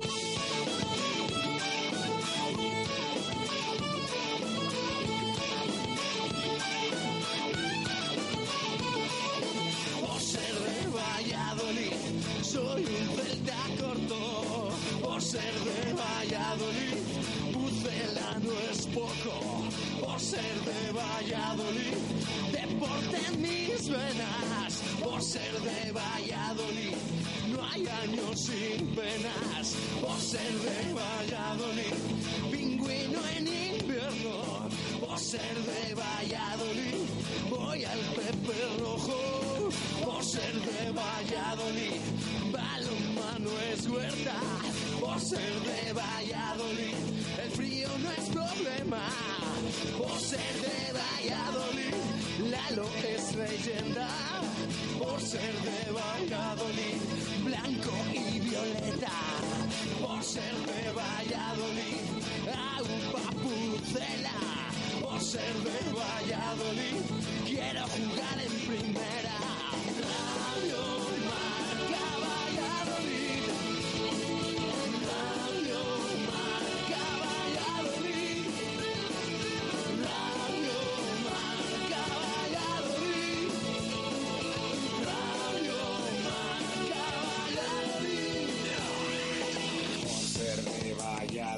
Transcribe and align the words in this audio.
Thank 0.00 0.34
you. 0.34 0.39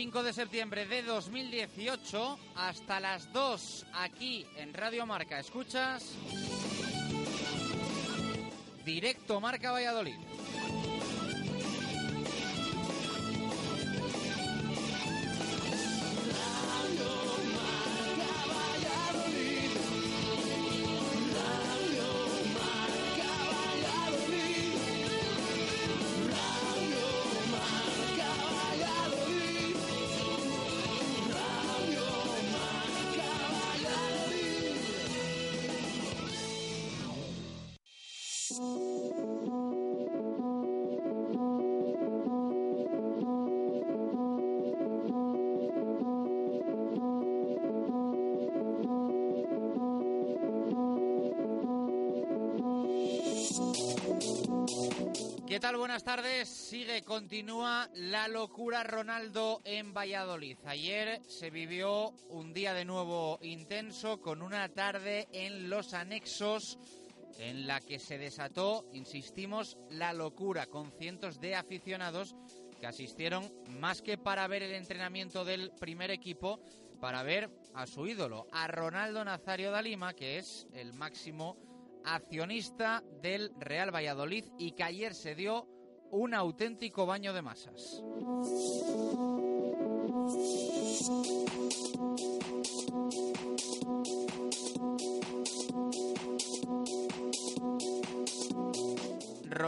5 0.00 0.22
de 0.22 0.32
septiembre 0.32 0.86
de 0.86 1.02
2018 1.02 2.38
hasta 2.54 3.00
las 3.00 3.32
2 3.32 3.86
aquí 3.94 4.46
en 4.56 4.72
Radio 4.72 5.06
Marca. 5.06 5.40
¿Escuchas? 5.40 6.14
Directo 8.84 9.40
Marca 9.40 9.72
Valladolid. 9.72 10.14
¿Qué 55.48 55.60
tal? 55.60 55.78
Buenas 55.78 56.04
tardes. 56.04 56.46
Sigue, 56.46 57.02
continúa 57.04 57.88
la 57.94 58.28
locura 58.28 58.84
Ronaldo 58.84 59.62
en 59.64 59.94
Valladolid. 59.94 60.58
Ayer 60.66 61.22
se 61.26 61.48
vivió 61.48 62.10
un 62.28 62.52
día 62.52 62.74
de 62.74 62.84
nuevo 62.84 63.38
intenso 63.40 64.20
con 64.20 64.42
una 64.42 64.68
tarde 64.68 65.26
en 65.32 65.70
los 65.70 65.94
anexos 65.94 66.78
en 67.38 67.66
la 67.66 67.80
que 67.80 67.98
se 67.98 68.18
desató, 68.18 68.90
insistimos, 68.92 69.78
la 69.88 70.12
locura 70.12 70.66
con 70.66 70.92
cientos 70.92 71.40
de 71.40 71.54
aficionados 71.54 72.36
que 72.78 72.86
asistieron 72.86 73.50
más 73.80 74.02
que 74.02 74.18
para 74.18 74.46
ver 74.48 74.62
el 74.62 74.74
entrenamiento 74.74 75.46
del 75.46 75.72
primer 75.80 76.10
equipo, 76.10 76.60
para 77.00 77.22
ver 77.22 77.48
a 77.72 77.86
su 77.86 78.06
ídolo, 78.06 78.46
a 78.52 78.68
Ronaldo 78.68 79.24
Nazario 79.24 79.70
da 79.70 79.80
Lima, 79.80 80.12
que 80.12 80.36
es 80.36 80.66
el 80.74 80.92
máximo 80.92 81.56
accionista 82.14 83.02
del 83.22 83.52
Real 83.58 83.94
Valladolid 83.94 84.44
y 84.58 84.72
que 84.72 84.84
ayer 84.84 85.14
se 85.14 85.34
dio 85.34 85.66
un 86.10 86.34
auténtico 86.34 87.06
baño 87.06 87.32
de 87.32 87.42
masas. 87.42 88.02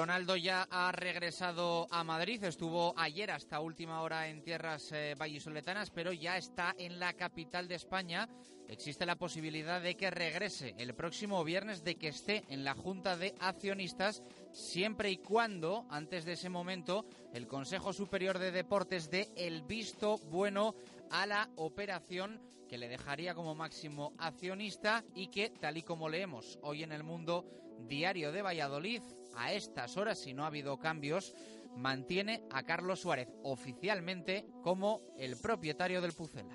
Ronaldo 0.01 0.35
ya 0.35 0.67
ha 0.71 0.91
regresado 0.93 1.87
a 1.91 2.03
Madrid, 2.05 2.43
estuvo 2.45 2.95
ayer 2.97 3.31
hasta 3.31 3.61
última 3.61 4.01
hora 4.01 4.29
en 4.29 4.43
tierras 4.43 4.91
eh, 4.93 5.15
vallisoletanas, 5.15 5.91
pero 5.91 6.11
ya 6.11 6.39
está 6.39 6.75
en 6.79 6.99
la 6.99 7.13
capital 7.13 7.69
de 7.69 7.75
España. 7.75 8.27
Existe 8.67 9.05
la 9.05 9.17
posibilidad 9.17 9.79
de 9.83 9.99
que 9.99 10.11
regrese 10.11 10.75
el 10.79 10.95
próximo 10.95 11.45
viernes, 11.45 11.85
de 11.85 11.97
que 11.97 12.09
esté 12.09 12.45
en 12.49 12.65
la 12.65 12.73
Junta 12.73 13.19
de 13.19 13.35
Accionistas, 13.41 14.23
siempre 14.53 15.11
y 15.11 15.19
cuando, 15.19 15.85
antes 15.91 16.25
de 16.25 16.33
ese 16.33 16.49
momento, 16.49 17.05
el 17.35 17.47
Consejo 17.47 17.93
Superior 17.93 18.39
de 18.39 18.53
Deportes 18.53 19.11
dé 19.11 19.29
el 19.37 19.61
visto 19.61 20.17
bueno 20.31 20.77
a 21.11 21.27
la 21.27 21.51
operación 21.57 22.41
que 22.71 22.79
le 22.79 22.89
dejaría 22.89 23.35
como 23.35 23.55
máximo 23.55 24.15
accionista 24.17 25.05
y 25.15 25.27
que, 25.27 25.51
tal 25.51 25.77
y 25.77 25.83
como 25.83 26.09
leemos 26.09 26.59
hoy 26.63 26.85
en 26.85 26.93
el 26.93 27.03
mundo 27.03 27.45
diario 27.87 28.33
de 28.33 28.41
Valladolid, 28.41 29.03
a 29.37 29.53
estas 29.53 29.97
horas, 29.97 30.19
si 30.19 30.35
no 30.35 30.45
ha 30.45 30.49
habido 30.49 30.79
cambios, 30.79 31.35
mantiene 31.77 32.43
a 32.51 32.63
Carlos 32.63 33.01
Suárez 33.01 33.29
oficialmente 33.43 34.47
como 34.63 35.03
el 35.19 35.37
propietario 35.37 36.01
del 36.01 36.13
Pucela. 36.13 36.55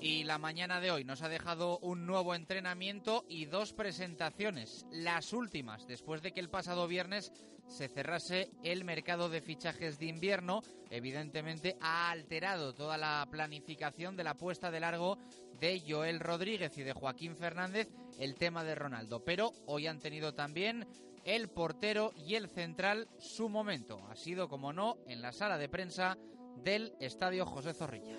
Y 0.00 0.24
la 0.24 0.38
mañana 0.38 0.80
de 0.80 0.90
hoy 0.90 1.04
nos 1.04 1.22
ha 1.22 1.28
dejado 1.28 1.78
un 1.78 2.06
nuevo 2.06 2.34
entrenamiento 2.34 3.24
y 3.28 3.44
dos 3.44 3.72
presentaciones, 3.72 4.84
las 4.90 5.32
últimas, 5.32 5.86
después 5.86 6.22
de 6.22 6.32
que 6.32 6.40
el 6.40 6.50
pasado 6.50 6.88
viernes 6.88 7.32
se 7.68 7.88
cerrase 7.88 8.50
el 8.62 8.84
mercado 8.84 9.28
de 9.28 9.40
fichajes 9.40 9.98
de 9.98 10.06
invierno. 10.06 10.62
Evidentemente 10.90 11.76
ha 11.80 12.10
alterado 12.10 12.74
toda 12.74 12.98
la 12.98 13.26
planificación 13.30 14.16
de 14.16 14.24
la 14.24 14.36
puesta 14.36 14.70
de 14.70 14.80
largo 14.80 15.18
de 15.62 15.80
Joel 15.88 16.18
Rodríguez 16.18 16.76
y 16.76 16.82
de 16.82 16.92
Joaquín 16.92 17.36
Fernández 17.36 17.88
el 18.18 18.34
tema 18.34 18.64
de 18.64 18.74
Ronaldo. 18.74 19.24
Pero 19.24 19.52
hoy 19.66 19.86
han 19.86 20.00
tenido 20.00 20.34
también 20.34 20.88
el 21.24 21.48
portero 21.48 22.12
y 22.16 22.34
el 22.34 22.48
central 22.48 23.08
su 23.18 23.48
momento. 23.48 24.00
Ha 24.10 24.16
sido, 24.16 24.48
como 24.48 24.72
no, 24.72 24.98
en 25.06 25.22
la 25.22 25.30
sala 25.30 25.58
de 25.58 25.68
prensa 25.68 26.18
del 26.64 26.94
Estadio 26.98 27.46
José 27.46 27.74
Zorrilla. 27.74 28.18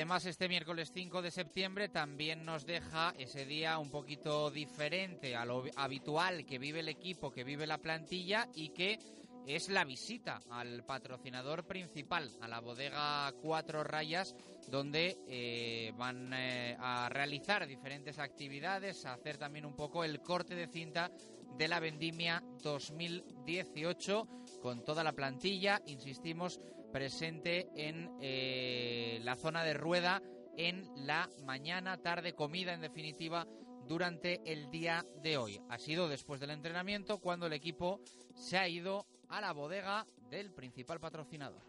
Además, 0.00 0.24
este 0.24 0.48
miércoles 0.48 0.92
5 0.94 1.20
de 1.20 1.30
septiembre 1.30 1.90
también 1.90 2.42
nos 2.46 2.64
deja 2.64 3.12
ese 3.18 3.44
día 3.44 3.78
un 3.78 3.90
poquito 3.90 4.50
diferente 4.50 5.36
a 5.36 5.44
lo 5.44 5.62
habitual 5.76 6.46
que 6.46 6.58
vive 6.58 6.80
el 6.80 6.88
equipo, 6.88 7.30
que 7.30 7.44
vive 7.44 7.66
la 7.66 7.76
plantilla 7.76 8.48
y 8.54 8.70
que 8.70 8.98
es 9.46 9.68
la 9.68 9.84
visita 9.84 10.40
al 10.48 10.86
patrocinador 10.86 11.66
principal, 11.66 12.30
a 12.40 12.48
la 12.48 12.60
bodega 12.60 13.30
Cuatro 13.42 13.84
Rayas, 13.84 14.34
donde 14.68 15.18
eh, 15.28 15.92
van 15.98 16.32
eh, 16.32 16.78
a 16.80 17.10
realizar 17.10 17.66
diferentes 17.66 18.18
actividades, 18.18 19.04
a 19.04 19.12
hacer 19.12 19.36
también 19.36 19.66
un 19.66 19.76
poco 19.76 20.02
el 20.02 20.22
corte 20.22 20.54
de 20.54 20.66
cinta 20.66 21.10
de 21.58 21.68
la 21.68 21.78
vendimia 21.78 22.42
2018 22.62 24.26
con 24.62 24.82
toda 24.82 25.04
la 25.04 25.12
plantilla, 25.12 25.82
insistimos, 25.84 26.58
presente 26.90 27.68
en 27.74 28.10
eh, 28.20 29.20
la 29.22 29.36
zona 29.36 29.64
de 29.64 29.74
rueda 29.74 30.22
en 30.56 30.88
la 30.94 31.30
mañana, 31.44 31.96
tarde, 31.98 32.34
comida 32.34 32.74
en 32.74 32.80
definitiva 32.80 33.46
durante 33.86 34.40
el 34.44 34.70
día 34.70 35.04
de 35.22 35.36
hoy. 35.36 35.60
Ha 35.68 35.78
sido 35.78 36.08
después 36.08 36.40
del 36.40 36.50
entrenamiento 36.50 37.18
cuando 37.18 37.46
el 37.46 37.52
equipo 37.52 38.00
se 38.34 38.58
ha 38.58 38.68
ido 38.68 39.06
a 39.28 39.40
la 39.40 39.52
bodega 39.52 40.06
del 40.28 40.52
principal 40.52 41.00
patrocinador. 41.00 41.62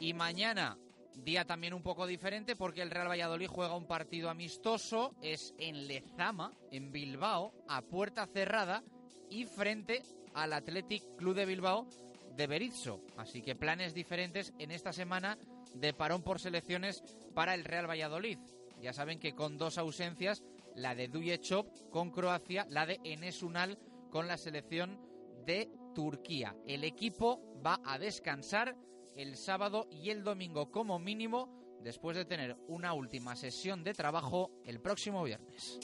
Y 0.00 0.14
mañana, 0.14 0.78
día 1.14 1.44
también 1.44 1.74
un 1.74 1.82
poco 1.82 2.06
diferente 2.06 2.56
porque 2.56 2.82
el 2.82 2.90
Real 2.90 3.08
Valladolid 3.08 3.48
juega 3.48 3.76
un 3.76 3.86
partido 3.86 4.30
amistoso, 4.30 5.14
es 5.22 5.54
en 5.58 5.86
Lezama, 5.86 6.52
en 6.70 6.92
Bilbao, 6.92 7.52
a 7.68 7.82
puerta 7.82 8.26
cerrada 8.26 8.82
y 9.30 9.46
frente 9.46 10.02
al 10.34 10.52
Athletic 10.52 11.16
Club 11.16 11.34
de 11.34 11.46
Bilbao 11.46 11.86
de 12.36 12.46
Berizzo. 12.46 13.00
Así 13.16 13.42
que 13.42 13.54
planes 13.54 13.94
diferentes 13.94 14.52
en 14.58 14.70
esta 14.70 14.92
semana 14.92 15.38
de 15.74 15.92
parón 15.92 16.22
por 16.22 16.40
selecciones 16.40 17.02
para 17.34 17.54
el 17.54 17.64
Real 17.64 17.88
Valladolid. 17.88 18.38
Ya 18.80 18.92
saben 18.92 19.18
que 19.18 19.34
con 19.34 19.56
dos 19.56 19.78
ausencias, 19.78 20.42
la 20.74 20.94
de 20.94 21.08
Dujechov 21.08 21.90
con 21.90 22.10
Croacia, 22.10 22.66
la 22.68 22.86
de 22.86 23.00
Enes 23.04 23.42
Unal 23.42 23.78
con 24.10 24.28
la 24.28 24.36
selección 24.36 25.00
de 25.46 25.70
Turquía. 25.94 26.54
El 26.66 26.84
equipo 26.84 27.40
va 27.64 27.80
a 27.84 27.98
descansar 27.98 28.76
el 29.16 29.36
sábado 29.36 29.88
y 29.90 30.10
el 30.10 30.24
domingo 30.24 30.70
como 30.70 30.98
mínimo 30.98 31.48
después 31.82 32.16
de 32.16 32.24
tener 32.24 32.56
una 32.66 32.94
última 32.94 33.36
sesión 33.36 33.84
de 33.84 33.94
trabajo 33.94 34.50
el 34.64 34.80
próximo 34.80 35.22
viernes. 35.22 35.78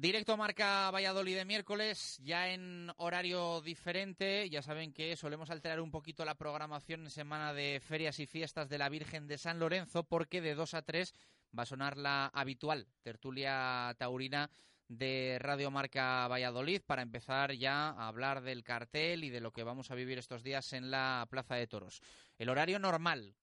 Directo 0.00 0.34
marca 0.38 0.90
Valladolid 0.90 1.36
de 1.36 1.44
miércoles, 1.44 2.18
ya 2.24 2.48
en 2.48 2.90
horario 2.96 3.60
diferente. 3.60 4.48
Ya 4.48 4.62
saben 4.62 4.94
que 4.94 5.14
solemos 5.14 5.50
alterar 5.50 5.78
un 5.78 5.90
poquito 5.90 6.24
la 6.24 6.36
programación 6.36 7.02
en 7.02 7.10
semana 7.10 7.52
de 7.52 7.80
ferias 7.80 8.18
y 8.18 8.26
fiestas 8.26 8.70
de 8.70 8.78
la 8.78 8.88
Virgen 8.88 9.26
de 9.26 9.36
San 9.36 9.58
Lorenzo, 9.58 10.04
porque 10.04 10.40
de 10.40 10.54
2 10.54 10.72
a 10.72 10.82
3 10.82 11.12
va 11.56 11.64
a 11.64 11.66
sonar 11.66 11.98
la 11.98 12.26
habitual 12.28 12.86
tertulia 13.02 13.94
taurina 13.98 14.50
de 14.90 15.38
Radio 15.38 15.70
Marca 15.70 16.26
Valladolid 16.26 16.82
para 16.84 17.02
empezar 17.02 17.52
ya 17.52 17.90
a 17.90 18.08
hablar 18.08 18.42
del 18.42 18.64
cartel 18.64 19.22
y 19.22 19.30
de 19.30 19.40
lo 19.40 19.52
que 19.52 19.62
vamos 19.62 19.92
a 19.92 19.94
vivir 19.94 20.18
estos 20.18 20.42
días 20.42 20.72
en 20.72 20.90
la 20.90 21.28
Plaza 21.30 21.54
de 21.54 21.68
Toros. 21.68 22.02
El 22.38 22.48
horario 22.48 22.80
normal, 22.80 23.36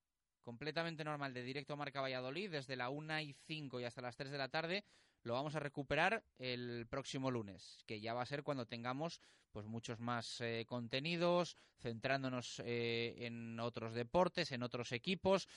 completamente 0.44 1.06
normal 1.06 1.34
de 1.34 1.44
Directo 1.44 1.78
Marca 1.78 2.02
Valladolid, 2.02 2.52
desde 2.52 2.76
la 2.76 2.90
1 2.90 3.22
y 3.22 3.34
5 3.46 3.80
y 3.80 3.86
hasta 3.86 4.02
las 4.02 4.18
3 4.18 4.30
de 4.30 4.38
la 4.38 4.50
tarde 4.50 4.84
lo 5.24 5.34
vamos 5.34 5.56
a 5.56 5.62
recuperar 5.62 6.22
el 6.38 6.86
próximo 6.90 7.32
lunes, 7.32 7.82
que 7.86 8.02
ya 8.02 8.14
va 8.14 8.24
a 8.24 8.26
ser 8.26 8.44
cuando 8.44 8.66
tengamos 8.66 9.22
pues 9.52 9.66
muchos 9.66 10.02
más 10.02 10.42
eh, 10.42 10.66
contenidos, 10.68 11.56
centrándonos 11.80 12.62
eh, 12.66 13.16
en 13.20 13.58
otros 13.62 13.94
deportes, 13.94 14.52
en 14.52 14.64
otros 14.64 14.92
equipos. 14.92 15.48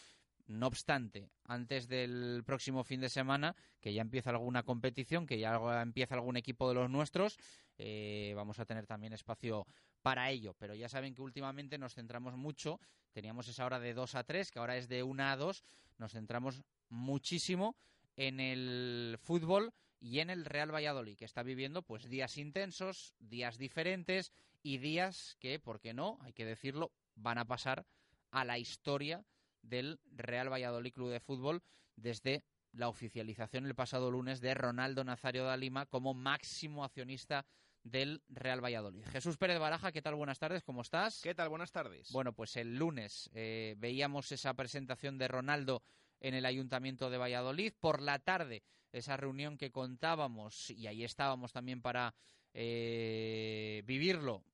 No 0.47 0.67
obstante, 0.67 1.31
antes 1.45 1.89
del 1.89 2.43
próximo 2.45 2.85
fin 2.85 3.01
de 3.01 3.09
semana, 3.09 3.55
que 3.81 3.93
ya 3.93 4.03
empieza 4.03 4.31
alguna 4.31 4.63
competición, 4.63 5.27
que 5.27 5.39
ya 5.39 5.59
empieza 5.83 6.15
algún 6.15 6.37
equipo 6.37 6.69
de 6.69 6.75
los 6.75 6.91
nuestros, 6.91 7.39
eh, 7.79 8.33
vamos 8.35 8.59
a 8.59 8.65
tener 8.65 8.87
también 8.87 9.13
espacio 9.13 9.67
para 10.03 10.31
ello. 10.31 10.55
Pero 10.59 10.75
ya 10.75 10.89
saben 10.89 11.15
que 11.15 11.23
últimamente 11.23 11.79
nos 11.79 11.95
centramos 11.95 12.37
mucho, 12.37 12.81
teníamos 13.13 13.49
esa 13.49 13.65
hora 13.65 13.79
de 13.79 13.95
2 13.95 14.15
a 14.15 14.25
3, 14.25 14.51
que 14.51 14.59
ahora 14.59 14.77
es 14.77 14.89
de 14.89 15.03
1 15.03 15.23
a 15.23 15.37
2, 15.37 15.65
nos 15.99 16.13
centramos 16.13 16.63
muchísimo 16.89 17.77
en 18.17 18.41
el 18.41 19.17
fútbol 19.21 19.73
y 20.01 20.21
en 20.21 20.31
el 20.31 20.45
Real 20.45 20.75
Valladolid, 20.75 21.17
que 21.17 21.25
está 21.25 21.43
viviendo 21.43 21.83
pues 21.83 22.09
días 22.09 22.39
intensos, 22.39 23.15
días 23.19 23.59
diferentes 23.59 24.33
y 24.63 24.79
días 24.79 25.37
que, 25.39 25.59
¿por 25.59 25.81
qué 25.81 25.95
no? 25.95 26.19
Hay 26.23 26.33
que 26.33 26.45
decirlo, 26.45 26.93
van 27.15 27.39
a 27.39 27.47
pasar 27.47 27.87
a 28.31 28.45
la 28.45 28.59
historia 28.59 29.25
del 29.63 30.01
Real 30.07 30.53
Valladolid 30.53 30.93
Club 30.93 31.11
de 31.11 31.21
Fútbol 31.21 31.63
desde 31.97 32.45
la 32.73 32.89
oficialización 32.89 33.67
el 33.67 33.75
pasado 33.75 34.11
lunes 34.11 34.41
de 34.41 34.55
Ronaldo 34.55 35.05
Nazario 35.05 35.45
da 35.45 35.57
Lima 35.57 35.87
como 35.87 36.15
máximo 36.15 36.85
accionista 36.85 37.47
del 37.83 38.23
Real 38.29 38.63
Valladolid. 38.63 39.05
Jesús 39.07 39.37
Pérez 39.37 39.59
Baraja, 39.59 39.93
¿qué 39.93 40.03
tal? 40.03 40.15
Buenas 40.15 40.39
tardes, 40.39 40.63
¿cómo 40.63 40.83
estás? 40.83 41.21
¿Qué 41.23 41.35
tal? 41.35 41.49
Buenas 41.49 41.73
tardes. 41.73 42.11
Bueno, 42.13 42.33
pues 42.33 42.57
el 42.57 42.77
lunes 42.77 43.31
eh, 43.33 43.75
veíamos 43.79 44.31
esa 44.33 44.55
presentación 44.55 45.19
de 45.19 45.29
Ronaldo 45.29 45.83
en 46.21 46.35
el 46.35 46.45
Ayuntamiento 46.45 47.11
de 47.11 47.19
Valladolid. 47.19 47.73
Por 47.81 48.03
la 48.03 48.19
tarde, 48.19 48.63
esa 48.93 49.17
reunión 49.17 49.57
que 49.57 49.71
contábamos, 49.71 50.71
y 50.71 50.87
ahí 50.87 51.05
estábamos 51.05 51.53
también 51.53 51.81
para 51.81 52.15
eh, 52.53 53.83
vivirlo, 53.87 54.45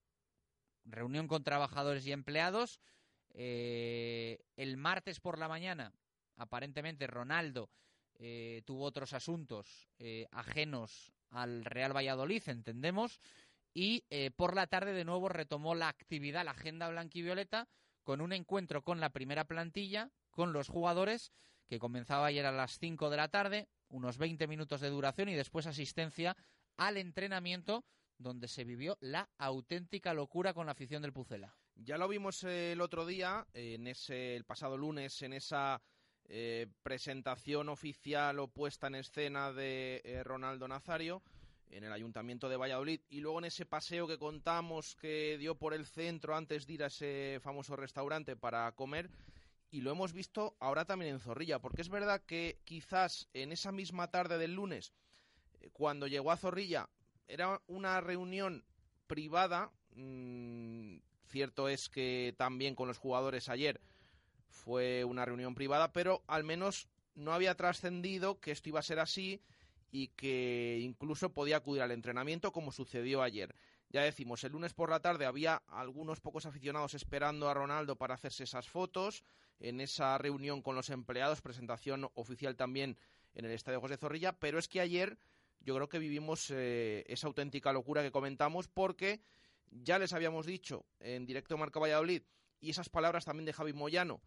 reunión 0.84 1.26
con 1.26 1.42
trabajadores 1.42 2.06
y 2.06 2.12
empleados. 2.12 2.80
Eh, 3.38 4.38
el 4.56 4.76
martes 4.76 5.20
por 5.20 5.38
la 5.38 5.46
mañana, 5.46 5.92
aparentemente 6.36 7.06
Ronaldo 7.06 7.70
eh, 8.18 8.62
tuvo 8.64 8.84
otros 8.84 9.12
asuntos 9.12 9.88
ajenos 10.32 11.12
al 11.30 11.64
Real 11.64 11.94
Valladolid, 11.94 12.42
entendemos, 12.48 13.20
y 13.74 14.04
por 14.36 14.54
la 14.54 14.66
tarde 14.66 14.94
de 14.94 15.04
nuevo 15.04 15.28
retomó 15.28 15.74
la 15.74 15.88
actividad, 15.88 16.46
la 16.46 16.52
agenda 16.52 16.88
blanquivioleta, 16.88 17.68
con 18.04 18.22
un 18.22 18.32
encuentro 18.32 18.82
con 18.82 19.00
la 19.00 19.10
primera 19.10 19.44
plantilla, 19.44 20.10
con 20.30 20.54
los 20.54 20.68
jugadores, 20.68 21.32
que 21.66 21.78
comenzaba 21.78 22.26
ayer 22.26 22.46
a 22.46 22.52
las 22.52 22.78
5 22.78 23.10
de 23.10 23.16
la 23.16 23.28
tarde, 23.28 23.68
unos 23.88 24.18
20 24.18 24.46
minutos 24.46 24.80
de 24.80 24.90
duración 24.90 25.28
y 25.28 25.34
después 25.34 25.66
asistencia 25.66 26.36
al 26.76 26.96
entrenamiento 26.96 27.84
donde 28.18 28.48
se 28.48 28.64
vivió 28.64 28.96
la 29.00 29.28
auténtica 29.38 30.14
locura 30.14 30.54
con 30.54 30.66
la 30.66 30.72
afición 30.72 31.02
del 31.02 31.12
Pucela. 31.12 31.56
Ya 31.76 31.98
lo 31.98 32.08
vimos 32.08 32.42
el 32.44 32.80
otro 32.80 33.06
día, 33.06 33.46
en 33.54 33.86
ese, 33.86 34.34
el 34.34 34.44
pasado 34.44 34.76
lunes, 34.76 35.20
en 35.22 35.34
esa 35.34 35.80
eh, 36.24 36.66
presentación 36.82 37.68
oficial 37.68 38.38
o 38.38 38.48
puesta 38.48 38.86
en 38.88 38.96
escena 38.96 39.52
de 39.52 40.00
eh, 40.04 40.24
Ronaldo 40.24 40.66
Nazario 40.66 41.22
en 41.70 41.84
el 41.84 41.92
Ayuntamiento 41.92 42.48
de 42.48 42.56
Valladolid 42.56 43.00
y 43.08 43.20
luego 43.20 43.38
en 43.38 43.46
ese 43.46 43.66
paseo 43.66 44.06
que 44.06 44.18
contamos 44.18 44.96
que 44.96 45.36
dio 45.38 45.56
por 45.56 45.74
el 45.74 45.86
centro 45.86 46.36
antes 46.36 46.66
de 46.66 46.72
ir 46.72 46.82
a 46.82 46.86
ese 46.86 47.38
famoso 47.42 47.76
restaurante 47.76 48.36
para 48.36 48.70
comer 48.72 49.10
y 49.70 49.80
lo 49.80 49.90
hemos 49.90 50.12
visto 50.12 50.56
ahora 50.60 50.84
también 50.84 51.12
en 51.12 51.20
Zorrilla, 51.20 51.58
porque 51.58 51.82
es 51.82 51.88
verdad 51.88 52.22
que 52.24 52.60
quizás 52.64 53.28
en 53.34 53.52
esa 53.52 53.72
misma 53.72 54.10
tarde 54.10 54.38
del 54.38 54.54
lunes, 54.54 54.92
eh, 55.60 55.70
cuando 55.72 56.06
llegó 56.06 56.30
a 56.30 56.36
Zorrilla, 56.36 56.88
era 57.28 57.60
una 57.66 58.00
reunión 58.00 58.64
privada, 59.06 59.70
mm, 59.94 60.98
cierto 61.26 61.68
es 61.68 61.88
que 61.88 62.34
también 62.36 62.74
con 62.74 62.88
los 62.88 62.98
jugadores 62.98 63.48
ayer 63.48 63.80
fue 64.48 65.04
una 65.04 65.24
reunión 65.24 65.54
privada, 65.54 65.92
pero 65.92 66.22
al 66.26 66.44
menos 66.44 66.88
no 67.14 67.32
había 67.32 67.54
trascendido 67.54 68.40
que 68.40 68.52
esto 68.52 68.68
iba 68.68 68.80
a 68.80 68.84
ser 68.84 68.98
así 68.98 69.40
y 69.90 70.08
que 70.08 70.78
incluso 70.82 71.32
podía 71.32 71.58
acudir 71.58 71.82
al 71.82 71.90
entrenamiento 71.90 72.52
como 72.52 72.72
sucedió 72.72 73.22
ayer. 73.22 73.54
Ya 73.88 74.02
decimos, 74.02 74.42
el 74.44 74.52
lunes 74.52 74.74
por 74.74 74.90
la 74.90 75.00
tarde 75.00 75.26
había 75.26 75.62
algunos 75.68 76.20
pocos 76.20 76.44
aficionados 76.46 76.94
esperando 76.94 77.48
a 77.48 77.54
Ronaldo 77.54 77.96
para 77.96 78.14
hacerse 78.14 78.44
esas 78.44 78.68
fotos 78.68 79.24
en 79.60 79.80
esa 79.80 80.18
reunión 80.18 80.60
con 80.60 80.74
los 80.74 80.90
empleados, 80.90 81.40
presentación 81.40 82.10
oficial 82.14 82.56
también 82.56 82.98
en 83.34 83.44
el 83.44 83.52
Estadio 83.52 83.80
José 83.80 83.96
Zorrilla, 83.96 84.32
pero 84.32 84.58
es 84.58 84.68
que 84.68 84.80
ayer 84.80 85.16
yo 85.60 85.74
creo 85.74 85.88
que 85.88 85.98
vivimos 85.98 86.50
eh, 86.50 87.04
esa 87.08 87.26
auténtica 87.26 87.72
locura 87.72 88.02
que 88.02 88.10
comentamos 88.10 88.68
porque 88.68 89.20
ya 89.70 89.98
les 89.98 90.12
habíamos 90.12 90.46
dicho 90.46 90.84
en 91.00 91.26
directo 91.26 91.56
Marca 91.58 91.80
Valladolid 91.80 92.22
y 92.60 92.70
esas 92.70 92.88
palabras 92.88 93.24
también 93.24 93.46
de 93.46 93.52
Javi 93.52 93.72
Moyano 93.72 94.20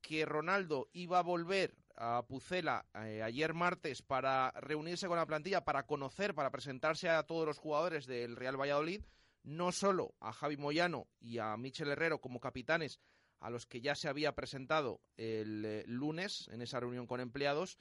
que 0.00 0.24
Ronaldo 0.24 0.88
iba 0.92 1.18
a 1.18 1.22
volver 1.22 1.74
a 1.96 2.26
Pucela 2.26 2.86
eh, 2.94 3.22
ayer 3.22 3.52
martes 3.52 4.02
para 4.02 4.50
reunirse 4.52 5.06
con 5.06 5.18
la 5.18 5.26
plantilla, 5.26 5.64
para 5.64 5.86
conocer, 5.86 6.34
para 6.34 6.50
presentarse 6.50 7.08
a 7.08 7.22
todos 7.24 7.46
los 7.46 7.58
jugadores 7.58 8.06
del 8.06 8.36
Real 8.36 8.58
Valladolid, 8.58 9.04
no 9.42 9.72
solo 9.72 10.14
a 10.20 10.32
Javi 10.32 10.56
Moyano 10.56 11.06
y 11.20 11.38
a 11.38 11.56
Michel 11.56 11.90
Herrero 11.90 12.20
como 12.20 12.40
capitanes, 12.40 13.00
a 13.40 13.50
los 13.50 13.66
que 13.66 13.80
ya 13.80 13.94
se 13.94 14.08
había 14.08 14.34
presentado 14.34 15.00
el 15.16 15.64
eh, 15.64 15.84
lunes 15.86 16.48
en 16.50 16.62
esa 16.62 16.80
reunión 16.80 17.06
con 17.06 17.20
empleados, 17.20 17.78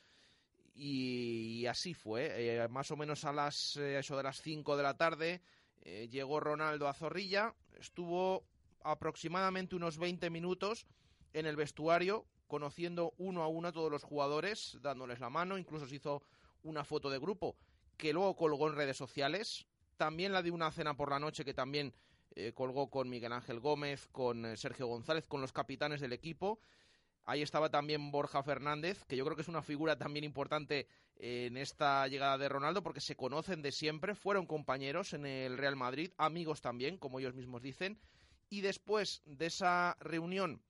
y, 0.81 1.65
así 1.65 1.93
fue. 1.93 2.29
Eh, 2.35 2.67
más 2.69 2.89
o 2.91 2.95
menos 2.95 3.25
a 3.25 3.33
las 3.33 3.75
eso 3.75 4.15
de 4.15 4.23
las 4.23 4.41
5 4.41 4.77
de 4.77 4.83
la 4.83 4.95
tarde 4.95 5.41
llegó 5.83 6.39
Ronaldo 6.39 6.87
a 6.87 6.93
Zorrilla, 6.93 7.55
estuvo 7.79 8.43
aproximadamente 8.83 9.75
unos 9.75 9.97
20 9.97 10.29
minutos 10.29 10.85
en 11.33 11.45
el 11.45 11.55
vestuario, 11.55 12.25
conociendo 12.47 13.13
uno 13.17 13.43
a 13.43 13.47
uno 13.47 13.67
a 13.67 13.71
todos 13.71 13.91
los 13.91 14.03
jugadores, 14.03 14.77
dándoles 14.81 15.19
la 15.19 15.29
mano, 15.29 15.57
incluso 15.57 15.87
se 15.87 15.95
hizo 15.95 16.23
una 16.63 16.83
foto 16.83 17.09
de 17.09 17.19
grupo 17.19 17.55
que 17.99 18.13
luego 18.13 18.35
colgó 18.35 18.69
en 18.69 18.75
redes 18.75 18.95
sociales, 18.95 19.67
también 19.97 20.31
la 20.31 20.41
de 20.41 20.51
una 20.51 20.71
cena 20.71 20.95
por 20.95 21.09
la 21.09 21.19
noche 21.19 21.43
que 21.43 21.53
también 21.53 21.93
eh, 22.35 22.53
colgó 22.53 22.89
con 22.89 23.09
Miguel 23.09 23.33
Ángel 23.33 23.59
Gómez, 23.59 24.07
con 24.13 24.45
eh, 24.45 24.55
Sergio 24.55 24.87
González, 24.87 25.25
con 25.27 25.41
los 25.41 25.51
capitanes 25.51 25.99
del 25.99 26.13
equipo. 26.13 26.59
Ahí 27.29 27.43
estaba 27.43 27.69
también 27.69 28.09
Borja 28.09 28.41
Fernández, 28.41 29.05
que 29.05 29.15
yo 29.15 29.23
creo 29.23 29.35
que 29.35 29.43
es 29.43 29.47
una 29.47 29.61
figura 29.61 29.95
también 29.95 30.25
importante 30.25 30.87
en 31.15 31.57
esta 31.57 32.07
llegada 32.07 32.39
de 32.39 32.49
Ronaldo, 32.49 32.81
porque 32.81 33.01
se 33.01 33.15
conocen 33.15 33.61
de 33.61 33.71
siempre, 33.71 34.15
fueron 34.15 34.47
compañeros 34.47 35.13
en 35.13 35.27
el 35.27 35.55
Real 35.55 35.75
Madrid, 35.75 36.09
amigos 36.17 36.59
también, 36.59 36.97
como 36.97 37.19
ellos 37.19 37.35
mismos 37.35 37.61
dicen. 37.61 37.99
Y 38.49 38.61
después 38.61 39.21
de 39.27 39.45
esa 39.45 39.95
reunión 39.99 40.63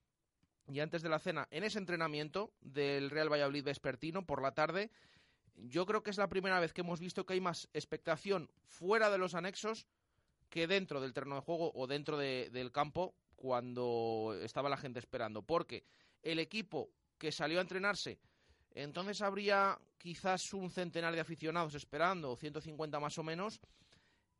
y 0.68 0.80
antes 0.80 1.00
de 1.00 1.08
la 1.08 1.18
cena 1.18 1.48
en 1.50 1.64
ese 1.64 1.78
entrenamiento 1.78 2.52
del 2.60 3.08
Real 3.08 3.32
Valladolid 3.32 3.64
Vespertino 3.64 4.26
por 4.26 4.42
la 4.42 4.52
tarde. 4.52 4.90
Yo 5.56 5.86
creo 5.86 6.02
que 6.02 6.10
es 6.10 6.18
la 6.18 6.28
primera 6.28 6.60
vez 6.60 6.74
que 6.74 6.82
hemos 6.82 7.00
visto 7.00 7.24
que 7.24 7.32
hay 7.32 7.40
más 7.40 7.70
expectación 7.72 8.50
fuera 8.66 9.08
de 9.08 9.16
los 9.16 9.34
anexos 9.34 9.86
que 10.50 10.66
dentro 10.66 11.00
del 11.00 11.14
terreno 11.14 11.36
de 11.36 11.40
juego 11.40 11.72
o 11.74 11.86
dentro 11.86 12.18
del 12.18 12.70
campo 12.70 13.14
cuando 13.34 14.38
estaba 14.42 14.68
la 14.68 14.76
gente 14.76 14.98
esperando. 14.98 15.40
Porque 15.40 15.84
el 16.22 16.38
equipo 16.38 16.90
que 17.18 17.32
salió 17.32 17.58
a 17.58 17.62
entrenarse, 17.62 18.18
entonces 18.72 19.20
habría 19.20 19.78
quizás 19.98 20.52
un 20.54 20.70
centenar 20.70 21.14
de 21.14 21.20
aficionados 21.20 21.74
esperando, 21.74 22.36
150 22.36 23.00
más 23.00 23.18
o 23.18 23.22
menos, 23.22 23.60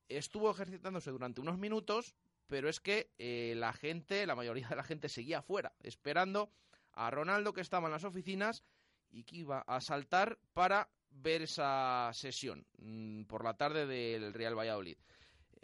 estuvo 0.08 0.50
ejercitándose 0.50 1.10
durante 1.10 1.40
unos 1.40 1.58
minutos, 1.58 2.14
pero 2.46 2.68
es 2.68 2.80
que 2.80 3.10
eh, 3.18 3.54
la 3.56 3.72
gente, 3.72 4.26
la 4.26 4.34
mayoría 4.34 4.68
de 4.68 4.76
la 4.76 4.82
gente 4.82 5.08
seguía 5.08 5.38
afuera, 5.38 5.72
esperando 5.82 6.52
a 6.92 7.10
Ronaldo 7.10 7.52
que 7.52 7.60
estaba 7.60 7.86
en 7.86 7.92
las 7.92 8.04
oficinas 8.04 8.64
y 9.10 9.24
que 9.24 9.36
iba 9.36 9.60
a 9.60 9.80
saltar 9.80 10.38
para 10.52 10.88
ver 11.10 11.42
esa 11.42 12.10
sesión 12.12 12.66
mm, 12.78 13.24
por 13.24 13.44
la 13.44 13.54
tarde 13.54 13.86
del 13.86 14.32
Real 14.32 14.58
Valladolid. 14.58 14.96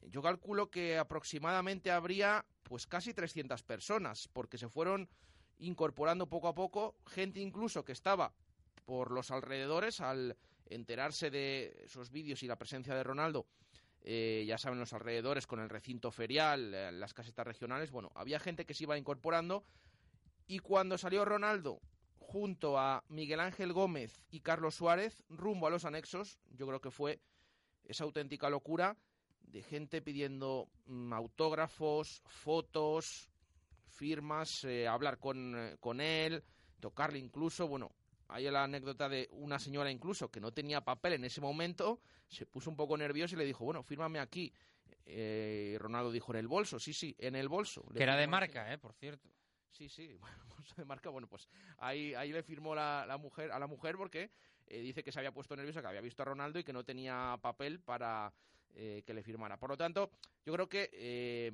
Yo 0.02 0.22
calculo 0.22 0.70
que 0.70 0.98
aproximadamente 0.98 1.90
habría 1.90 2.44
pues 2.62 2.86
casi 2.86 3.14
300 3.14 3.62
personas, 3.62 4.28
porque 4.32 4.58
se 4.58 4.68
fueron 4.68 5.08
incorporando 5.58 6.28
poco 6.28 6.48
a 6.48 6.54
poco 6.54 6.96
gente 7.06 7.40
incluso 7.40 7.84
que 7.84 7.92
estaba 7.92 8.32
por 8.84 9.10
los 9.10 9.30
alrededores 9.30 10.00
al 10.00 10.36
enterarse 10.66 11.30
de 11.30 11.84
esos 11.84 12.10
vídeos 12.10 12.42
y 12.42 12.46
la 12.46 12.56
presencia 12.56 12.94
de 12.94 13.02
Ronaldo 13.02 13.46
eh, 14.08 14.44
ya 14.46 14.56
saben, 14.56 14.78
los 14.78 14.92
alrededores 14.92 15.48
con 15.48 15.58
el 15.58 15.68
recinto 15.68 16.12
ferial, 16.12 16.72
eh, 16.72 16.92
las 16.92 17.12
casetas 17.12 17.44
regionales, 17.44 17.90
bueno, 17.90 18.12
había 18.14 18.38
gente 18.38 18.64
que 18.64 18.72
se 18.72 18.84
iba 18.84 18.96
incorporando. 18.96 19.64
Y 20.46 20.60
cuando 20.60 20.96
salió 20.96 21.24
Ronaldo 21.24 21.80
junto 22.20 22.78
a 22.78 23.02
Miguel 23.08 23.40
Ángel 23.40 23.72
Gómez 23.72 24.22
y 24.30 24.40
Carlos 24.40 24.76
Suárez 24.76 25.24
rumbo 25.28 25.66
a 25.66 25.70
los 25.70 25.84
anexos, 25.84 26.38
yo 26.50 26.68
creo 26.68 26.80
que 26.80 26.92
fue 26.92 27.20
esa 27.82 28.04
auténtica 28.04 28.48
locura 28.48 28.96
de 29.40 29.62
gente 29.62 30.00
pidiendo 30.00 30.68
mm, 30.86 31.12
autógrafos, 31.12 32.22
fotos, 32.26 33.28
firmas, 33.96 34.64
eh, 34.64 34.86
hablar 34.86 35.18
con, 35.18 35.76
con 35.80 36.00
él, 36.00 36.42
tocarle 36.80 37.18
incluso, 37.18 37.66
bueno, 37.66 37.90
hay 38.28 38.50
la 38.50 38.64
anécdota 38.64 39.08
de 39.08 39.28
una 39.32 39.58
señora 39.58 39.90
incluso 39.90 40.30
que 40.30 40.40
no 40.40 40.52
tenía 40.52 40.82
papel 40.82 41.14
en 41.14 41.24
ese 41.24 41.40
momento, 41.40 42.00
se 42.28 42.46
puso 42.46 42.70
un 42.70 42.76
poco 42.76 42.96
nerviosa 42.96 43.34
y 43.34 43.38
le 43.38 43.44
dijo, 43.44 43.64
bueno, 43.64 43.82
fírmame 43.82 44.18
aquí. 44.18 44.52
Eh, 45.04 45.76
Ronaldo 45.78 46.10
dijo, 46.10 46.32
en 46.32 46.38
el 46.38 46.48
bolso, 46.48 46.78
sí, 46.78 46.92
sí, 46.92 47.14
en 47.18 47.36
el 47.36 47.48
bolso. 47.48 47.84
que 47.94 48.02
era 48.02 48.16
de 48.16 48.26
marca, 48.26 48.72
eh, 48.72 48.78
por 48.78 48.92
cierto. 48.94 49.28
Sí, 49.70 49.88
sí, 49.88 50.14
bueno, 50.20 50.36
bolso 50.48 50.74
de 50.76 50.84
marca, 50.84 51.10
bueno, 51.10 51.28
pues 51.28 51.48
ahí, 51.78 52.14
ahí 52.14 52.32
le 52.32 52.42
firmó 52.42 52.74
la, 52.74 53.16
mujer, 53.20 53.52
a 53.52 53.58
la 53.58 53.66
mujer 53.66 53.96
porque 53.96 54.30
eh, 54.66 54.80
dice 54.80 55.04
que 55.04 55.12
se 55.12 55.18
había 55.20 55.32
puesto 55.32 55.54
nerviosa, 55.54 55.80
que 55.80 55.88
había 55.88 56.00
visto 56.00 56.22
a 56.22 56.26
Ronaldo 56.26 56.58
y 56.58 56.64
que 56.64 56.72
no 56.72 56.84
tenía 56.84 57.38
papel 57.40 57.80
para 57.80 58.32
eh, 58.74 59.02
que 59.06 59.14
le 59.14 59.22
firmara. 59.22 59.56
Por 59.58 59.70
lo 59.70 59.76
tanto, 59.76 60.10
yo 60.44 60.52
creo 60.52 60.68
que 60.68 60.90
eh, 60.92 61.52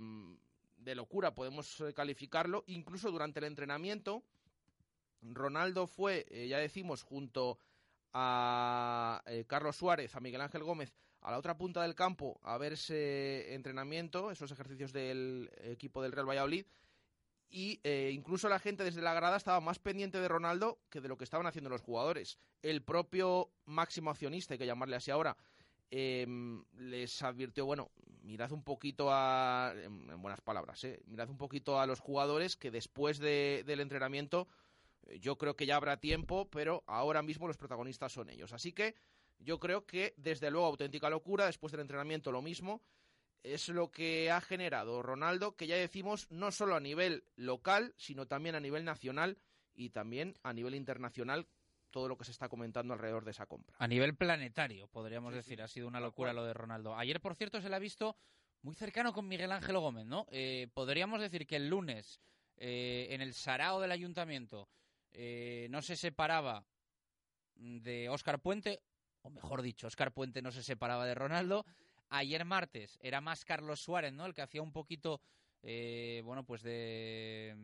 de 0.83 0.95
locura 0.95 1.35
podemos 1.35 1.83
calificarlo, 1.95 2.65
incluso 2.67 3.11
durante 3.11 3.41
el 3.41 3.47
entrenamiento 3.47 4.25
Ronaldo 5.23 5.87
fue, 5.87 6.27
eh, 6.31 6.49
ya 6.49 6.59
decimos, 6.59 7.03
junto 7.03 7.59
a 8.13 9.23
eh, 9.27 9.45
Carlos 9.47 9.77
Suárez, 9.77 10.15
a 10.15 10.21
Miguel 10.21 10.41
Ángel 10.41 10.65
Gómez, 10.65 10.93
a 11.21 11.31
la 11.31 11.39
otra 11.39 11.57
punta 11.57 11.83
del 11.83 11.95
campo 11.95 12.41
a 12.43 12.59
ver 12.59 12.73
ese 12.73 13.55
entrenamiento, 13.55 14.31
esos 14.31 14.51
ejercicios 14.51 14.93
del 14.93 15.51
equipo 15.63 16.03
del 16.03 16.13
Real 16.13 16.29
Valladolid. 16.29 16.67
Y 17.49 17.81
eh, 17.85 18.11
incluso 18.13 18.49
la 18.49 18.59
gente 18.59 18.83
desde 18.83 19.03
la 19.03 19.13
grada 19.13 19.37
estaba 19.37 19.61
más 19.61 19.79
pendiente 19.79 20.19
de 20.19 20.29
Ronaldo 20.29 20.81
que 20.89 21.03
de 21.03 21.09
lo 21.09 21.19
que 21.19 21.25
estaban 21.25 21.47
haciendo 21.47 21.71
los 21.71 21.83
jugadores. 21.83 22.39
El 22.63 22.83
propio 22.83 23.51
máximo 23.67 24.11
accionista, 24.11 24.55
hay 24.55 24.59
que 24.59 24.67
llamarle 24.67 24.97
así 24.97 25.11
ahora, 25.11 25.37
em, 25.91 26.65
les 26.73 27.23
advirtió, 27.23 27.67
bueno, 27.67 27.91
mirad 28.23 28.53
un 28.53 28.63
poquito 28.63 29.09
a, 29.11 29.73
en, 29.77 30.21
buenas 30.21 30.41
palabras, 30.41 30.87
mirad 31.07 31.29
un 31.29 31.39
poquito 31.39 31.81
a 31.81 31.87
los 31.87 32.01
jugadores 32.01 32.57
que 32.57 32.71
después 32.71 33.19
del 33.19 33.81
entrenamiento 33.81 34.49
yo 35.21 35.37
creo 35.37 35.57
que 35.57 35.67
ya 35.67 35.77
habrá 35.77 35.99
tiempo, 35.99 36.49
pero 36.51 36.85
ahora 36.87 37.23
mismo 37.23 37.49
los 37.49 37.57
protagonistas 37.57 38.13
son 38.13 38.31
ellos. 38.31 38.53
Así 38.53 38.73
que 38.73 38.95
yo 39.39 39.59
creo 39.59 39.85
que, 39.87 40.15
desde 40.17 40.51
luego, 40.51 40.67
auténtica 40.67 41.11
locura, 41.11 41.47
después 41.47 41.73
del 41.73 41.81
entrenamiento 41.81 42.31
lo 42.31 42.43
mismo, 42.43 42.83
es 43.43 43.69
lo 43.69 43.91
que 43.91 44.31
ha 44.31 44.41
generado 44.41 45.03
Ronaldo, 45.03 45.57
que 45.57 45.67
ya 45.67 45.77
decimos 45.77 46.31
no 46.31 46.53
solo 46.53 46.77
a 46.77 46.81
nivel 46.81 47.25
local, 47.35 47.95
sino 47.97 48.27
también 48.27 48.55
a 48.55 48.61
nivel 48.61 48.85
nacional 48.85 49.39
y 49.75 49.91
también 49.91 50.39
a 50.43 50.53
nivel 50.53 50.75
internacional 50.75 51.49
todo 51.93 52.09
lo 52.09 52.17
que 52.17 52.25
se 52.25 52.33
está 52.33 52.49
comentando 52.49 52.93
alrededor 52.93 53.25
de 53.25 53.31
esa 53.31 53.47
compra. 53.47 53.77
A 53.79 53.87
nivel 53.87 54.17
planetario, 54.17 54.89
podríamos 54.89 55.33
decir, 55.33 55.63
ha 55.63 55.69
sido 55.69 55.87
una 55.87 56.01
locura 56.01 56.33
lo 56.33 56.45
de 56.45 56.55
Ronaldo. 56.55 56.97
Ayer, 56.97 57.21
por 57.21 57.37
cierto, 57.37 57.61
se 57.61 57.69
le 57.69 57.77
ha 57.77 57.79
visto 57.79 58.17
muy 58.63 58.75
cercano 58.75 59.13
con 59.13 59.29
Miguel 59.29 59.53
Ángel 59.53 59.79
Gómez, 59.79 60.07
¿no? 60.07 60.27
Eh, 60.31 60.69
podríamos 60.75 61.21
decir 61.21 61.47
que 61.47 61.57
el 61.57 61.69
lunes, 61.69 62.21
eh, 62.57 63.09
en 63.11 63.21
el 63.21 63.35
sarao 63.35 63.81
del 63.81 63.93
ayuntamiento, 63.93 64.69
eh, 65.13 65.69
no 65.71 65.83
se 65.83 65.95
separaba 65.95 66.65
de 67.55 68.09
Óscar 68.09 68.41
Puente, 68.41 68.81
o 69.23 69.31
mejor 69.31 69.63
dicho, 69.63 69.87
Óscar 69.87 70.13
Puente 70.13 70.43
no 70.43 70.51
se 70.51 70.63
separaba 70.63 71.07
de 71.07 71.15
Ronaldo. 71.15 71.67
Ayer 72.09 72.45
martes 72.45 72.99
era 73.03 73.21
más 73.21 73.45
Carlos 73.45 73.81
Suárez, 73.81 74.13
¿no? 74.13 74.27
El 74.27 74.35
que 74.35 74.43
hacía 74.43 74.63
un 74.63 74.73
poquito, 74.73 75.21
eh, 75.63 76.23
bueno, 76.25 76.45
pues 76.45 76.63
de, 76.63 77.55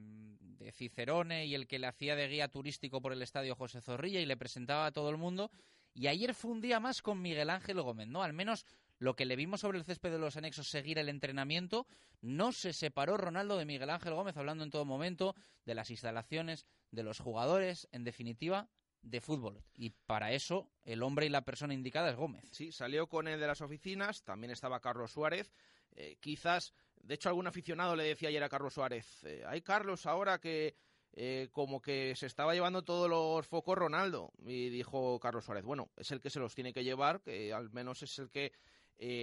de 0.58 0.72
Cicerone 0.72 1.46
y 1.46 1.54
el 1.54 1.66
que 1.66 1.78
le 1.78 1.86
hacía 1.86 2.16
de 2.16 2.28
guía 2.28 2.48
turístico 2.48 3.00
por 3.00 3.12
el 3.12 3.22
estadio 3.22 3.54
José 3.54 3.80
Zorrilla 3.80 4.20
y 4.20 4.26
le 4.26 4.36
presentaba 4.36 4.86
a 4.86 4.92
todo 4.92 5.10
el 5.10 5.16
mundo. 5.16 5.50
Y 5.94 6.06
ayer 6.06 6.34
fue 6.34 6.50
un 6.52 6.60
día 6.60 6.80
más 6.80 7.02
con 7.02 7.20
Miguel 7.20 7.50
Ángel 7.50 7.80
Gómez, 7.80 8.08
¿no? 8.08 8.22
Al 8.22 8.32
menos 8.32 8.66
lo 8.98 9.14
que 9.14 9.24
le 9.24 9.36
vimos 9.36 9.60
sobre 9.60 9.78
el 9.78 9.84
césped 9.84 10.10
de 10.10 10.18
los 10.18 10.36
anexos 10.36 10.68
seguir 10.68 10.98
el 10.98 11.08
entrenamiento, 11.08 11.86
no 12.20 12.52
se 12.52 12.72
separó 12.72 13.16
Ronaldo 13.16 13.56
de 13.56 13.64
Miguel 13.64 13.90
Ángel 13.90 14.14
Gómez, 14.14 14.36
hablando 14.36 14.64
en 14.64 14.70
todo 14.70 14.84
momento 14.84 15.34
de 15.64 15.74
las 15.74 15.90
instalaciones, 15.90 16.66
de 16.90 17.04
los 17.04 17.20
jugadores, 17.20 17.88
en 17.92 18.04
definitiva, 18.04 18.68
de 19.02 19.20
fútbol. 19.20 19.62
Y 19.74 19.90
para 19.90 20.32
eso, 20.32 20.68
el 20.84 21.02
hombre 21.02 21.26
y 21.26 21.28
la 21.28 21.44
persona 21.44 21.74
indicada 21.74 22.10
es 22.10 22.16
Gómez. 22.16 22.48
Sí, 22.50 22.72
salió 22.72 23.06
con 23.08 23.28
él 23.28 23.38
de 23.38 23.46
las 23.46 23.60
oficinas, 23.60 24.22
también 24.24 24.50
estaba 24.50 24.80
Carlos 24.80 25.12
Suárez. 25.12 25.52
Eh, 25.92 26.16
quizás, 26.20 26.74
de 27.02 27.14
hecho, 27.14 27.28
algún 27.28 27.46
aficionado 27.46 27.96
le 27.96 28.04
decía 28.04 28.28
ayer 28.28 28.42
a 28.42 28.48
Carlos 28.48 28.74
Suárez, 28.74 29.24
eh, 29.24 29.42
hay 29.46 29.62
Carlos 29.62 30.06
ahora 30.06 30.38
que 30.38 30.76
eh, 31.12 31.48
como 31.52 31.80
que 31.80 32.14
se 32.16 32.26
estaba 32.26 32.54
llevando 32.54 32.84
todos 32.84 33.08
los 33.08 33.46
focos 33.46 33.76
Ronaldo. 33.76 34.32
Y 34.44 34.68
dijo 34.68 35.18
Carlos 35.20 35.44
Suárez, 35.44 35.64
bueno, 35.64 35.90
es 35.96 36.10
el 36.10 36.20
que 36.20 36.30
se 36.30 36.40
los 36.40 36.54
tiene 36.54 36.72
que 36.72 36.84
llevar, 36.84 37.20
que 37.22 37.52
al 37.52 37.70
menos 37.70 38.02
es 38.02 38.18
el 38.18 38.30
que 38.30 38.52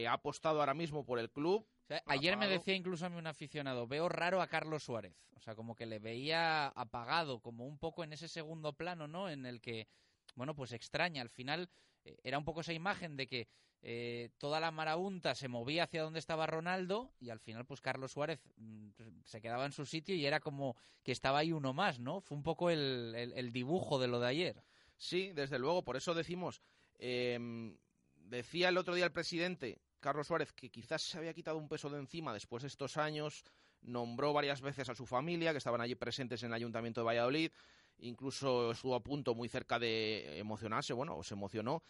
ha 0.08 0.14
apostado 0.14 0.62
ahora 0.62 0.74
mismo 0.74 1.06
por 1.06 1.20
el 1.20 1.30
club. 1.30 1.68
ayer 2.06 2.38
me 2.38 2.48
decía 2.48 2.74
incluso 2.74 3.06
a 3.06 3.10
mí 3.10 3.18
un 3.18 3.28
aficionado, 3.28 3.88
veo 3.88 4.08
raro 4.08 4.42
a 4.42 4.48
Carlos 4.48 4.84
Suárez. 4.84 5.16
O 5.36 5.40
sea, 5.40 5.56
como 5.56 5.76
que 5.76 5.86
le 5.86 6.00
veía 6.00 6.68
apagado, 6.68 7.40
como 7.40 7.66
un 7.66 7.78
poco 7.78 8.04
en 8.04 8.14
ese 8.14 8.28
segundo 8.28 8.74
plano, 8.74 9.08
¿no? 9.08 9.30
En 9.30 9.46
el 9.46 9.62
que, 9.62 9.88
bueno, 10.36 10.56
pues 10.56 10.72
extraña. 10.72 11.22
Al 11.22 11.30
final 11.30 11.70
eh, 12.04 12.18
era 12.24 12.38
un 12.38 12.46
poco 12.46 12.62
esa 12.62 12.74
imagen 12.74 13.18
de 13.18 13.28
que 13.28 13.48
eh, 13.88 14.32
toda 14.40 14.60
la 14.60 14.72
marabunta 14.72 15.36
se 15.36 15.48
movía 15.48 15.84
hacia 15.84 16.02
donde 16.02 16.18
estaba 16.18 16.48
Ronaldo 16.48 17.14
y 17.20 17.30
al 17.30 17.40
final 17.40 17.68
pues 17.68 17.82
Carlos 17.82 18.14
Suárez 18.14 18.40
mm, 18.56 18.90
se 19.24 19.42
quedaba 19.42 19.64
en 19.64 19.74
su 19.74 19.86
sitio 19.86 20.16
y 20.16 20.26
era 20.26 20.40
como 20.40 20.76
que 21.04 21.12
estaba 21.12 21.38
ahí 21.38 21.52
uno 21.52 21.72
más, 21.72 22.00
¿no? 22.00 22.20
Fue 22.20 22.36
un 22.36 22.42
poco 22.42 22.72
el, 22.72 23.52
dibujo 23.54 24.00
de 24.00 24.08
lo 24.08 24.20
de 24.20 24.28
ayer. 24.28 24.64
Sí, 24.98 25.34
desde 25.36 25.60
luego, 25.60 25.84
por 25.84 25.98
eso 25.98 26.16
decimos, 26.16 26.64
em, 26.98 27.78
decía 28.16 28.70
el 28.70 28.78
otro 28.80 28.96
día 28.96 29.06
el 29.06 29.12
presidente, 29.12 29.80
Carlos 30.00 30.26
Suárez, 30.26 30.52
que 30.52 30.72
quizás 30.72 31.04
se 31.04 31.20
había 31.20 31.36
quitado 31.36 31.60
un 31.60 31.70
peso 31.70 31.88
de 31.92 32.00
encima 32.00 32.34
después 32.34 32.64
de 32.64 32.70
estos 32.70 32.98
años, 32.98 33.44
nombró 33.84 34.34
varias 34.34 34.62
veces 34.62 34.90
a 34.90 34.96
su 34.96 35.06
familia, 35.06 35.52
que 35.52 35.60
estaban 35.60 35.82
allí 35.82 35.94
presentes 35.94 36.42
en 36.42 36.48
el 36.48 36.56
Ayuntamiento 36.56 37.02
de 37.02 37.06
Valladolid, 37.06 37.52
incluso 38.00 38.72
estuvo 38.72 38.96
a 38.96 39.04
punto 39.04 39.36
muy 39.36 39.48
cerca 39.48 39.78
de 39.78 40.40
emocionarse, 40.40 40.94
bueno, 40.94 41.22
se 41.22 41.36
emocionó. 41.36 41.84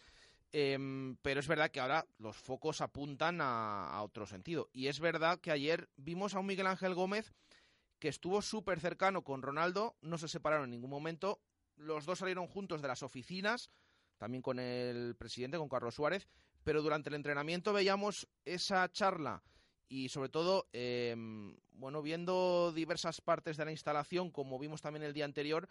Em, 0.51 1.17
pero 1.21 1.39
es 1.39 1.47
verdad 1.47 1.69
que 1.69 1.79
ahora 1.79 2.07
los 2.17 2.37
focos 2.37 2.81
apuntan 2.81 3.39
a, 3.41 4.01
otro 4.01 4.25
sentido. 4.25 4.69
Y 4.71 4.87
es 4.87 4.99
verdad 4.99 5.39
que 5.39 5.51
ayer 5.51 5.89
vimos 5.97 6.33
a 6.33 6.39
un 6.39 6.45
Miguel 6.45 6.67
Ángel 6.67 6.93
Gómez 6.93 7.33
que 7.99 8.07
estuvo 8.07 8.41
súper 8.41 8.79
cercano 8.79 9.23
con 9.23 9.41
Ronaldo, 9.41 9.95
no 10.01 10.17
se 10.17 10.27
separaron 10.27 10.65
en 10.65 10.71
ningún 10.71 10.89
momento, 10.89 11.41
los 11.75 12.05
dos 12.05 12.19
salieron 12.19 12.47
juntos 12.47 12.81
de 12.81 12.87
las 12.87 13.03
oficinas, 13.03 13.69
también 14.17 14.41
con 14.41 14.59
el 14.59 15.15
presidente, 15.15 15.57
con 15.57 15.69
Carlos 15.69 15.95
Suárez, 15.95 16.27
pero 16.63 16.81
durante 16.81 17.09
el 17.09 17.15
entrenamiento 17.15 17.73
veíamos 17.73 18.27
esa 18.43 18.89
charla 18.91 19.43
y 19.87 20.09
sobre 20.09 20.29
todo, 20.29 20.67
em, 20.73 21.55
bueno, 21.71 22.01
viendo 22.01 22.71
diversas 22.73 23.21
partes 23.21 23.57
de 23.57 23.65
la 23.65 23.71
instalación, 23.71 24.31
como 24.31 24.59
vimos 24.59 24.81
también 24.81 25.03
el 25.03 25.13
día 25.13 25.25
anterior, 25.25 25.69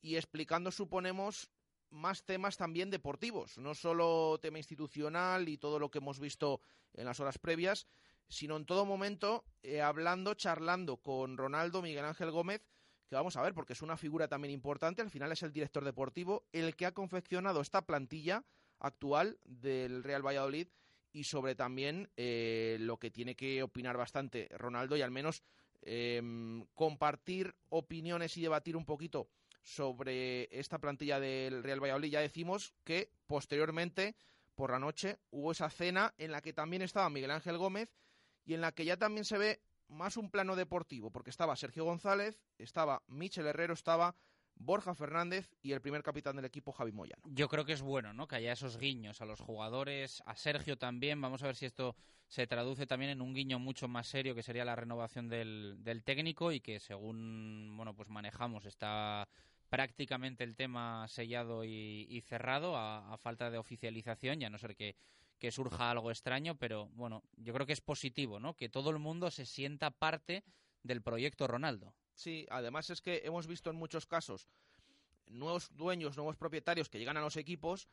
y 0.00 0.16
explicando, 0.16 0.70
suponemos, 0.70 1.50
más 1.90 2.24
temas 2.24 2.56
también 2.56 2.90
deportivos, 2.90 3.58
no 3.58 3.74
solo 3.74 4.38
tema 4.40 4.58
institucional 4.58 5.48
y 5.48 5.58
todo 5.58 5.78
lo 5.78 5.90
que 5.90 5.98
hemos 5.98 6.20
visto 6.20 6.60
en 6.94 7.04
las 7.04 7.20
horas 7.20 7.38
previas, 7.38 7.86
sino 8.28 8.56
en 8.56 8.64
todo 8.64 8.84
momento 8.84 9.44
eh, 9.62 9.80
hablando, 9.80 10.34
charlando 10.34 10.98
con 10.98 11.36
Ronaldo 11.36 11.82
Miguel 11.82 12.04
Ángel 12.04 12.30
Gómez, 12.30 12.62
que 13.08 13.16
vamos 13.16 13.36
a 13.36 13.42
ver, 13.42 13.54
porque 13.54 13.72
es 13.72 13.82
una 13.82 13.96
figura 13.96 14.28
también 14.28 14.54
importante, 14.54 15.02
al 15.02 15.10
final 15.10 15.32
es 15.32 15.42
el 15.42 15.52
director 15.52 15.84
deportivo, 15.84 16.44
el 16.52 16.76
que 16.76 16.86
ha 16.86 16.92
confeccionado 16.92 17.60
esta 17.60 17.84
plantilla 17.84 18.44
actual 18.78 19.38
del 19.44 20.04
Real 20.04 20.24
Valladolid 20.24 20.68
y 21.12 21.24
sobre 21.24 21.56
también 21.56 22.08
eh, 22.16 22.76
lo 22.80 22.98
que 22.98 23.10
tiene 23.10 23.34
que 23.34 23.62
opinar 23.62 23.96
bastante 23.96 24.48
Ronaldo 24.52 24.96
y 24.96 25.02
al 25.02 25.10
menos 25.10 25.42
em, 25.82 26.64
compartir 26.74 27.54
opiniones 27.68 28.36
y 28.36 28.42
debatir 28.42 28.76
un 28.76 28.84
poquito 28.84 29.28
sobre 29.62 30.48
esta 30.58 30.78
plantilla 30.78 31.20
del 31.20 31.62
Real 31.62 31.82
Valladolid. 31.82 32.10
Ya 32.10 32.20
decimos 32.20 32.74
que 32.84 33.10
posteriormente, 33.26 34.16
por 34.54 34.70
la 34.70 34.78
noche, 34.78 35.18
hubo 35.30 35.52
esa 35.52 35.70
cena 35.70 36.14
en 36.18 36.32
la 36.32 36.42
que 36.42 36.52
también 36.52 36.82
estaba 36.82 37.10
Miguel 37.10 37.30
Ángel 37.30 37.58
Gómez 37.58 37.94
y 38.44 38.54
en 38.54 38.60
la 38.60 38.72
que 38.72 38.84
ya 38.84 38.96
también 38.96 39.24
se 39.24 39.38
ve 39.38 39.60
más 39.88 40.16
un 40.16 40.30
plano 40.30 40.56
deportivo, 40.56 41.10
porque 41.10 41.30
estaba 41.30 41.56
Sergio 41.56 41.84
González, 41.84 42.40
estaba 42.58 43.02
Michel 43.08 43.46
Herrero, 43.46 43.74
estaba 43.74 44.14
Borja 44.54 44.94
Fernández 44.94 45.50
y 45.62 45.72
el 45.72 45.80
primer 45.80 46.02
capitán 46.02 46.36
del 46.36 46.44
equipo, 46.44 46.72
Javi 46.72 46.92
Moyano. 46.92 47.22
Yo 47.26 47.48
creo 47.48 47.64
que 47.64 47.72
es 47.72 47.82
bueno, 47.82 48.12
¿no? 48.12 48.28
Que 48.28 48.36
haya 48.36 48.52
esos 48.52 48.78
guiños 48.78 49.20
a 49.20 49.24
los 49.24 49.40
jugadores, 49.40 50.22
a 50.26 50.36
Sergio 50.36 50.76
también. 50.76 51.20
Vamos 51.20 51.42
a 51.42 51.46
ver 51.46 51.56
si 51.56 51.66
esto 51.66 51.96
se 52.28 52.46
traduce 52.46 52.86
también 52.86 53.10
en 53.10 53.22
un 53.22 53.34
guiño 53.34 53.58
mucho 53.58 53.88
más 53.88 54.06
serio, 54.06 54.34
que 54.34 54.42
sería 54.42 54.64
la 54.64 54.76
renovación 54.76 55.28
del, 55.28 55.82
del 55.82 56.04
técnico 56.04 56.52
y 56.52 56.60
que 56.60 56.78
según, 56.78 57.72
bueno, 57.76 57.94
pues 57.94 58.08
manejamos 58.08 58.66
está 58.66 59.28
prácticamente 59.70 60.44
el 60.44 60.56
tema 60.56 61.06
sellado 61.08 61.64
y, 61.64 62.22
cerrado 62.28 62.76
a, 62.76 63.16
falta 63.18 63.50
de 63.50 63.58
oficialización, 63.58 64.40
ya 64.40 64.50
no 64.50 64.58
ser 64.58 64.76
que, 64.76 64.96
que 65.38 65.52
surja 65.52 65.90
algo 65.90 66.10
extraño, 66.10 66.56
pero 66.56 66.88
bueno, 66.88 67.22
yo 67.36 67.54
creo 67.54 67.66
que 67.66 67.72
es 67.72 67.80
positivo, 67.80 68.40
¿no? 68.40 68.54
Que 68.54 68.68
todo 68.68 68.90
el 68.90 68.98
mundo 68.98 69.30
se 69.30 69.46
sienta 69.46 69.90
parte 69.90 70.44
del 70.82 71.02
proyecto 71.02 71.46
Ronaldo. 71.46 71.94
Sí, 72.14 72.46
además 72.50 72.90
es 72.90 73.00
que 73.00 73.22
hemos 73.24 73.46
visto 73.46 73.70
en 73.70 73.76
muchos 73.76 74.06
casos 74.06 74.48
nuevos 75.28 75.70
dueños, 75.76 76.16
nuevos 76.16 76.36
propietarios 76.36 76.88
que 76.88 76.98
llegan 76.98 77.16
a 77.16 77.20
los 77.20 77.36
equipos 77.36 77.88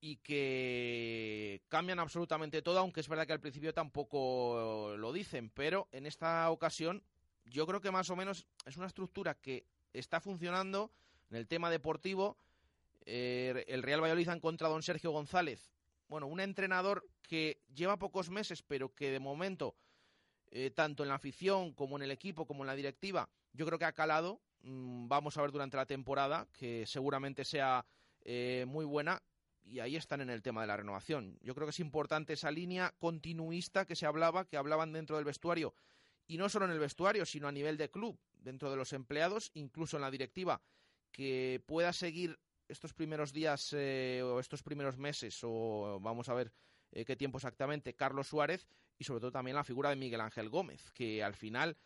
y 0.00 0.16
que 0.16 1.62
cambian 1.68 1.98
absolutamente 1.98 2.62
todo, 2.62 2.78
aunque 2.78 3.00
es 3.00 3.08
verdad 3.08 3.26
que 3.26 3.34
al 3.34 3.40
principio 3.40 3.74
tampoco 3.74 4.94
lo 4.96 5.12
dicen, 5.12 5.50
pero 5.50 5.88
en 5.92 6.06
esta 6.06 6.50
ocasión 6.50 7.02
yo 7.44 7.66
creo 7.66 7.80
que 7.80 7.90
más 7.90 8.08
o 8.08 8.16
menos 8.16 8.46
es 8.64 8.76
una 8.78 8.86
estructura 8.86 9.34
que 9.34 9.66
está 9.98 10.20
funcionando 10.20 10.90
en 11.30 11.36
el 11.36 11.46
tema 11.46 11.70
deportivo. 11.70 12.36
Eh, 13.04 13.64
el 13.68 13.82
Real 13.82 14.00
Valladolid 14.02 14.28
ha 14.28 14.34
encontrado 14.34 14.72
a 14.72 14.76
don 14.76 14.82
Sergio 14.82 15.10
González, 15.10 15.70
bueno, 16.08 16.26
un 16.26 16.40
entrenador 16.40 17.08
que 17.22 17.60
lleva 17.74 17.98
pocos 17.98 18.30
meses, 18.30 18.62
pero 18.62 18.94
que 18.94 19.10
de 19.10 19.20
momento 19.20 19.74
eh, 20.50 20.70
tanto 20.70 21.02
en 21.02 21.08
la 21.08 21.16
afición 21.16 21.72
como 21.72 21.96
en 21.96 22.02
el 22.02 22.10
equipo 22.10 22.46
como 22.46 22.62
en 22.62 22.68
la 22.68 22.76
directiva, 22.76 23.28
yo 23.52 23.66
creo 23.66 23.78
que 23.78 23.84
ha 23.84 23.92
calado. 23.92 24.40
Mm, 24.62 25.08
vamos 25.08 25.36
a 25.36 25.42
ver 25.42 25.52
durante 25.52 25.76
la 25.76 25.86
temporada 25.86 26.48
que 26.52 26.86
seguramente 26.86 27.44
sea 27.44 27.84
eh, 28.22 28.64
muy 28.66 28.84
buena 28.84 29.22
y 29.64 29.80
ahí 29.80 29.96
están 29.96 30.20
en 30.20 30.30
el 30.30 30.42
tema 30.42 30.60
de 30.60 30.68
la 30.68 30.76
renovación. 30.76 31.38
Yo 31.42 31.54
creo 31.54 31.66
que 31.66 31.70
es 31.70 31.80
importante 31.80 32.32
esa 32.32 32.50
línea 32.50 32.94
continuista 32.98 33.84
que 33.84 33.96
se 33.96 34.06
hablaba, 34.06 34.46
que 34.46 34.56
hablaban 34.56 34.92
dentro 34.92 35.16
del 35.16 35.24
vestuario 35.24 35.74
y 36.28 36.38
no 36.38 36.48
solo 36.48 36.64
en 36.64 36.72
el 36.72 36.78
vestuario, 36.78 37.24
sino 37.26 37.48
a 37.48 37.52
nivel 37.52 37.76
de 37.76 37.90
club, 37.90 38.18
dentro 38.36 38.70
de 38.70 38.76
los 38.76 38.92
empleados, 38.92 39.50
incluso 39.54 39.96
en 39.96 40.02
la 40.02 40.10
directiva, 40.10 40.60
que 41.10 41.62
pueda 41.66 41.92
seguir 41.92 42.38
estos 42.68 42.92
primeros 42.92 43.32
días 43.32 43.72
eh, 43.72 44.22
o 44.24 44.40
estos 44.40 44.62
primeros 44.62 44.98
meses 44.98 45.38
o 45.42 45.98
vamos 46.00 46.28
a 46.28 46.34
ver 46.34 46.52
eh, 46.92 47.04
qué 47.04 47.16
tiempo 47.16 47.38
exactamente, 47.38 47.94
Carlos 47.94 48.28
Suárez 48.28 48.66
y 48.98 49.04
sobre 49.04 49.20
todo 49.20 49.32
también 49.32 49.56
la 49.56 49.64
figura 49.64 49.90
de 49.90 49.96
Miguel 49.96 50.20
Ángel 50.20 50.48
Gómez, 50.48 50.90
que 50.92 51.22
al 51.22 51.34
final 51.34 51.76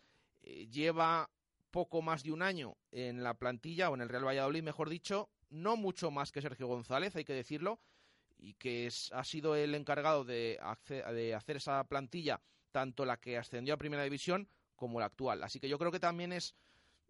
eh, 0.41 0.67
lleva 0.67 1.29
poco 1.69 2.01
más 2.01 2.23
de 2.23 2.31
un 2.31 2.41
año 2.41 2.77
en 2.91 3.23
la 3.23 3.33
plantilla 3.35 3.89
o 3.89 3.95
en 3.95 4.01
el 4.01 4.09
Real 4.09 4.25
Valladolid, 4.25 4.63
mejor 4.63 4.89
dicho, 4.89 5.29
no 5.49 5.75
mucho 5.75 6.11
más 6.11 6.31
que 6.31 6.41
Sergio 6.41 6.67
González, 6.67 7.15
hay 7.15 7.25
que 7.25 7.33
decirlo, 7.33 7.79
y 8.37 8.53
que 8.55 8.89
ha 9.11 9.23
sido 9.23 9.55
el 9.55 9.75
encargado 9.75 10.25
de, 10.25 10.59
de 10.87 11.35
hacer 11.35 11.57
esa 11.57 11.83
plantilla, 11.85 12.41
tanto 12.71 13.05
la 13.05 13.17
que 13.17 13.37
ascendió 13.37 13.73
a 13.73 13.77
Primera 13.77 14.03
División 14.03 14.49
como 14.81 14.99
la 14.99 15.05
actual. 15.05 15.43
Así 15.43 15.59
que 15.59 15.69
yo 15.69 15.77
creo 15.77 15.91
que 15.91 15.99
también 15.99 16.33
es 16.33 16.55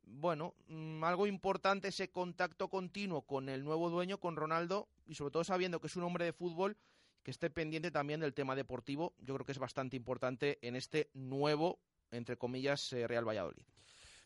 bueno, 0.04 0.56
mm, 0.68 1.02
algo 1.06 1.26
importante 1.26 1.88
ese 1.88 2.10
contacto 2.10 2.68
continuo 2.68 3.22
con 3.22 3.48
el 3.48 3.64
nuevo 3.64 3.90
dueño, 3.90 4.20
con 4.20 4.36
Ronaldo, 4.36 4.90
y 5.06 5.16
sobre 5.16 5.32
todo 5.32 5.46
sabiendo 5.46 5.80
que 5.80 5.88
es 5.88 5.96
un 5.96 6.04
hombre 6.04 6.26
de 6.26 6.34
fútbol 6.34 6.76
que 7.24 7.32
esté 7.32 7.50
pendiente 7.50 7.90
también 7.90 8.20
del 8.20 8.34
tema 8.34 8.58
deportivo. 8.58 9.14
Yo 9.20 9.36
creo 9.36 9.46
que 9.46 9.54
es 9.54 9.58
bastante 9.58 9.96
importante 9.96 10.60
en 10.62 10.76
este 10.76 11.10
nuevo, 11.14 11.80
entre 12.12 12.36
comillas, 12.36 12.92
eh, 12.92 13.08
Real 13.08 13.26
Valladolid. 13.26 13.64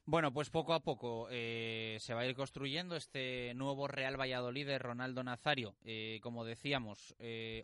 Bueno, 0.05 0.33
pues 0.33 0.49
poco 0.49 0.73
a 0.73 0.79
poco 0.79 1.27
eh, 1.29 1.97
se 1.99 2.15
va 2.15 2.21
a 2.21 2.25
ir 2.25 2.35
construyendo 2.35 2.95
este 2.95 3.53
nuevo 3.53 3.87
Real 3.87 4.19
Valladolid 4.19 4.65
de 4.65 4.79
Ronaldo 4.79 5.23
Nazario. 5.23 5.75
Eh, 5.83 6.19
como 6.23 6.45
decíamos, 6.45 7.15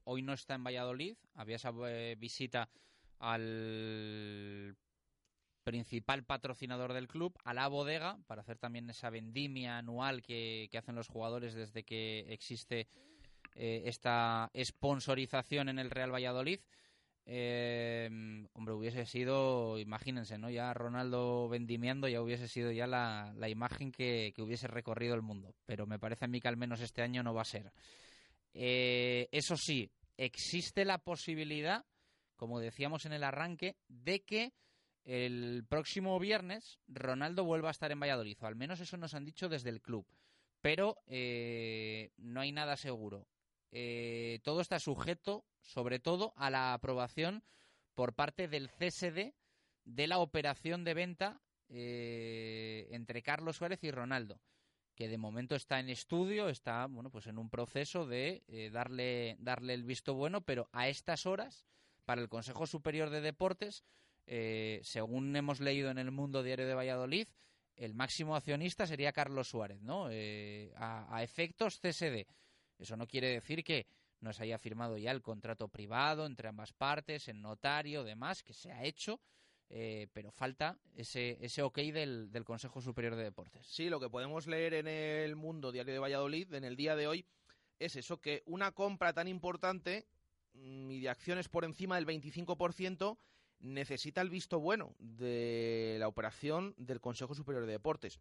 hoy 0.04 0.22
no 0.22 0.34
está 0.34 0.54
en 0.54 0.63
Valladolid, 0.63 1.15
había 1.34 1.56
esa 1.56 1.72
visita 2.17 2.70
al 3.17 4.76
principal 5.63 6.24
patrocinador 6.24 6.93
del 6.93 7.08
club, 7.08 7.38
a 7.43 7.54
la 7.54 7.67
bodega, 7.67 8.17
para 8.28 8.41
hacer 8.41 8.58
también 8.58 8.89
esa 8.89 9.10
vendimia 9.10 9.78
anual 9.78 10.21
que, 10.21 10.67
que 10.71 10.78
hacen 10.78 10.95
los 10.95 11.08
jugadores 11.08 11.54
desde 11.54 11.84
que 11.84 12.26
existe 12.30 12.88
eh, 13.56 13.84
esta 13.86 14.50
sponsorización 14.56 15.69
en 15.69 15.80
el 15.80 15.89
Real 15.89 16.13
Valladolid. 16.13 16.60
Eh, 17.26 18.10
hombre, 18.54 18.74
hubiese 18.74 19.06
sido, 19.06 19.78
imagínense, 19.78 20.38
¿no? 20.38 20.50
Ya 20.50 20.74
Ronaldo 20.74 21.47
vendimiando 21.50 22.08
ya 22.08 22.21
hubiese 22.21 22.47
sido 22.47 22.71
ya 22.71 22.88
la, 22.88 23.34
la 23.38 23.47
imagen 23.47 23.91
que, 23.91 24.34
que, 24.36 24.41
hubiese 24.41 24.67
recorrido 24.67 25.13
el 25.15 25.21
mundo. 25.21 25.54
Pero 25.65 25.86
me 25.86 26.00
parece 26.00 26.26
a 26.26 26.28
mí 26.28 26.41
que 26.41 26.47
al 26.47 26.58
menos 26.58 26.82
este 26.82 27.02
año 27.02 27.24
no 27.24 27.34
va 27.34 27.41
a 27.41 27.45
ser. 27.45 27.71
Eh, 28.54 29.30
eso 29.32 29.56
sí, 29.56 29.91
existe 30.17 30.86
la 30.86 30.97
posibilidad, 30.97 31.86
como 32.36 32.60
decíamos 32.60 33.06
en 33.06 33.13
el 33.13 33.24
arranque, 33.24 33.76
de 33.88 34.24
que 34.24 34.54
el 35.04 35.66
próximo 35.68 36.20
viernes 36.20 36.80
Ronaldo 36.88 37.44
vuelva 37.44 37.70
a 37.70 37.72
estar 37.72 37.92
en 37.92 38.00
Valladolid, 38.00 38.38
o 38.42 38.48
al 38.48 38.56
menos 38.56 38.80
eso 38.80 38.98
nos 38.98 39.14
han 39.14 39.26
dicho 39.26 39.50
desde 39.50 39.70
el 39.70 39.82
club. 39.82 40.06
Pero 40.62 41.02
eh, 41.08 42.12
no 42.18 42.42
hay 42.42 42.52
nada 42.52 42.78
seguro. 42.78 43.28
Eh, 43.72 44.40
todo 44.44 44.62
está 44.62 44.80
sujeto, 44.80 45.46
sobre 45.62 46.00
todo, 46.00 46.34
a 46.36 46.50
la 46.50 46.74
aprobación 46.74 47.44
por 47.96 48.14
parte 48.14 48.48
del 48.48 48.70
CSD 48.70 49.34
de 49.86 50.08
la 50.08 50.20
operación 50.20 50.84
de 50.84 50.94
venta 50.94 51.42
eh, 51.70 52.88
entre 52.92 53.22
Carlos 53.22 53.58
Suárez 53.58 53.84
y 53.84 53.92
Ronaldo, 53.92 54.42
que 54.96 55.08
de 55.08 55.18
momento 55.18 55.56
está 55.56 55.80
en 55.80 55.90
estudio, 55.90 56.50
está 56.50 56.86
bueno, 56.88 57.10
pues 57.10 57.28
en 57.28 57.38
un 57.38 57.50
proceso 57.50 58.06
de 58.06 58.44
eh, 58.48 58.70
darle, 58.72 59.38
darle 59.40 59.74
el 59.74 59.84
visto 59.84 60.14
bueno, 60.14 60.42
pero 60.42 60.70
a 60.74 60.90
estas 60.90 61.26
horas, 61.26 61.66
para 62.04 62.22
el 62.22 62.30
Consejo 62.30 62.68
Superior 62.68 63.10
de 63.10 63.22
Deportes, 63.22 63.86
eh, 64.34 64.80
según 64.84 65.36
hemos 65.36 65.60
leído 65.60 65.91
en 65.91 65.98
el 65.98 66.10
Mundo 66.10 66.41
Diario 66.41 66.65
de 66.65 66.74
Valladolid, 66.74 67.28
el 67.76 67.94
máximo 67.94 68.34
accionista 68.34 68.88
sería 68.88 69.12
Carlos 69.12 69.50
Suárez, 69.50 69.82
¿no? 69.82 70.08
Eh, 70.10 70.72
a, 70.78 71.22
efectos 71.22 71.82
CSD. 71.82 72.26
Eso 72.80 72.96
no 72.96 73.08
quiere 73.08 73.28
decir 73.28 73.62
que 73.62 73.88
no 74.22 74.32
se 74.32 74.44
haya 74.44 74.58
firmado 74.58 74.98
ya 74.98 75.12
el 75.12 75.22
contrato 75.22 75.67
privado 75.67 76.26
entre 76.26 76.48
ambas 76.48 76.72
partes, 76.72 77.28
en 77.28 77.41
notario, 77.41 78.06
demás, 78.06 78.41
que 78.41 78.54
se 78.54 78.72
ha 78.72 78.86
hecho, 78.86 79.20
eh, 79.67 80.08
pero 80.13 80.32
falta 80.32 80.80
ese, 80.96 81.38
ese 81.41 81.62
ok 81.62 81.80
del, 81.80 82.32
del, 82.32 82.46
Consejo 82.46 82.80
Superior 82.80 83.17
de 83.17 83.24
Deportes. 83.24 83.67
Sí, 83.67 83.89
lo 83.89 84.00
que 84.00 84.10
podemos 84.10 84.48
leer 84.48 84.76
en 84.76 84.88
el 84.88 85.36
Mundo 85.36 85.74
Diario 85.74 85.91
de 85.91 86.00
Valladolid 86.00 86.54
en 86.54 86.63
el 86.63 86.78
día 86.78 86.96
de 86.96 87.06
hoy 87.06 87.26
es 87.80 87.98
eso, 87.98 88.22
que 88.22 88.44
una 88.46 88.72
compra 88.72 89.12
tan 89.12 89.28
importante 89.28 90.08
mm, 90.54 90.89
y 90.89 91.02
de 91.02 91.10
acciones 91.10 91.50
por 91.50 91.65
encima 91.65 91.96
del 91.96 92.08
25% 92.08 93.17
necesita 93.62 94.21
el 94.21 94.30
visto 94.30 94.60
bueno 94.60 94.95
de 95.00 95.97
la 96.00 96.08
operación 96.08 96.74
del 96.78 97.00
Consejo 97.00 97.34
Superior 97.34 97.65
de 97.65 97.74
Deportes. 97.74 98.19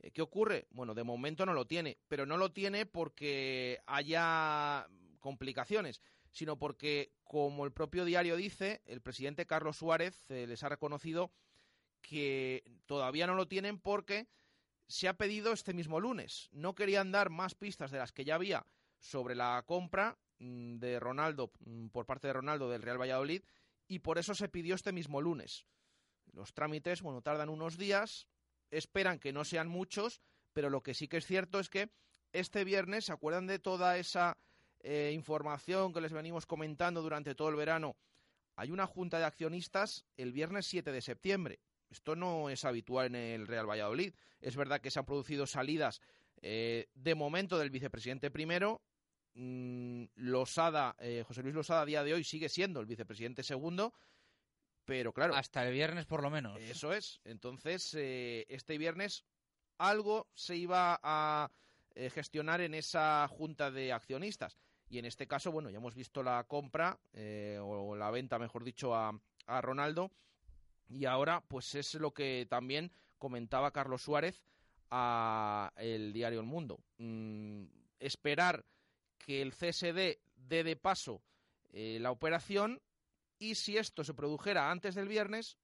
Eh, 0.00 0.10
¿Qué 0.10 0.22
ocurre? 0.22 0.66
Bueno, 0.70 0.94
de 0.94 1.04
momento 1.04 1.46
no 1.46 1.52
lo 1.52 1.66
tiene, 1.66 1.98
pero 2.08 2.26
no 2.26 2.36
lo 2.36 2.52
tiene 2.52 2.86
porque 2.86 3.80
haya 3.86 4.88
complicaciones, 5.20 6.02
sino 6.30 6.58
porque, 6.58 7.12
como 7.24 7.64
el 7.64 7.72
propio 7.72 8.04
diario 8.04 8.36
dice, 8.36 8.82
el 8.86 9.00
presidente 9.00 9.46
Carlos 9.46 9.76
Suárez 9.76 10.30
eh, 10.30 10.46
les 10.46 10.62
ha 10.62 10.68
reconocido 10.68 11.32
que 12.00 12.64
todavía 12.86 13.26
no 13.26 13.34
lo 13.34 13.48
tienen 13.48 13.78
porque 13.78 14.28
se 14.86 15.08
ha 15.08 15.16
pedido 15.16 15.52
este 15.52 15.74
mismo 15.74 16.00
lunes. 16.00 16.48
No 16.52 16.74
querían 16.74 17.12
dar 17.12 17.30
más 17.30 17.54
pistas 17.54 17.90
de 17.90 17.98
las 17.98 18.12
que 18.12 18.24
ya 18.24 18.36
había 18.36 18.66
sobre 19.00 19.34
la 19.34 19.62
compra 19.66 20.18
mm, 20.38 20.78
de 20.78 20.98
Ronaldo 21.00 21.52
mm, 21.60 21.88
por 21.88 22.06
parte 22.06 22.28
de 22.28 22.32
Ronaldo 22.32 22.70
del 22.70 22.82
Real 22.82 23.00
Valladolid 23.00 23.42
y 23.88 24.00
por 24.00 24.18
eso 24.18 24.34
se 24.34 24.48
pidió 24.48 24.74
este 24.74 24.92
mismo 24.92 25.20
lunes. 25.20 25.66
Los 26.32 26.52
trámites, 26.52 27.02
bueno, 27.02 27.22
tardan 27.22 27.48
unos 27.48 27.78
días, 27.78 28.28
esperan 28.70 29.18
que 29.18 29.32
no 29.32 29.44
sean 29.44 29.68
muchos, 29.68 30.20
pero 30.52 30.70
lo 30.70 30.82
que 30.82 30.94
sí 30.94 31.08
que 31.08 31.16
es 31.16 31.26
cierto 31.26 31.58
es 31.58 31.68
que 31.68 31.90
este 32.32 32.64
viernes, 32.64 33.06
¿se 33.06 33.12
acuerdan 33.12 33.46
de 33.46 33.58
toda 33.58 33.96
esa 33.96 34.36
eh, 34.80 35.12
información 35.14 35.92
que 35.92 36.02
les 36.02 36.12
venimos 36.12 36.46
comentando 36.46 37.00
durante 37.02 37.34
todo 37.34 37.48
el 37.48 37.56
verano? 37.56 37.96
Hay 38.56 38.70
una 38.70 38.86
junta 38.86 39.18
de 39.18 39.24
accionistas 39.24 40.04
el 40.16 40.32
viernes 40.32 40.66
7 40.66 40.92
de 40.92 41.00
septiembre. 41.00 41.60
Esto 41.88 42.14
no 42.14 42.50
es 42.50 42.64
habitual 42.64 43.06
en 43.06 43.14
el 43.14 43.46
Real 43.46 43.68
Valladolid. 43.68 44.12
Es 44.40 44.56
verdad 44.56 44.80
que 44.80 44.90
se 44.90 44.98
han 44.98 45.06
producido 45.06 45.46
salidas 45.46 46.02
eh, 46.42 46.88
de 46.94 47.14
momento 47.14 47.58
del 47.58 47.70
vicepresidente 47.70 48.30
primero 48.30 48.82
Mm, 49.40 50.06
Losada, 50.16 50.96
eh, 50.98 51.22
José 51.24 51.44
Luis 51.44 51.54
Losada 51.54 51.82
a 51.82 51.86
día 51.86 52.02
de 52.02 52.12
hoy 52.12 52.24
sigue 52.24 52.48
siendo 52.48 52.80
el 52.80 52.86
vicepresidente 52.86 53.44
segundo, 53.44 53.94
pero 54.84 55.12
claro. 55.12 55.36
Hasta 55.36 55.64
el 55.64 55.72
viernes 55.72 56.06
por 56.06 56.22
lo 56.22 56.30
menos. 56.30 56.58
Eso 56.60 56.92
es. 56.92 57.20
Entonces, 57.22 57.94
eh, 57.94 58.46
este 58.48 58.78
viernes 58.78 59.24
algo 59.78 60.26
se 60.34 60.56
iba 60.56 60.98
a 61.02 61.52
eh, 61.94 62.10
gestionar 62.10 62.60
en 62.62 62.74
esa 62.74 63.28
junta 63.28 63.70
de 63.70 63.92
accionistas. 63.92 64.58
Y 64.88 64.98
en 64.98 65.04
este 65.04 65.28
caso, 65.28 65.52
bueno, 65.52 65.70
ya 65.70 65.76
hemos 65.76 65.94
visto 65.94 66.22
la 66.22 66.42
compra, 66.44 66.98
eh, 67.12 67.58
o 67.62 67.94
la 67.94 68.10
venta, 68.10 68.38
mejor 68.38 68.64
dicho, 68.64 68.94
a, 68.94 69.12
a 69.46 69.60
Ronaldo. 69.60 70.10
Y 70.88 71.04
ahora, 71.04 71.44
pues 71.46 71.74
es 71.76 71.94
lo 71.94 72.12
que 72.12 72.46
también 72.48 72.90
comentaba 73.18 73.70
Carlos 73.70 74.02
Suárez 74.02 74.42
a 74.90 75.70
el 75.76 76.12
diario 76.12 76.40
El 76.40 76.46
Mundo. 76.46 76.80
Mm, 76.96 77.64
esperar 78.00 78.64
que 79.18 79.42
el 79.42 79.52
CSD 79.52 80.18
dé 80.36 80.64
de 80.64 80.76
paso 80.76 81.22
eh, 81.70 81.98
la 82.00 82.10
operación 82.10 82.80
y 83.38 83.54
si 83.54 83.76
esto 83.76 84.04
se 84.04 84.14
produjera 84.14 84.70
antes 84.70 84.94
del 84.94 85.08
viernes, 85.08 85.58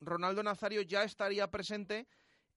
Ronaldo 0.00 0.42
Nazario 0.42 0.82
ya 0.82 1.02
estaría 1.02 1.50
presente 1.50 2.06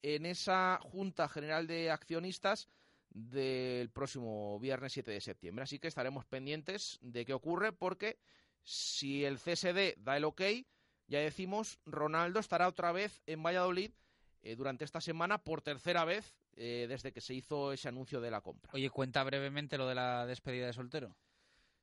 en 0.02 0.26
esa 0.26 0.80
Junta 0.82 1.28
General 1.28 1.68
de 1.68 1.92
Accionistas 1.92 2.70
del 3.10 3.90
próximo 3.90 4.60
viernes 4.60 4.94
7 4.94 5.12
de 5.12 5.22
septiembre. 5.22 5.64
Así 5.64 5.80
que 5.80 5.88
estaremos 5.88 6.26
pendientes 6.26 6.98
de 7.02 7.26
qué 7.26 7.34
ocurre 7.34 7.74
porque 7.74 8.18
si 8.64 9.26
el 9.26 9.38
CSD 9.38 9.96
da 9.98 10.18
el 10.18 10.24
ok, 10.24 10.42
ya 11.08 11.20
decimos, 11.20 11.80
Ronaldo 11.86 12.40
estará 12.40 12.68
otra 12.68 12.92
vez 12.92 13.22
en 13.26 13.44
Valladolid 13.44 13.92
eh, 14.44 14.56
durante 14.56 14.86
esta 14.86 15.02
semana 15.02 15.44
por 15.44 15.62
tercera 15.62 16.06
vez 16.06 16.36
eh, 16.56 16.86
desde 16.88 17.12
que 17.12 17.22
se 17.22 17.34
hizo 17.34 17.72
ese 17.72 17.88
anuncio 17.88 18.22
de 18.22 18.32
la 18.32 18.42
compra. 18.42 18.72
Oye, 18.74 18.90
cuenta 18.90 19.24
brevemente 19.24 19.78
lo 19.78 19.88
de 19.88 19.96
la 19.96 20.26
despedida 20.26 20.68
de 20.68 20.74
soltero. 20.74 21.16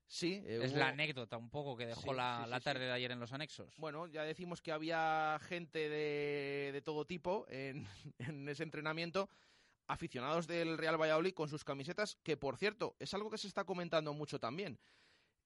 Sí. 0.07 0.43
Eh, 0.47 0.61
es 0.63 0.73
hubo... 0.73 0.79
la 0.79 0.89
anécdota 0.89 1.37
un 1.37 1.51
poco 1.51 1.77
que 1.77 1.87
dejó 1.87 2.01
sí, 2.01 2.17
la, 2.17 2.43
sí, 2.45 2.51
la, 2.51 2.61
tarde 2.61 2.87
de 2.87 2.93
ayer 2.93 3.11
en 3.13 3.21
los 3.21 3.33
anexos. 3.33 3.75
Bueno, 3.77 4.07
ya 4.07 4.23
decimos 4.25 4.63
que 4.63 4.73
había 4.73 5.39
gente 5.43 5.89
de, 5.89 6.71
de 6.73 6.83
todo 6.83 7.05
tipo 7.05 7.47
en, 7.49 7.87
en, 8.19 8.49
ese 8.49 8.63
entrenamiento, 8.63 9.29
aficionados 9.87 10.47
del 10.47 10.79
Real 10.79 11.01
Valladolid 11.01 11.35
con 11.35 11.49
sus 11.49 11.65
camisetas, 11.65 12.17
que 12.23 12.37
por 12.37 12.57
cierto, 12.57 12.97
es 12.99 13.13
algo 13.15 13.31
que 13.31 13.39
se 13.39 13.49
está 13.49 13.65
comentando 13.65 14.15
mucho 14.15 14.39
también. 14.39 14.79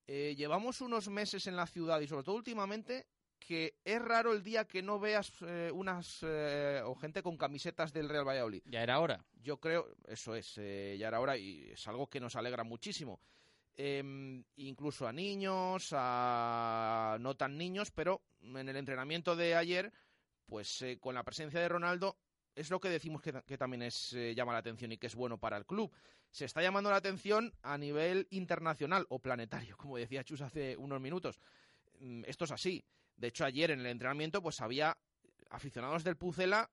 Eh, 0.06 0.34
llevamos 0.36 0.80
unos 0.80 1.08
meses 1.08 1.46
en 1.46 1.56
la 1.56 1.66
ciudad 1.66 2.00
y 2.00 2.06
sobre 2.06 2.24
todo 2.24 2.34
últimamente 2.34 3.06
que 3.44 3.78
es 3.84 4.00
raro 4.00 4.32
el 4.32 4.42
día 4.42 4.66
que 4.66 4.82
no 4.82 4.98
veas 4.98 5.32
eh, 5.42 5.70
unas 5.72 6.18
eh, 6.22 6.80
o 6.84 6.94
gente 6.94 7.22
con 7.22 7.36
camisetas 7.36 7.92
del 7.92 8.08
Real 8.08 8.26
Valladolid. 8.26 8.62
Ya 8.66 8.82
era 8.82 9.00
hora. 9.00 9.24
Yo 9.42 9.58
creo, 9.58 9.88
eso 10.06 10.34
es, 10.34 10.56
eh, 10.58 10.96
ya 10.98 11.08
era 11.08 11.20
hora 11.20 11.36
y 11.36 11.70
es 11.70 11.86
algo 11.88 12.08
que 12.08 12.20
nos 12.20 12.36
alegra 12.36 12.64
muchísimo. 12.64 13.20
Eh, 13.74 14.42
incluso 14.56 15.06
a 15.06 15.12
niños, 15.12 15.90
a 15.92 17.16
no 17.20 17.36
tan 17.36 17.56
niños, 17.56 17.90
pero 17.90 18.22
en 18.42 18.68
el 18.68 18.76
entrenamiento 18.76 19.34
de 19.34 19.54
ayer, 19.54 19.92
pues 20.46 20.84
con 21.00 21.14
la 21.14 21.24
presencia 21.24 21.60
de 21.60 21.68
Ronaldo, 21.68 22.18
es 22.54 22.70
lo 22.70 22.80
que 22.80 22.90
decimos 22.90 23.22
que, 23.22 23.32
que 23.46 23.56
también 23.56 23.82
es, 23.82 24.12
llama 24.34 24.52
la 24.52 24.58
atención 24.58 24.92
y 24.92 24.98
que 24.98 25.06
es 25.06 25.14
bueno 25.14 25.38
para 25.38 25.56
el 25.56 25.64
club. 25.64 25.90
Se 26.30 26.44
está 26.44 26.62
llamando 26.62 26.90
la 26.90 26.96
atención 26.96 27.54
a 27.62 27.78
nivel 27.78 28.26
internacional 28.30 29.06
o 29.08 29.18
planetario, 29.18 29.76
como 29.78 29.96
decía 29.96 30.24
Chus 30.24 30.42
hace 30.42 30.76
unos 30.76 31.00
minutos. 31.00 31.40
Mm, 32.02 32.24
esto 32.26 32.44
es 32.44 32.50
así. 32.50 32.84
De 33.22 33.28
hecho, 33.28 33.44
ayer 33.44 33.70
en 33.70 33.78
el 33.78 33.86
entrenamiento, 33.86 34.42
pues 34.42 34.60
había 34.60 34.98
aficionados 35.48 36.02
del 36.02 36.16
Pucela 36.16 36.68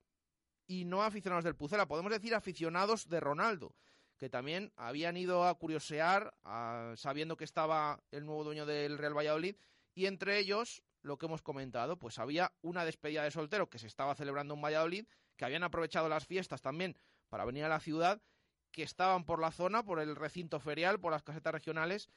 y 0.65 0.83
no 0.83 1.03
aficionados 1.03 1.43
del 1.43 1.55
Pucela, 1.55 1.87
podemos 1.87 2.11
decir 2.11 2.33
aficionados 2.33 3.07
de 3.07 3.19
Ronaldo, 3.19 3.75
que 4.17 4.31
también 4.31 4.73
habían 4.75 5.15
ido 5.15 5.47
a 5.47 5.53
curiosear, 5.53 6.33
a, 6.43 6.93
sabiendo 6.97 7.37
que 7.37 7.43
estaba 7.43 8.01
el 8.09 8.25
nuevo 8.25 8.43
dueño 8.43 8.65
del 8.65 8.97
Real 8.97 9.15
Valladolid, 9.15 9.57
y 9.93 10.07
entre 10.07 10.39
ellos, 10.39 10.81
lo 11.03 11.19
que 11.19 11.27
hemos 11.27 11.43
comentado, 11.43 11.99
pues 11.99 12.17
había 12.17 12.51
una 12.63 12.83
despedida 12.83 13.21
de 13.21 13.29
soltero 13.29 13.69
que 13.69 13.77
se 13.77 13.85
estaba 13.85 14.15
celebrando 14.15 14.55
en 14.55 14.61
Valladolid, 14.63 15.05
que 15.37 15.45
habían 15.45 15.61
aprovechado 15.61 16.09
las 16.09 16.25
fiestas 16.25 16.63
también 16.63 16.97
para 17.29 17.45
venir 17.45 17.65
a 17.65 17.69
la 17.69 17.79
ciudad, 17.79 18.23
que 18.71 18.81
estaban 18.81 19.23
por 19.23 19.39
la 19.39 19.51
zona, 19.51 19.85
por 19.85 19.99
el 19.99 20.15
recinto 20.15 20.59
ferial, 20.59 20.99
por 20.99 21.11
las 21.11 21.21
casetas 21.21 21.53
regionales, 21.53 22.09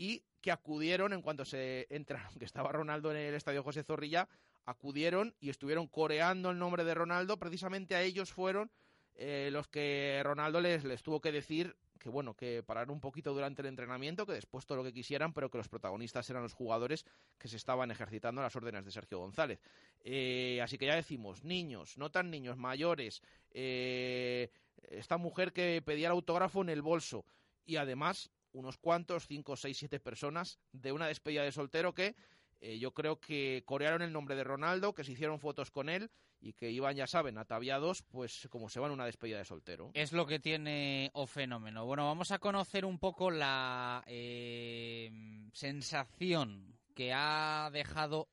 y 0.00 0.22
que 0.40 0.50
acudieron 0.50 1.12
en 1.12 1.20
cuanto 1.20 1.44
se 1.44 1.86
enteraron 1.90 2.38
que 2.38 2.46
estaba 2.46 2.72
Ronaldo 2.72 3.10
en 3.10 3.18
el 3.18 3.34
estadio 3.34 3.62
José 3.62 3.82
Zorrilla, 3.82 4.30
acudieron 4.64 5.34
y 5.40 5.50
estuvieron 5.50 5.88
coreando 5.88 6.48
el 6.48 6.58
nombre 6.58 6.84
de 6.84 6.94
Ronaldo. 6.94 7.36
Precisamente 7.36 7.94
a 7.94 8.00
ellos 8.00 8.32
fueron 8.32 8.70
eh, 9.14 9.50
los 9.52 9.68
que 9.68 10.22
Ronaldo 10.24 10.62
les, 10.62 10.84
les 10.84 11.02
tuvo 11.02 11.20
que 11.20 11.30
decir 11.32 11.76
que 11.98 12.08
bueno, 12.08 12.32
que 12.32 12.62
pararon 12.62 12.94
un 12.94 13.00
poquito 13.00 13.34
durante 13.34 13.60
el 13.60 13.68
entrenamiento, 13.68 14.24
que 14.24 14.32
después 14.32 14.64
todo 14.64 14.78
lo 14.78 14.84
que 14.84 14.94
quisieran, 14.94 15.34
pero 15.34 15.50
que 15.50 15.58
los 15.58 15.68
protagonistas 15.68 16.30
eran 16.30 16.44
los 16.44 16.54
jugadores 16.54 17.04
que 17.36 17.48
se 17.48 17.58
estaban 17.58 17.90
ejercitando 17.90 18.40
a 18.40 18.44
las 18.44 18.56
órdenes 18.56 18.86
de 18.86 18.92
Sergio 18.92 19.18
González. 19.18 19.60
Eh, 20.02 20.60
así 20.62 20.78
que 20.78 20.86
ya 20.86 20.94
decimos, 20.94 21.44
niños, 21.44 21.98
no 21.98 22.10
tan 22.10 22.30
niños, 22.30 22.56
mayores, 22.56 23.20
eh, 23.50 24.48
esta 24.88 25.18
mujer 25.18 25.52
que 25.52 25.82
pedía 25.84 26.06
el 26.06 26.12
autógrafo 26.12 26.62
en 26.62 26.70
el 26.70 26.80
bolso 26.80 27.26
y 27.66 27.76
además 27.76 28.30
unos 28.52 28.78
cuantos, 28.78 29.26
cinco, 29.26 29.56
seis, 29.56 29.78
siete 29.78 30.00
personas 30.00 30.58
de 30.72 30.92
una 30.92 31.06
despedida 31.06 31.42
de 31.42 31.52
soltero 31.52 31.94
que 31.94 32.14
eh, 32.60 32.78
yo 32.78 32.92
creo 32.92 33.20
que 33.20 33.62
corearon 33.64 34.02
el 34.02 34.12
nombre 34.12 34.36
de 34.36 34.44
Ronaldo, 34.44 34.94
que 34.94 35.04
se 35.04 35.12
hicieron 35.12 35.40
fotos 35.40 35.70
con 35.70 35.88
él 35.88 36.10
y 36.40 36.52
que 36.52 36.70
iban, 36.70 36.96
ya 36.96 37.06
saben, 37.06 37.38
ataviados, 37.38 38.02
pues 38.02 38.48
como 38.50 38.68
se 38.68 38.80
van 38.80 38.90
a 38.90 38.94
una 38.94 39.06
despedida 39.06 39.38
de 39.38 39.44
soltero. 39.44 39.90
Es 39.94 40.12
lo 40.12 40.26
que 40.26 40.38
tiene 40.38 41.10
O 41.14 41.26
Fenómeno. 41.26 41.84
Bueno, 41.86 42.06
vamos 42.06 42.30
a 42.32 42.38
conocer 42.38 42.84
un 42.84 42.98
poco 42.98 43.30
la 43.30 44.02
eh, 44.06 45.10
sensación 45.52 46.78
que 46.94 47.12
ha 47.14 47.70
dejado 47.72 48.28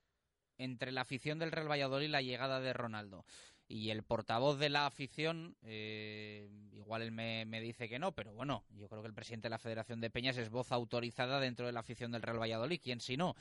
entre 0.58 0.92
la 0.92 1.02
afición 1.02 1.40
del 1.40 1.52
Real 1.52 1.70
Valladolid 1.70 2.10
la 2.10 2.22
llegada 2.22 2.60
de 2.60 2.74
Ronaldo. 2.74 3.26
Y 3.68 3.90
el 3.90 4.04
portavoz 4.04 4.60
de 4.60 4.70
la 4.70 4.86
afición, 4.86 5.58
eh, 5.62 6.50
igual 6.72 7.02
él 7.02 7.12
me, 7.12 7.46
me, 7.46 7.60
dice 7.60 7.90
que 7.90 8.00
no, 8.00 8.14
pero 8.14 8.34
bueno, 8.34 8.64
yo 8.70 8.88
creo 8.88 9.02
que 9.02 9.10
el 9.10 9.14
presidente 9.14 9.48
de 9.48 9.52
la 9.52 9.60
Federación 9.60 10.00
de 10.00 10.10
Peñas 10.10 10.38
es 10.38 10.50
voz 10.50 10.72
autorizada 10.72 11.40
dentro 11.40 11.66
de 11.66 11.74
la 11.74 11.82
afición 11.82 12.12
del 12.12 12.22
Real 12.22 12.40
Valladolid. 12.40 12.80
¿Quién 12.82 13.02
si 13.02 13.18
no? 13.18 13.36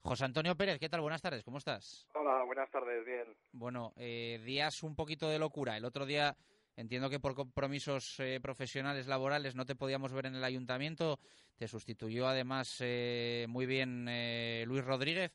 José 0.00 0.24
Antonio 0.24 0.56
Pérez, 0.56 0.78
¿qué 0.80 0.88
tal? 0.88 1.00
Buenas 1.00 1.22
tardes, 1.22 1.44
¿cómo 1.44 1.58
estás? 1.58 2.08
Hola, 2.14 2.42
buenas 2.44 2.70
tardes, 2.70 3.04
bien. 3.04 3.36
Bueno, 3.52 3.92
eh, 3.96 4.40
días 4.44 4.82
un 4.82 4.96
poquito 4.96 5.28
de 5.28 5.38
locura. 5.38 5.76
El 5.76 5.84
otro 5.84 6.06
día 6.06 6.36
entiendo 6.76 7.10
que 7.10 7.20
por 7.20 7.34
compromisos 7.34 8.18
eh, 8.20 8.40
profesionales, 8.42 9.06
laborales, 9.06 9.54
no 9.54 9.66
te 9.66 9.76
podíamos 9.76 10.12
ver 10.12 10.26
en 10.26 10.34
el 10.34 10.44
ayuntamiento. 10.44 11.18
Te 11.56 11.68
sustituyó 11.68 12.26
además 12.26 12.76
eh, 12.80 13.46
muy 13.48 13.66
bien 13.66 14.06
eh, 14.08 14.64
Luis 14.66 14.84
Rodríguez, 14.84 15.32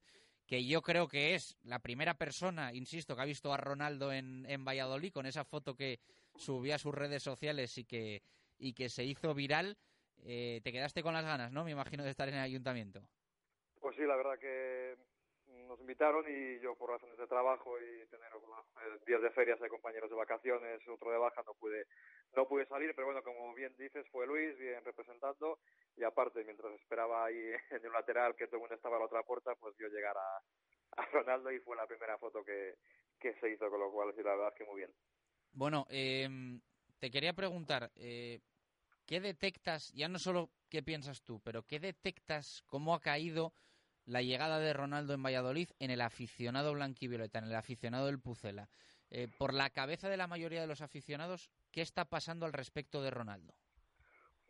que 0.47 0.65
yo 0.65 0.81
creo 0.81 1.07
que 1.07 1.35
es 1.35 1.57
la 1.63 1.79
primera 1.79 2.13
persona, 2.13 2.73
insisto, 2.73 3.15
que 3.15 3.21
ha 3.21 3.25
visto 3.25 3.53
a 3.53 3.57
Ronaldo 3.57 4.13
en, 4.13 4.45
en 4.47 4.63
Valladolid 4.63 5.11
con 5.11 5.25
esa 5.25 5.43
foto 5.43 5.75
que 5.75 5.99
subió 6.37 6.73
a 6.73 6.79
sus 6.79 6.95
redes 6.95 7.21
sociales 7.21 7.77
y 7.77 7.83
que, 7.83 8.23
y 8.57 8.73
que 8.73 8.87
se 8.87 9.03
hizo 9.03 9.33
viral. 9.33 9.77
Eh, 10.23 10.61
te 10.63 10.71
quedaste 10.71 11.03
con 11.03 11.13
las 11.13 11.25
ganas, 11.25 11.51
¿no? 11.51 11.65
Me 11.65 11.71
imagino 11.71 12.03
de 12.03 12.09
estar 12.09 12.29
en 12.29 12.35
el 12.35 12.41
ayuntamiento. 12.41 13.01
Pues 13.79 13.95
sí, 13.97 14.03
la 14.03 14.15
verdad 14.15 14.39
que 14.39 14.95
nos 15.67 15.79
invitaron 15.79 16.25
y 16.27 16.59
yo 16.59 16.75
por 16.75 16.89
razones 16.89 17.17
de 17.17 17.27
trabajo 17.27 17.77
y 17.79 18.05
tener 18.07 18.31
bueno, 18.39 18.63
días 19.05 19.21
de 19.21 19.31
ferias 19.31 19.59
de 19.59 19.69
compañeros 19.69 20.09
de 20.09 20.15
vacaciones, 20.15 20.87
otro 20.87 21.11
de 21.11 21.17
baja, 21.17 21.43
no 21.43 21.53
pude 21.55 21.85
no 22.35 22.47
pude 22.47 22.65
salir, 22.65 22.93
pero 22.93 23.07
bueno, 23.07 23.23
como 23.23 23.53
bien 23.53 23.73
dices, 23.77 24.05
fue 24.11 24.27
Luis, 24.27 24.57
bien 24.57 24.83
representando. 24.83 25.59
Y 25.95 26.03
aparte, 26.03 26.43
mientras 26.43 26.73
esperaba 26.73 27.25
ahí 27.25 27.37
en 27.71 27.85
el 27.85 27.91
lateral 27.91 28.35
que 28.35 28.47
todo 28.47 28.57
el 28.57 28.61
mundo 28.61 28.75
estaba 28.75 28.97
a 28.97 28.99
la 28.99 29.05
otra 29.05 29.23
puerta, 29.23 29.55
pues 29.55 29.75
vio 29.77 29.87
llegar 29.87 30.15
a, 30.17 31.01
a 31.01 31.05
Ronaldo 31.07 31.51
y 31.51 31.59
fue 31.59 31.75
la 31.75 31.87
primera 31.87 32.17
foto 32.17 32.43
que, 32.43 32.75
que 33.19 33.33
se 33.39 33.49
hizo, 33.51 33.69
con 33.69 33.79
lo 33.79 33.91
cual 33.91 34.13
sí, 34.15 34.21
la 34.23 34.31
verdad 34.31 34.49
es 34.49 34.55
que 34.55 34.65
muy 34.65 34.77
bien. 34.77 34.91
Bueno, 35.53 35.85
eh, 35.89 36.29
te 36.99 37.09
quería 37.09 37.33
preguntar, 37.33 37.91
eh, 37.95 38.41
¿qué 39.05 39.19
detectas, 39.19 39.91
ya 39.93 40.07
no 40.07 40.19
solo 40.19 40.49
qué 40.69 40.83
piensas 40.83 41.23
tú, 41.23 41.39
pero 41.43 41.63
qué 41.63 41.79
detectas, 41.79 42.63
cómo 42.67 42.93
ha 42.93 43.01
caído 43.01 43.53
la 44.07 44.21
llegada 44.21 44.59
de 44.59 44.73
Ronaldo 44.73 45.13
en 45.13 45.21
Valladolid 45.21 45.69
en 45.79 45.91
el 45.91 46.01
aficionado 46.01 46.73
blanquivioleta, 46.73 47.39
en 47.39 47.45
el 47.45 47.55
aficionado 47.55 48.07
del 48.07 48.19
Pucela. 48.19 48.69
Eh, 49.11 49.27
por 49.37 49.53
la 49.53 49.69
cabeza 49.69 50.09
de 50.09 50.17
la 50.17 50.27
mayoría 50.27 50.61
de 50.61 50.67
los 50.67 50.81
aficionados, 50.81 51.49
¿qué 51.71 51.81
está 51.81 52.05
pasando 52.05 52.45
al 52.45 52.53
respecto 52.53 53.01
de 53.01 53.11
Ronaldo? 53.11 53.53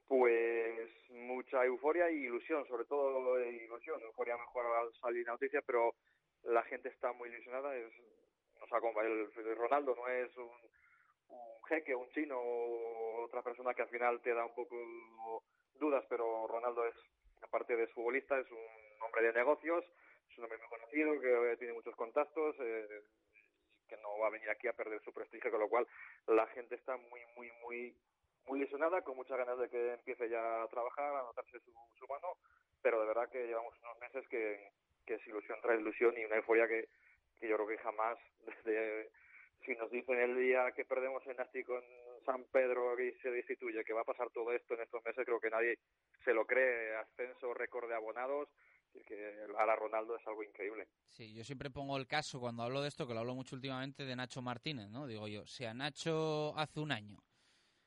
Pues 0.08 0.90
mucha 1.10 1.66
euforia 1.66 2.10
y 2.10 2.26
ilusión, 2.26 2.66
sobre 2.68 2.86
todo 2.86 3.40
ilusión. 3.44 4.02
Euforia 4.02 4.38
mejor 4.38 4.66
al 4.66 4.94
salir 5.02 5.26
noticia, 5.28 5.62
pero 5.66 5.96
la 6.44 6.64
gente 6.64 6.90
está 6.90 7.12
muy 7.14 7.30
ilusionada. 7.30 7.76
Es, 7.76 7.92
o 8.62 8.68
sea, 8.68 8.80
como 8.80 9.02
el 9.02 9.28
Ronaldo 9.58 9.96
no 9.96 10.08
es 10.08 10.36
un, 10.38 10.50
un 11.30 11.64
jeque, 11.68 11.96
un 11.96 12.10
chino 12.10 12.40
o 12.40 13.26
otra 13.26 13.42
persona 13.42 13.74
que 13.74 13.82
al 13.82 13.90
final 13.90 14.22
te 14.22 14.34
da 14.34 14.46
un 14.46 14.56
poco 14.56 14.76
dudas, 15.80 16.06
pero 16.10 16.48
Ronaldo 16.48 16.86
es, 16.86 16.96
aparte 17.42 17.76
de 17.76 17.88
futbolista, 17.88 18.40
es 18.40 18.50
un 18.52 18.87
hombre 19.02 19.24
de 19.24 19.34
negocios, 19.34 19.86
es 20.30 20.38
un 20.38 20.46
hombre 20.46 20.60
muy 20.60 20.68
conocido, 20.68 21.20
que 21.22 21.58
tiene 21.58 21.74
muchos 21.74 21.96
contactos, 21.96 22.56
eh, 22.60 23.02
que 23.88 23.98
no 23.98 24.18
va 24.20 24.28
a 24.28 24.32
venir 24.32 24.50
aquí 24.50 24.68
a 24.68 24.74
perder 24.74 25.02
su 25.02 25.14
prestigio, 25.14 25.52
con 25.52 25.60
lo 25.60 25.70
cual 25.70 25.88
la 26.28 26.48
gente 26.48 26.76
está 26.76 26.98
muy, 26.98 27.22
muy, 27.36 27.52
muy 27.64 27.96
muy 28.48 28.60
ilusionada, 28.60 29.02
con 29.02 29.16
muchas 29.16 29.38
ganas 29.38 29.60
de 29.60 29.70
que 29.70 29.94
empiece 29.94 30.30
ya 30.30 30.64
a 30.64 30.68
trabajar, 30.68 31.14
a 31.14 31.22
notarse 31.22 31.60
su, 31.60 31.72
su 32.00 32.08
mano, 32.08 32.38
pero 32.82 33.02
de 33.02 33.08
verdad 33.08 33.30
que 33.30 33.46
llevamos 33.46 33.78
unos 33.82 34.00
meses 34.00 34.26
que, 34.30 34.72
que 35.06 35.16
es 35.16 35.28
ilusión 35.28 35.60
tras 35.62 35.80
ilusión 35.80 36.18
y 36.18 36.26
una 36.26 36.38
euforia 36.38 36.68
que, 36.68 36.88
que 37.40 37.48
yo 37.48 37.56
creo 37.56 37.68
que 37.68 37.78
jamás, 37.80 38.18
desde 38.46 39.10
si 39.66 39.76
nos 39.76 39.92
dicen 39.92 40.18
el 40.20 40.38
día 40.38 40.72
que 40.72 40.86
perdemos 40.86 41.26
el 41.28 41.36
Nasti 41.36 41.64
con 41.64 41.84
San 42.26 42.46
Pedro 42.46 43.00
y 43.00 43.12
se 43.20 43.32
destituye, 43.32 43.84
que 43.84 43.94
va 43.94 44.02
a 44.02 44.06
pasar 44.06 44.30
todo 44.30 44.54
esto 44.54 44.76
en 44.76 44.82
estos 44.82 45.04
meses, 45.04 45.26
creo 45.26 45.40
que 45.40 45.50
nadie 45.50 45.78
se 46.24 46.34
lo 46.34 46.46
cree. 46.46 46.96
Ascenso, 46.96 47.54
récord 47.54 47.90
de 47.90 47.96
abonados, 47.96 48.48
que 49.08 49.38
ahora 49.58 49.76
Ronaldo 49.76 50.16
es 50.16 50.28
algo 50.28 50.44
increíble. 50.44 50.88
Sí, 51.08 51.34
yo 51.34 51.44
siempre 51.44 51.70
pongo 51.70 51.98
el 51.98 52.08
caso 52.08 52.40
cuando 52.40 52.64
hablo 52.64 52.82
de 52.82 52.90
esto, 52.90 53.08
que 53.08 53.14
lo 53.14 53.22
hablo 53.22 53.36
mucho 53.36 53.56
últimamente, 53.56 54.06
de 54.06 54.16
Nacho 54.16 54.42
Martínez, 54.42 54.90
¿no? 54.90 55.08
Digo 55.08 55.28
yo, 55.28 55.46
si 55.46 55.66
a 55.66 55.74
Nacho 55.74 56.58
hace 56.58 56.80
un 56.80 56.92
año, 56.92 57.18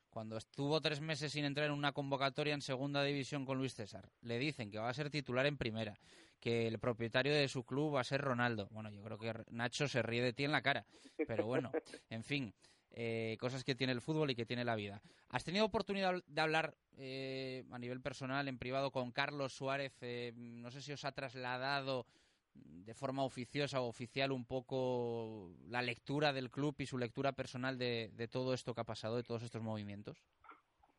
cuando 0.09 0.37
estuvo 0.37 0.81
tres 0.81 1.01
meses 1.01 1.33
sin 1.33 1.45
entrar 1.45 1.67
en 1.67 1.73
una 1.73 1.93
convocatoria 1.93 2.55
en 2.55 2.63
segunda 2.63 3.03
división 3.05 3.45
con 3.45 3.59
Luis 3.59 3.75
César, 3.75 4.11
le 4.23 4.39
dicen 4.39 4.71
que 4.71 4.79
va 4.79 4.89
a 4.89 4.95
ser 4.95 5.11
titular 5.11 5.47
en 5.47 5.57
primera, 5.57 5.99
que 6.41 6.67
el 6.67 6.79
propietario 6.79 7.33
de 7.33 7.49
su 7.49 7.65
club 7.65 7.95
va 7.95 8.01
a 8.01 8.05
ser 8.05 8.21
Ronaldo. 8.21 8.69
Bueno, 8.71 8.91
yo 8.91 9.03
creo 9.03 9.19
que 9.19 9.33
Nacho 9.51 9.87
se 9.87 10.03
ríe 10.03 10.23
de 10.23 10.33
ti 10.33 10.45
en 10.45 10.53
la 10.53 10.63
cara, 10.63 10.85
pero 11.27 11.47
bueno, 11.47 11.71
en 12.09 12.25
fin. 12.25 12.55
Eh, 12.93 13.37
cosas 13.39 13.63
que 13.63 13.77
tiene 13.77 13.93
el 13.93 14.01
fútbol 14.01 14.31
y 14.31 14.35
que 14.35 14.47
tiene 14.47 14.65
la 14.65 14.75
vida. 14.75 15.01
¿Has 15.29 15.45
tenido 15.45 15.65
oportunidad 15.65 16.23
de 16.27 16.41
hablar 16.41 16.75
eh, 16.99 17.65
a 17.71 17.79
nivel 17.79 18.01
personal, 18.01 18.49
en 18.49 18.59
privado, 18.59 18.91
con 18.91 19.13
Carlos 19.13 19.53
Suárez? 19.53 19.97
Eh, 20.01 20.33
no 20.35 20.71
sé 20.71 20.83
si 20.83 20.93
os 20.93 21.05
ha 21.05 21.13
trasladado 21.13 22.07
de 22.53 22.95
forma 22.95 23.23
oficiosa 23.23 23.81
o 23.81 23.87
oficial 23.87 24.33
un 24.33 24.45
poco 24.45 25.55
la 25.69 25.83
lectura 25.83 26.33
del 26.33 26.51
club 26.51 26.75
y 26.79 26.87
su 26.87 26.99
lectura 26.99 27.33
personal 27.33 27.79
de, 27.79 28.11
de 28.13 28.27
todo 28.27 28.55
esto 28.55 28.75
que 28.75 28.81
ha 28.81 28.85
pasado, 28.85 29.17
de 29.17 29.23
todos 29.23 29.45
estos 29.45 29.63
movimientos. 29.63 30.25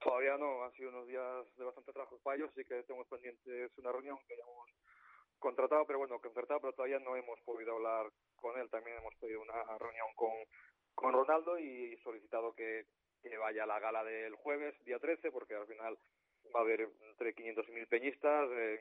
Todavía 0.02 0.38
no, 0.38 0.64
han 0.64 0.72
sido 0.72 0.90
unos 0.90 1.08
días 1.08 1.46
de 1.58 1.66
bastante 1.66 1.92
trabajo 1.92 2.18
para 2.24 2.38
ellos, 2.38 2.52
sí 2.56 2.64
que 2.64 2.82
tenemos 2.84 3.06
pendientes 3.08 3.78
una 3.78 3.92
reunión 3.92 4.18
que 4.28 4.38
ya 4.38 4.44
hemos 4.44 4.70
contratado, 5.42 5.86
pero 5.86 6.00
bueno, 6.00 6.22
concertado, 6.22 6.62
pero 6.62 6.74
todavía 6.74 7.00
no 7.00 7.18
hemos 7.18 7.40
podido 7.42 7.76
hablar 7.76 8.10
con 8.38 8.58
él. 8.58 8.70
También 8.70 8.98
hemos 8.98 9.14
pedido 9.16 9.42
una 9.42 9.78
reunión 9.78 10.08
con, 10.16 10.32
con 11.02 11.14
Ronaldo 11.14 11.58
y 11.58 11.98
solicitado 12.04 12.54
que, 12.54 12.86
vaya 13.40 13.64
a 13.64 13.68
la 13.68 13.80
gala 13.80 14.04
del 14.04 14.36
jueves, 14.36 14.76
día 14.86 15.00
13, 15.00 15.32
porque 15.32 15.56
al 15.56 15.66
final 15.66 15.98
va 16.56 16.60
a 16.60 16.64
haber 16.64 16.90
entre 17.10 17.34
500 17.34 17.68
y 17.68 17.72
1000 17.72 17.88
peñistas. 17.88 18.50
Eh, 18.52 18.80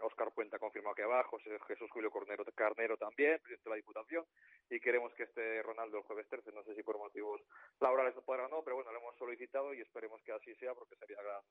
Oscar 0.00 0.32
Puente 0.32 0.56
ha 0.56 0.58
confirmado 0.58 0.96
que 0.96 1.04
José 1.04 1.56
Jesús 1.68 1.88
Julio 1.92 2.10
Cornero, 2.10 2.44
Carnero 2.56 2.96
también, 2.96 3.38
presidente 3.38 3.64
de 3.64 3.70
la 3.70 3.76
Diputación, 3.76 4.26
y 4.68 4.80
queremos 4.80 5.14
que 5.14 5.22
esté 5.22 5.62
Ronaldo 5.62 5.98
el 5.98 6.02
jueves 6.02 6.28
13. 6.28 6.50
No 6.50 6.64
sé 6.64 6.74
si 6.74 6.82
por 6.82 6.98
motivos 6.98 7.40
laborales 7.80 8.14
podrá 8.26 8.46
o 8.46 8.48
no, 8.48 8.62
pero 8.64 8.74
bueno, 8.74 8.90
lo 8.90 8.98
hemos 8.98 9.16
solicitado 9.16 9.72
y 9.72 9.80
esperemos 9.80 10.20
que 10.22 10.32
así 10.32 10.54
sea, 10.56 10.74
porque 10.74 10.96
sería 10.96 11.22
gran 11.22 11.42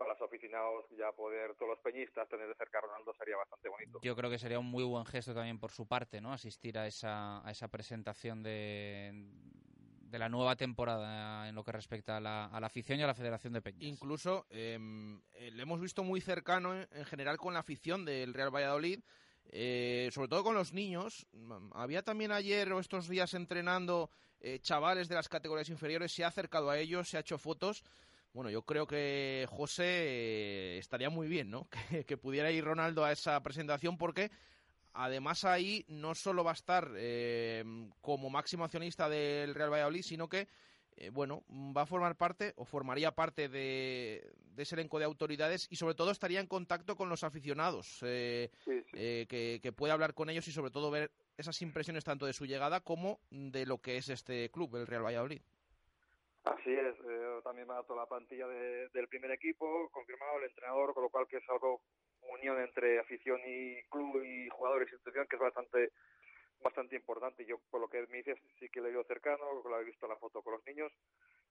para 0.00 0.14
los 0.14 0.22
aficionados 0.22 0.86
ya 0.98 1.12
poder, 1.12 1.54
todos 1.56 1.72
los 1.72 1.78
peñistas, 1.80 2.26
tener 2.26 2.48
de 2.48 2.54
cerca 2.54 2.78
a 2.78 2.80
Ronaldo 2.80 3.12
sería 3.18 3.36
bastante 3.36 3.68
bonito. 3.68 4.00
Yo 4.02 4.16
creo 4.16 4.30
que 4.30 4.38
sería 4.38 4.58
un 4.58 4.64
muy 4.64 4.82
buen 4.82 5.04
gesto 5.04 5.34
también 5.34 5.58
por 5.58 5.72
su 5.72 5.86
parte, 5.86 6.22
¿no? 6.22 6.32
Asistir 6.32 6.78
a 6.78 6.86
esa, 6.86 7.46
a 7.46 7.50
esa 7.50 7.68
presentación 7.68 8.42
de, 8.42 9.12
de 10.00 10.18
la 10.18 10.30
nueva 10.30 10.56
temporada 10.56 11.46
en 11.50 11.54
lo 11.54 11.62
que 11.62 11.72
respecta 11.72 12.16
a 12.16 12.20
la, 12.20 12.46
a 12.46 12.60
la 12.60 12.68
afición 12.68 12.98
y 12.98 13.02
a 13.02 13.08
la 13.08 13.14
Federación 13.14 13.52
de 13.52 13.60
Peñas. 13.60 13.82
Incluso 13.82 14.46
eh, 14.48 14.78
le 14.78 15.62
hemos 15.62 15.78
visto 15.82 16.02
muy 16.02 16.22
cercano 16.22 16.74
en, 16.74 16.88
en, 16.92 17.04
general 17.04 17.36
con 17.36 17.52
la 17.52 17.60
afición 17.60 18.06
del 18.06 18.32
Real 18.32 18.54
Valladolid, 18.54 19.00
eh, 19.52 20.08
sobre 20.12 20.28
todo 20.28 20.42
con 20.44 20.54
los 20.54 20.72
niños. 20.72 21.26
Había 21.72 22.02
también 22.02 22.32
ayer 22.32 22.72
o 22.72 22.80
estos 22.80 23.06
días 23.06 23.34
entrenando 23.34 24.08
eh, 24.40 24.60
chavales 24.60 25.08
de 25.08 25.16
las 25.16 25.28
categorías 25.28 25.68
inferiores, 25.68 26.12
se 26.12 26.24
ha 26.24 26.28
acercado 26.28 26.70
a 26.70 26.78
ellos, 26.78 27.10
se 27.10 27.18
ha 27.18 27.20
hecho 27.20 27.36
fotos. 27.36 27.84
Bueno, 28.32 28.50
yo 28.50 28.62
creo 28.62 28.86
que 28.86 29.46
José 29.50 29.84
eh, 29.86 30.78
estaría 30.78 31.10
muy 31.10 31.28
bien, 31.28 31.50
¿no? 31.50 31.68
Que, 31.90 32.04
que, 32.04 32.16
pudiera 32.16 32.50
ir 32.50 32.64
Ronaldo 32.64 33.04
a 33.04 33.12
esa 33.12 33.42
presentación 33.42 33.98
porque 33.98 34.30
además 34.92 35.44
ahí 35.44 35.84
no 35.88 36.14
solo 36.14 36.44
va 36.44 36.52
a 36.52 36.54
estar 36.54 36.92
eh, 36.96 37.64
como 38.00 38.30
máximo 38.30 38.64
accionista 38.64 39.08
del 39.08 39.54
Real 39.54 39.72
Valladolid, 39.72 40.02
sino 40.02 40.28
que 40.28 40.48
eh, 41.00 41.08
bueno, 41.08 41.44
va 41.48 41.82
a 41.82 41.86
formar 41.86 42.16
parte 42.16 42.52
o 42.56 42.66
formaría 42.66 43.14
parte 43.14 43.48
de, 43.48 44.22
de, 44.54 44.62
ese 44.62 44.74
elenco 44.74 44.98
de 44.98 45.06
autoridades 45.06 45.66
y 45.70 45.76
sobre 45.76 45.94
todo 45.94 46.10
estaría 46.10 46.40
en 46.40 46.46
contacto 46.46 46.94
con 46.94 47.08
los 47.08 47.24
aficionados, 47.24 48.00
eh, 48.02 48.50
sí, 48.64 48.82
sí. 48.82 48.90
eh, 48.92 49.26
que, 49.26 49.60
que 49.62 49.72
puede 49.72 49.94
hablar 49.94 50.12
con 50.12 50.28
ellos 50.28 50.46
y 50.48 50.52
sobre 50.52 50.70
todo 50.70 50.90
ver 50.90 51.10
esas 51.38 51.62
impresiones 51.62 52.04
tanto 52.04 52.26
de 52.26 52.34
su 52.34 52.44
llegada 52.44 52.80
como 52.80 53.18
de 53.30 53.64
lo 53.64 53.78
que 53.78 53.96
es 53.96 54.10
este 54.10 54.50
club, 54.50 54.76
el 54.76 54.86
Real 54.86 55.04
Valladolid. 55.04 55.40
Así 56.44 56.72
es, 56.72 56.96
eh, 57.08 57.40
también 57.44 57.70
ha 57.70 57.74
dado 57.74 57.94
la 57.96 58.06
plantilla 58.06 58.46
de- 58.48 58.88
del 58.90 59.08
primer 59.08 59.30
equipo, 59.30 59.88
confirmado 59.90 60.38
el 60.38 60.44
entrenador, 60.44 60.94
con 60.94 61.02
lo 61.04 61.10
cual 61.10 61.26
que 61.28 61.36
es 61.36 61.48
algo 61.50 61.82
unión 62.22 62.58
entre 62.60 62.98
afición 62.98 63.40
y 63.46 63.82
club 63.90 64.22
y 64.24 64.48
jugadores 64.48 64.88
y 64.88 64.92
institución 64.94 65.26
que 65.28 65.36
es 65.36 65.42
bastante 65.42 65.90
bastante 66.62 66.96
importante. 66.96 67.44
Yo, 67.46 67.58
por 67.70 67.80
lo 67.80 67.88
que 67.88 68.06
me 68.08 68.18
dices, 68.18 68.38
sí 68.58 68.68
que 68.70 68.80
lo 68.80 68.88
he 68.88 68.92
ido 68.92 69.04
cercano, 69.04 69.62
lo 69.64 69.80
he 69.80 69.84
visto 69.84 70.06
en 70.06 70.10
la 70.12 70.18
foto 70.18 70.42
con 70.42 70.54
los 70.54 70.66
niños. 70.66 70.92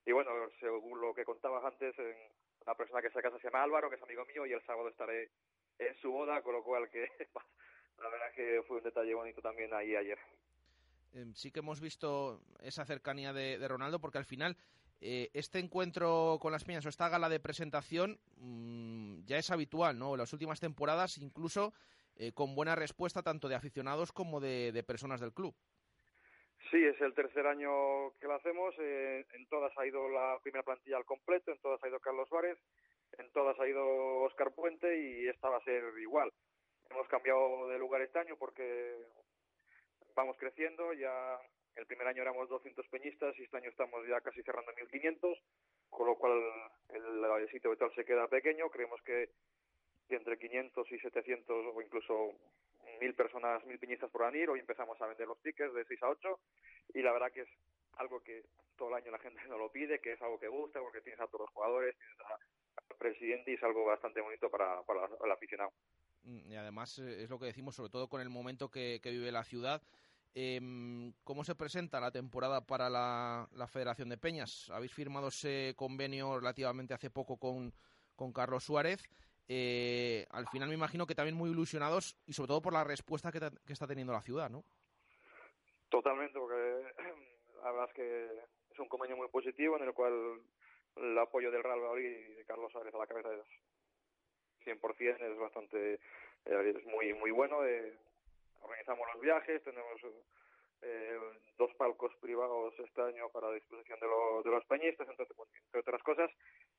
Y 0.05 0.11
bueno, 0.11 0.31
según 0.59 1.01
lo 1.01 1.13
que 1.13 1.25
contabas 1.25 1.63
antes, 1.65 1.95
una 2.61 2.75
persona 2.75 3.01
que 3.01 3.09
se 3.11 3.21
casa 3.21 3.37
se 3.39 3.45
llama 3.45 3.63
Álvaro, 3.63 3.89
que 3.89 3.95
es 3.97 4.03
amigo 4.03 4.25
mío, 4.25 4.45
y 4.45 4.53
el 4.53 4.65
sábado 4.65 4.89
estaré 4.89 5.31
en 5.79 5.95
su 6.01 6.11
boda, 6.11 6.41
con 6.43 6.53
lo 6.53 6.63
cual 6.63 6.89
que 6.89 7.07
la 7.99 8.09
verdad 8.09 8.31
que 8.35 8.63
fue 8.67 8.77
un 8.77 8.83
detalle 8.83 9.13
bonito 9.15 9.41
también 9.41 9.73
ahí 9.73 9.95
ayer. 9.95 10.19
Eh, 11.13 11.25
sí 11.33 11.51
que 11.51 11.59
hemos 11.59 11.81
visto 11.81 12.41
esa 12.61 12.85
cercanía 12.85 13.33
de, 13.33 13.67
Ronaldo, 13.67 13.99
porque 13.99 14.17
al 14.17 14.25
final 14.25 14.57
eh, 15.01 15.29
este 15.33 15.59
encuentro 15.59 16.37
con 16.41 16.51
las 16.51 16.63
Peñas 16.63 16.85
o 16.85 16.89
esta 16.89 17.09
gala 17.09 17.29
de 17.29 17.39
presentación 17.39 18.19
mm, 18.37 19.25
ya 19.25 19.37
es 19.37 19.49
habitual, 19.51 19.97
¿no? 19.97 20.13
En 20.13 20.19
las 20.19 20.33
últimas 20.33 20.59
temporadas, 20.59 21.17
incluso 21.17 21.73
eh, 22.15 22.33
con 22.33 22.53
buena 22.53 22.75
respuesta 22.75 23.23
tanto 23.23 23.47
de 23.47 23.55
aficionados 23.55 24.11
como 24.11 24.39
de, 24.39 24.71
de 24.71 24.83
personas 24.83 25.21
del 25.21 25.33
club. 25.33 25.55
Sí, 26.69 26.77
es 26.85 26.99
el 27.01 27.15
tercer 27.15 27.47
año 27.47 28.11
que 28.19 28.27
lo 28.27 28.35
hacemos. 28.35 28.75
eh, 28.77 29.25
en 29.33 29.47
todas 29.47 29.75
ha 29.77 29.87
ido 29.87 30.07
la 30.09 30.37
primera 30.43 30.63
plantilla 30.63 30.97
al 30.97 31.05
completo, 31.05 31.51
en 31.51 31.57
todas 31.59 31.83
ha 31.83 31.87
ido 31.87 31.99
Carlos 31.99 32.29
Suárez, 32.29 32.57
en 33.17 33.31
todas 33.31 33.59
ha 33.59 33.67
ido 33.67 33.83
Oscar 34.21 34.51
Puente 34.51 34.87
y 34.99 35.27
esta 35.27 35.49
va 35.49 35.57
a 35.57 35.63
ser 35.63 35.83
igual. 35.99 36.31
Hemos 36.89 37.07
cambiado 37.07 37.67
de 37.69 37.79
lugar 37.79 38.01
este 38.01 38.19
año 38.19 38.35
porque 38.37 38.95
vamos 40.15 40.37
creciendo. 40.37 40.93
Ya 40.93 41.39
el 41.75 41.85
primer 41.85 42.07
año 42.07 42.21
éramos 42.21 42.49
200 42.49 42.87
peñistas 42.87 43.37
y 43.37 43.43
este 43.43 43.57
año 43.57 43.69
estamos 43.69 44.05
ya 44.07 44.21
casi 44.21 44.41
cerrando 44.43 44.73
1500, 44.73 45.37
con 45.89 46.07
lo 46.07 46.15
cual 46.15 46.43
el, 46.89 47.23
el 47.23 47.49
sitio 47.49 47.69
habitual 47.69 47.93
se 47.95 48.05
queda 48.05 48.27
pequeño. 48.27 48.69
Creemos 48.69 49.01
que, 49.03 49.29
entre 50.09 50.37
500 50.37 50.91
y 50.91 50.99
700 50.99 51.65
o 51.75 51.81
incluso 51.81 52.33
mil 52.99 53.13
personas, 53.13 53.63
mil 53.65 53.79
piñistas 53.79 54.09
por 54.09 54.31
venir. 54.31 54.49
Hoy 54.49 54.59
empezamos 54.59 54.99
a 55.01 55.07
vender 55.07 55.27
los 55.27 55.41
tickets 55.41 55.73
de 55.73 55.85
6 55.85 56.03
a 56.03 56.09
8 56.09 56.39
y 56.95 57.01
la 57.01 57.13
verdad 57.13 57.31
que 57.31 57.41
es 57.41 57.49
algo 57.93 58.21
que 58.21 58.43
todo 58.75 58.89
el 58.89 58.95
año 58.95 59.11
la 59.11 59.19
gente 59.19 59.41
no 59.47 59.57
lo 59.57 59.71
pide, 59.71 59.99
que 59.99 60.13
es 60.13 60.21
algo 60.21 60.39
que 60.39 60.47
gusta, 60.47 60.79
porque 60.79 61.01
tienes 61.01 61.21
a 61.21 61.27
todos 61.27 61.41
los 61.41 61.49
jugadores, 61.51 61.95
tienes 61.97 62.25
al 62.29 62.97
presidente 62.97 63.51
y 63.51 63.53
es 63.55 63.63
algo 63.63 63.85
bastante 63.85 64.21
bonito 64.21 64.49
para, 64.49 64.81
para 64.83 65.07
el 65.23 65.31
aficionado. 65.31 65.71
Y 66.29 66.55
además 66.55 66.99
eh, 66.99 67.23
es 67.23 67.29
lo 67.29 67.39
que 67.39 67.45
decimos, 67.45 67.75
sobre 67.75 67.89
todo 67.89 68.07
con 68.07 68.21
el 68.21 68.29
momento 68.29 68.69
que, 68.69 68.99
vive 69.03 69.31
la 69.31 69.43
ciudad. 69.43 69.81
Em, 70.35 71.13
¿Cómo 71.23 71.43
se 71.43 71.55
presenta 71.55 71.99
la 71.99 72.11
temporada 72.11 72.65
para 72.65 72.89
la, 72.89 73.67
Federación 73.67 74.09
de 74.09 74.17
Peñas? 74.17 74.69
Habéis 74.69 74.93
firmado 74.93 75.29
ese 75.29 75.73
convenio 75.75 76.39
relativamente 76.39 76.93
hace 76.93 77.09
poco 77.09 77.37
con, 77.37 77.73
con 78.15 78.31
Carlos 78.31 78.63
Suárez. 78.63 79.09
Eh, 79.51 80.27
al 80.29 80.47
final 80.47 80.69
me 80.69 80.75
imagino 80.75 81.07
que 81.07 81.15
también 81.15 81.35
muy 81.35 81.49
ilusionados 81.49 82.15
y 82.27 82.33
sobre 82.33 82.49
todo 82.49 82.61
por 82.61 82.71
la 82.71 82.83
respuesta 82.83 83.31
que, 83.31 83.39
está 83.73 83.87
teniendo 83.87 84.13
la 84.13 84.21
ciudad, 84.21 84.47
¿no? 84.47 84.63
Totalmente, 85.89 86.37
porque 86.37 86.93
la 87.63 87.71
verdad 87.71 87.87
es 87.89 87.93
que 87.95 88.25
es 88.71 88.79
un 88.79 88.87
convenio 88.87 89.17
muy 89.17 89.27
positivo 89.29 89.75
en 89.77 89.85
el 89.85 89.93
cual 89.93 90.13
el 90.97 91.17
apoyo 91.17 91.49
del 91.49 91.63
Real 91.63 91.79
Valladolid 91.79 92.39
y 92.39 92.45
Carlos 92.45 92.71
Suárez 92.71 92.93
a 92.93 92.99
la 92.99 93.07
cabeza 93.07 93.33
es 93.33 93.41
100%, 94.65 95.21
es 95.31 95.37
bastante, 95.37 95.93
eh, 96.45 96.73
es 96.75 96.85
muy 96.85 97.13
muy 97.13 97.31
bueno. 97.31 97.65
eh, 97.65 97.93
organizamos 98.61 99.07
los 99.13 99.21
viajes, 99.21 99.63
tenemos 99.63 100.01
eh, 100.81 101.17
dos 101.57 101.73
palcos 101.75 102.13
privados 102.21 102.73
este 102.79 103.01
año 103.01 103.29
para 103.29 103.51
disposición 103.51 103.99
de, 103.99 104.07
lo- 104.07 104.41
de 104.43 104.49
los 104.51 104.65
peñistas, 104.65 105.07
entre, 105.09 105.25
entre 105.65 105.79
otras 105.79 106.03
cosas, 106.03 106.29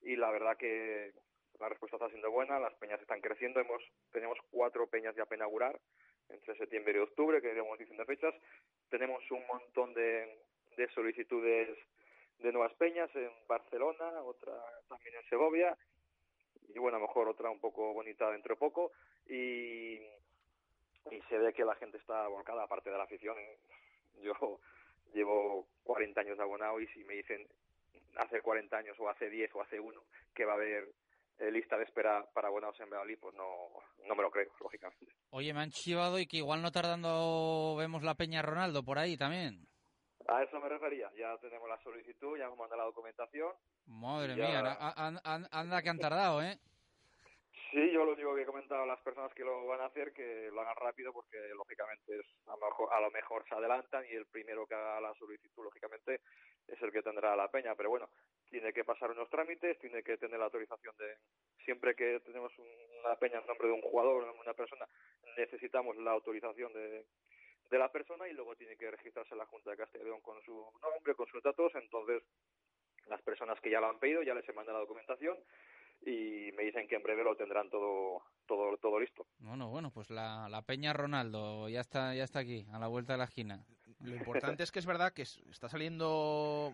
y 0.03 0.17
la 0.17 0.31
verdad 0.31 0.57
que 0.57 1.13
la 1.59 1.69
respuesta 1.69 1.97
está 1.97 2.09
siendo 2.09 2.31
buena, 2.31 2.59
las 2.59 2.75
peñas 2.75 3.01
están 3.01 3.21
creciendo, 3.21 3.61
hemos 3.61 3.83
tenemos 4.13 4.39
cuatro 4.51 4.87
peñas 4.87 5.15
ya 5.17 5.25
para 5.27 5.37
inaugurar 5.37 5.79
entre 6.31 6.57
septiembre 6.57 6.95
y 6.97 6.99
octubre, 7.03 7.41
que 7.43 7.51
iremos 7.51 7.79
diciendo 7.79 8.05
fechas, 8.07 8.35
tenemos 8.89 9.29
un 9.31 9.45
montón 9.47 9.93
de, 9.95 10.39
de 10.77 10.89
solicitudes 10.91 11.77
de 12.39 12.53
nuevas 12.53 12.73
peñas 12.75 13.11
en 13.17 13.31
Barcelona, 13.47 14.23
otra 14.23 14.53
también 14.89 15.17
en 15.17 15.29
Segovia, 15.29 15.77
y 16.75 16.79
bueno, 16.79 16.97
a 16.97 17.01
lo 17.01 17.07
mejor 17.07 17.29
otra 17.29 17.51
un 17.51 17.61
poco 17.61 17.93
bonita 17.93 18.31
dentro 18.31 18.55
de 18.55 18.59
poco, 18.59 18.93
y, 19.29 19.95
y 21.11 21.21
se 21.29 21.39
ve 21.39 21.53
que 21.53 21.65
la 21.65 21.75
gente 21.77 21.99
está 21.99 22.27
volcada, 22.29 22.65
aparte 22.65 22.91
de 22.91 22.99
la 22.99 23.05
afición. 23.05 23.37
Yo 24.23 24.35
llevo 25.15 25.67
40 25.85 26.21
años 26.21 26.37
de 26.37 26.43
abonado 26.43 26.81
y 26.81 26.87
si 26.89 27.05
me 27.05 27.15
dicen 27.15 27.47
hace 28.17 28.41
40 28.41 28.77
años 28.77 28.97
o 28.99 29.09
hace 29.09 29.31
10 29.31 29.55
o 29.55 29.63
hace 29.63 29.81
1 29.81 30.03
que 30.35 30.45
va 30.45 30.53
a 30.53 30.57
haber 30.57 30.89
eh, 31.39 31.51
lista 31.51 31.77
de 31.79 31.85
espera 31.85 32.27
para 32.35 32.49
abonados 32.49 32.79
en 32.81 32.91
Valladolid, 32.91 33.19
pues 33.19 33.35
no, 33.35 33.47
no 34.07 34.15
me 34.15 34.23
lo 34.23 34.31
creo, 34.31 34.51
lógicamente. 34.61 35.07
Oye, 35.31 35.55
me 35.55 35.61
han 35.61 35.71
chivado 35.71 36.19
y 36.19 36.27
que 36.27 36.39
igual 36.39 36.61
no 36.61 36.71
tardando 36.71 37.77
vemos 37.79 38.03
la 38.03 38.15
Peña 38.15 38.43
Ronaldo 38.43 38.85
por 38.85 38.99
ahí 38.99 39.17
también. 39.17 39.67
A 40.31 40.45
eso 40.45 40.61
me 40.61 40.69
refería. 40.69 41.11
Ya 41.17 41.37
tenemos 41.39 41.69
la 41.69 41.79
solicitud, 41.83 42.39
ya 42.39 42.45
hemos 42.47 42.59
mandado 42.59 42.81
la 42.83 42.87
documentación. 42.87 43.53
Madre 43.87 44.37
Ya. 44.37 44.47
mía, 44.47 44.63
na- 44.63 44.93
an- 44.97 45.21
an- 45.25 45.49
anda 45.51 45.83
que 45.83 45.89
han 45.89 45.99
tardado, 45.99 46.41
¿eh? 46.43 46.57
Sí, 47.73 47.91
yo 47.93 48.05
lo 48.05 48.13
único 48.13 48.35
que 48.35 48.43
he 48.43 48.47
comentado 48.47 48.83
a 48.83 48.87
las 48.87 49.01
personas 49.01 49.33
que 49.35 49.45
lo 49.45 49.67
van 49.67 49.81
a 49.81 49.87
hacer 49.87 50.13
que 50.13 50.51
lo 50.53 50.61
hagan 50.61 50.75
rápido 50.77 51.13
porque 51.13 51.37
lógicamente 51.55 52.19
es, 52.19 52.27
a, 52.47 52.57
lo 52.57 52.67
mejor, 52.67 52.93
a 52.93 53.01
lo 53.01 53.11
mejor 53.13 53.45
se 53.49 53.55
adelantan 53.55 54.05
y 54.07 54.15
el 54.15 54.27
primero 54.27 54.67
que 54.67 54.75
haga 54.75 55.01
la 55.01 55.15
solicitud 55.15 55.65
lógicamente 55.65 56.21
es 56.67 56.81
el 56.83 56.91
que 56.93 57.03
tendrá 57.03 57.35
la 57.37 57.49
peña. 57.49 57.75
Pero 57.77 57.91
bueno, 57.91 58.09
tiene 58.51 58.73
que 58.73 58.85
pasar 58.85 59.11
unos 59.13 59.29
trámites, 59.31 59.79
tiene 59.79 60.03
que 60.03 60.17
tener 60.17 60.39
la 60.39 60.47
autorización 60.47 60.97
de... 60.97 61.17
Siempre 61.65 61.95
que 61.95 62.21
tenemos 62.21 62.53
una 63.05 63.17
peña 63.17 63.39
en 63.39 63.47
nombre 63.47 63.69
de 63.69 63.75
un 63.75 63.83
jugador 63.83 64.25
una 64.25 64.55
persona, 64.55 64.87
necesitamos 65.37 65.97
la 65.97 66.13
autorización 66.13 66.73
de, 66.73 67.07
de 67.71 67.79
la 67.79 67.91
persona 67.93 68.29
y 68.29 68.33
luego 68.35 68.57
tiene 68.57 68.77
que 68.77 68.91
registrarse 68.91 69.33
en 69.35 69.39
la 69.39 69.47
Junta 69.47 69.71
de 69.71 69.77
Castilla 69.77 70.03
y 70.03 70.07
León 70.07 70.21
con 70.21 70.43
su 70.43 70.53
nombre, 70.83 71.15
con 71.15 71.27
sus 71.29 71.43
datos. 71.43 71.73
Entonces, 71.75 72.23
las 73.07 73.23
personas 73.23 73.61
que 73.61 73.71
ya 73.71 73.81
lo 73.81 73.89
han 73.89 73.99
pedido 73.99 74.23
ya 74.23 74.35
les 74.35 74.49
he 74.49 74.53
mandado 74.53 74.79
la 74.79 74.83
documentación 74.85 75.37
y 76.03 76.51
me 76.57 76.65
dicen 76.65 76.89
que 76.89 76.97
en 76.97 77.03
breve 77.03 77.23
lo 77.23 77.37
tendrán 77.37 77.69
todo 77.71 78.23
todo 78.47 78.77
todo 78.79 78.99
listo. 78.99 79.27
Bueno, 79.39 79.69
bueno, 79.69 79.91
pues 79.93 80.11
la, 80.11 80.49
la 80.49 80.63
Peña 80.63 80.93
Ronaldo 80.93 81.69
ya 81.69 81.81
está, 81.81 82.15
ya 82.15 82.25
está 82.25 82.41
aquí, 82.41 82.67
a 82.73 82.79
la 82.79 82.89
vuelta 82.89 83.13
de 83.13 83.19
la 83.19 83.25
esquina. 83.25 83.65
Lo 84.01 84.17
importante 84.17 84.63
es 84.63 84.73
que 84.73 84.79
es 84.79 84.87
verdad 84.87 85.13
que 85.13 85.23
es- 85.23 85.39
está 85.51 85.69
saliendo 85.69 86.73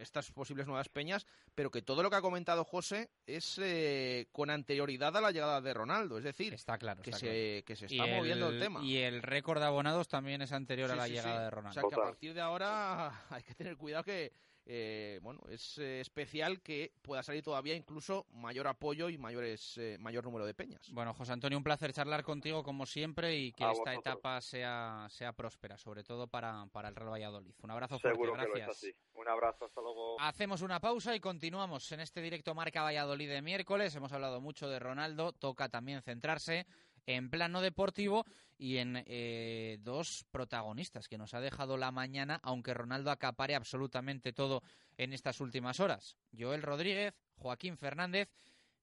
estas 0.00 0.30
posibles 0.32 0.66
nuevas 0.66 0.88
peñas, 0.88 1.26
pero 1.54 1.70
que 1.70 1.82
todo 1.82 2.02
lo 2.02 2.10
que 2.10 2.16
ha 2.16 2.20
comentado 2.20 2.64
José 2.64 3.10
es 3.26 3.58
eh, 3.62 4.28
con 4.32 4.50
anterioridad 4.50 5.16
a 5.16 5.20
la 5.20 5.30
llegada 5.30 5.60
de 5.60 5.74
Ronaldo. 5.74 6.18
Es 6.18 6.24
decir, 6.24 6.54
Está 6.54 6.78
claro. 6.78 7.02
que 7.02 7.10
está 7.10 7.20
se, 7.20 7.62
que 7.66 7.76
se 7.76 7.86
claro. 7.86 8.04
está 8.04 8.14
Y 8.16 8.18
moviendo 8.18 8.48
el, 8.48 8.54
el- 8.54 8.60
tema. 8.60 8.82
Y 8.84 8.96
el 8.98 9.22
récord 9.22 9.58
de 9.60 9.66
abonados 9.66 10.08
también 10.08 10.42
es 10.42 10.52
anterior 10.52 10.90
a 10.90 10.94
Sí, 10.94 10.98
la 10.98 11.06
sí, 11.06 11.12
llegada 11.12 11.34
sí. 11.36 11.40
de 11.42 11.46
O 11.46 11.50
Ronaldo. 11.50 11.80
sea 11.80 11.88
que 11.88 11.94
a 11.94 12.04
partir 12.04 12.34
de 12.34 12.40
ahora 12.40 13.24
hay 13.30 13.42
que 13.42 13.54
tener 13.54 13.76
cuidado 13.76 14.04
que 14.04 14.32
eh, 14.70 15.18
bueno 15.22 15.40
es 15.48 15.78
eh, 15.78 16.00
especial 16.00 16.60
que 16.60 16.92
pueda 17.00 17.22
salir 17.22 17.42
todavía 17.42 17.74
incluso 17.74 18.26
mayor 18.34 18.66
apoyo 18.68 19.08
y 19.08 19.16
mayores 19.16 19.78
eh, 19.78 19.96
mayor 19.98 20.24
número 20.24 20.44
de 20.44 20.52
peñas. 20.52 20.92
Bueno, 20.92 21.14
José 21.14 21.32
Antonio, 21.32 21.56
un 21.56 21.64
placer 21.64 21.92
charlar 21.94 22.22
contigo 22.22 22.62
como 22.62 22.84
siempre 22.84 23.34
y 23.34 23.52
que 23.52 23.64
A 23.64 23.72
esta 23.72 23.92
vosotros. 23.92 24.00
etapa 24.00 24.40
sea, 24.42 25.06
sea 25.08 25.32
próspera, 25.32 25.78
sobre 25.78 26.04
todo 26.04 26.26
para, 26.28 26.66
para 26.70 26.88
el 26.90 26.94
Real 26.96 27.10
Valladolid. 27.12 27.54
Un 27.62 27.70
abrazo 27.70 27.98
fuerte, 27.98 28.14
Seguro 28.14 28.32
que 28.34 28.38
lo 28.38 28.44
es 28.44 28.54
gracias. 28.54 28.76
así. 28.76 28.94
Un 29.14 29.28
abrazo, 29.28 29.64
hasta 29.64 29.80
luego. 29.80 30.20
Hacemos 30.20 30.60
una 30.60 30.80
pausa 30.80 31.16
y 31.16 31.20
continuamos 31.20 31.90
en 31.92 32.00
este 32.00 32.20
directo 32.20 32.54
Marca 32.54 32.82
Valladolid 32.82 33.28
de 33.30 33.40
miércoles. 33.40 33.94
Hemos 33.96 34.12
hablado 34.12 34.40
mucho 34.42 34.68
de 34.68 34.78
Ronaldo, 34.78 35.32
toca 35.32 35.70
también 35.70 36.02
centrarse 36.02 36.66
en 37.08 37.28
plano 37.30 37.60
deportivo 37.62 38.26
y 38.58 38.76
en 38.76 39.02
eh, 39.06 39.78
dos 39.80 40.26
protagonistas 40.30 41.08
que 41.08 41.16
nos 41.16 41.32
ha 41.32 41.40
dejado 41.40 41.78
la 41.78 41.90
mañana, 41.90 42.38
aunque 42.42 42.74
Ronaldo 42.74 43.10
acapare 43.10 43.54
absolutamente 43.54 44.34
todo 44.34 44.62
en 44.98 45.14
estas 45.14 45.40
últimas 45.40 45.80
horas. 45.80 46.18
Joel 46.38 46.60
Rodríguez, 46.60 47.14
Joaquín 47.36 47.78
Fernández, 47.78 48.28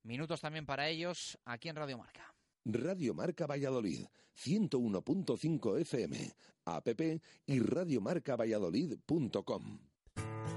minutos 0.02 0.42
también 0.42 0.66
para 0.66 0.90
ellos 0.90 1.38
aquí 1.46 1.70
en 1.70 1.76
Radio 1.76 2.00
Marca. 2.00 2.34
Radio 2.66 3.14
Marca 3.14 3.46
Valladolid, 3.46 4.08
101.5 4.36 5.80
FM, 5.82 6.34
app 6.66 6.88
y 7.46 7.60
radiomarcavalladolid.com. 7.60 9.95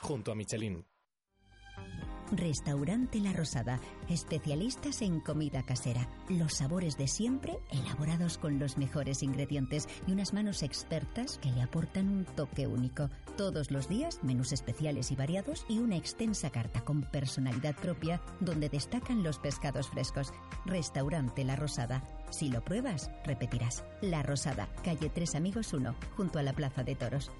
Junto 0.00 0.32
a 0.32 0.34
Michelin. 0.34 0.84
Restaurante 2.30 3.20
La 3.20 3.32
Rosada, 3.32 3.80
especialistas 4.08 5.00
en 5.00 5.20
comida 5.20 5.62
casera. 5.62 6.08
Los 6.28 6.54
sabores 6.54 6.98
de 6.98 7.08
siempre, 7.08 7.58
elaborados 7.70 8.36
con 8.36 8.58
los 8.58 8.76
mejores 8.76 9.22
ingredientes 9.22 9.88
y 10.06 10.12
unas 10.12 10.34
manos 10.34 10.62
expertas 10.62 11.38
que 11.38 11.50
le 11.50 11.62
aportan 11.62 12.10
un 12.10 12.24
toque 12.26 12.66
único. 12.66 13.08
Todos 13.38 13.70
los 13.70 13.88
días, 13.88 14.20
menús 14.22 14.52
especiales 14.52 15.10
y 15.10 15.16
variados 15.16 15.64
y 15.68 15.78
una 15.78 15.96
extensa 15.96 16.50
carta 16.50 16.84
con 16.84 17.02
personalidad 17.02 17.74
propia 17.76 18.20
donde 18.40 18.68
destacan 18.68 19.22
los 19.22 19.38
pescados 19.38 19.88
frescos. 19.88 20.32
Restaurante 20.66 21.44
La 21.44 21.56
Rosada. 21.56 22.02
Si 22.30 22.50
lo 22.50 22.62
pruebas, 22.62 23.10
repetirás. 23.24 23.84
La 24.02 24.22
Rosada, 24.22 24.68
calle 24.84 25.08
Tres 25.08 25.34
Amigos 25.34 25.72
1, 25.72 25.94
junto 26.14 26.38
a 26.38 26.42
la 26.42 26.52
Plaza 26.52 26.84
de 26.84 26.94
Toros. 26.94 27.30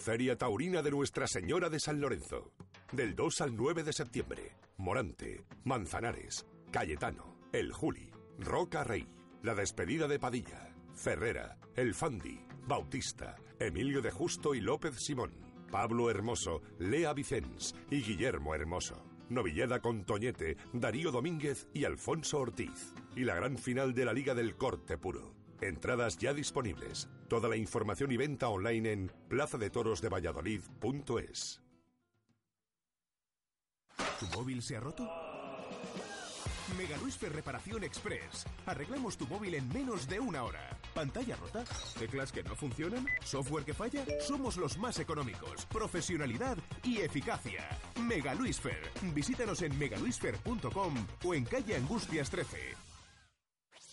Feria 0.00 0.34
Taurina 0.36 0.80
de 0.80 0.90
Nuestra 0.90 1.26
Señora 1.26 1.68
de 1.68 1.78
San 1.78 2.00
Lorenzo. 2.00 2.52
Del 2.90 3.14
2 3.14 3.42
al 3.42 3.54
9 3.54 3.82
de 3.82 3.92
septiembre. 3.92 4.56
Morante, 4.78 5.44
Manzanares, 5.64 6.46
Cayetano, 6.70 7.36
El 7.52 7.70
Juli, 7.70 8.10
Roca 8.38 8.82
Rey, 8.82 9.06
La 9.42 9.54
Despedida 9.54 10.08
de 10.08 10.18
Padilla, 10.18 10.74
Ferrera, 10.94 11.58
El 11.76 11.92
Fandi, 11.92 12.40
Bautista, 12.66 13.36
Emilio 13.58 14.00
de 14.00 14.10
Justo 14.10 14.54
y 14.54 14.62
López 14.62 14.96
Simón, 14.96 15.32
Pablo 15.70 16.10
Hermoso, 16.10 16.62
Lea 16.78 17.12
Vicens 17.12 17.74
y 17.90 18.00
Guillermo 18.00 18.54
Hermoso. 18.54 19.04
Novilleda 19.28 19.80
con 19.80 20.04
Toñete, 20.06 20.56
Darío 20.72 21.12
Domínguez 21.12 21.68
y 21.74 21.84
Alfonso 21.84 22.38
Ortiz. 22.38 22.94
Y 23.14 23.24
la 23.24 23.34
gran 23.34 23.58
final 23.58 23.92
de 23.92 24.06
la 24.06 24.14
Liga 24.14 24.34
del 24.34 24.56
Corte 24.56 24.96
Puro. 24.96 25.34
Entradas 25.60 26.16
ya 26.16 26.32
disponibles. 26.32 27.08
Toda 27.30 27.48
la 27.48 27.56
información 27.56 28.10
y 28.10 28.16
venta 28.16 28.48
online 28.48 28.90
en 28.90 29.12
plazadetorosdevalladolid.es. 29.28 31.60
¿Tu 34.18 34.26
móvil 34.36 34.60
se 34.60 34.76
ha 34.76 34.80
roto? 34.80 35.08
Mega 36.76 36.96
Luisfer 36.96 37.32
Reparación 37.32 37.84
Express. 37.84 38.44
Arreglamos 38.66 39.16
tu 39.16 39.28
móvil 39.28 39.54
en 39.54 39.72
menos 39.72 40.08
de 40.08 40.18
una 40.18 40.42
hora. 40.42 40.76
¿Pantalla 40.92 41.36
rota? 41.36 41.62
¿Teclas 41.96 42.32
que 42.32 42.42
no 42.42 42.56
funcionan? 42.56 43.06
¿Software 43.22 43.64
que 43.64 43.74
falla? 43.74 44.04
Somos 44.20 44.56
los 44.56 44.76
más 44.76 44.98
económicos. 44.98 45.66
Profesionalidad 45.66 46.58
y 46.82 46.98
eficacia. 46.98 47.68
Mega 48.08 48.34
Luisfer. 48.34 48.90
Visítanos 49.14 49.62
en 49.62 49.78
megaluisfer.com 49.78 51.06
o 51.24 51.34
en 51.34 51.44
calle 51.44 51.76
Angustias 51.76 52.28
13. 52.28 52.89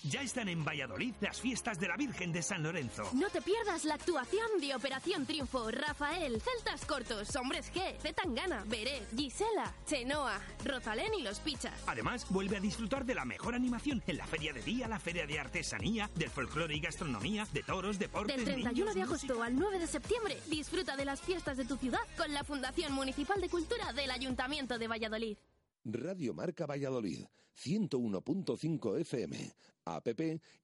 Ya 0.04 0.22
están 0.22 0.48
en 0.48 0.64
Valladolid 0.64 1.14
las 1.22 1.41
fiestas 1.41 1.80
de 1.80 1.88
la 1.88 1.98
Virgen 1.98 2.32
de 2.32 2.41
San 2.41 2.64
Lorenzo. 2.64 3.04
No 3.14 3.30
te 3.30 3.41
pierdas 3.41 3.84
la 3.84 3.95
actuación 3.95 4.45
de 4.62 4.74
Operación 4.76 5.26
Triunfo, 5.26 5.70
Rafael, 5.72 6.39
Celtas 6.39 6.86
Cortos, 6.86 7.36
Hombres 7.36 7.72
G, 7.74 7.98
Zetangana, 8.00 8.64
Beret, 8.68 9.04
Gisela, 9.18 9.74
Chenoa, 9.86 10.39
Rosalén 10.64 11.14
y 11.16 11.24
Los 11.24 11.39
Pichas. 11.39 11.74
Además, 11.88 12.26
vuelve 12.30 12.56
a 12.58 12.60
disfrutar 12.62 13.06
de 13.06 13.16
la 13.16 13.26
mejor 13.26 13.56
animación 13.56 14.02
en 14.08 14.18
la 14.18 14.28
Feria 14.28 14.54
de 14.54 14.62
Día, 14.62 14.88
la 14.88 15.00
Feria 15.00 15.26
de 15.28 15.39
Artesanía, 15.39 16.10
del 16.16 16.30
folclore 16.30 16.76
y 16.76 16.80
gastronomía, 16.80 17.48
de 17.52 17.64
toros, 17.64 18.00
deportes, 18.00 18.36
Del 18.36 18.45
31 18.45 18.72
niños, 18.74 18.95
de 18.95 19.02
agosto 19.02 19.28
música. 19.28 19.45
al 19.45 19.56
9 19.60 19.80
de 19.80 19.88
septiembre, 19.88 20.38
disfruta 20.48 20.95
de 20.95 21.06
las 21.06 21.20
fiestas 21.22 21.58
de 21.58 21.66
tu 21.66 21.76
ciudad 21.76 22.00
con 22.16 22.32
la 22.34 22.43
Fundación 22.45 22.93
Municipal 22.93 23.41
de 23.41 23.50
Cultura 23.50 23.91
del 23.93 24.12
Ayuntamiento 24.12 24.78
de 24.78 24.88
Valladolid. 24.88 25.38
Radio 25.84 26.34
Marca 26.34 26.66
Valladolid, 26.66 27.26
101.5 27.62 29.00
FM, 29.02 29.54
app 29.96 30.08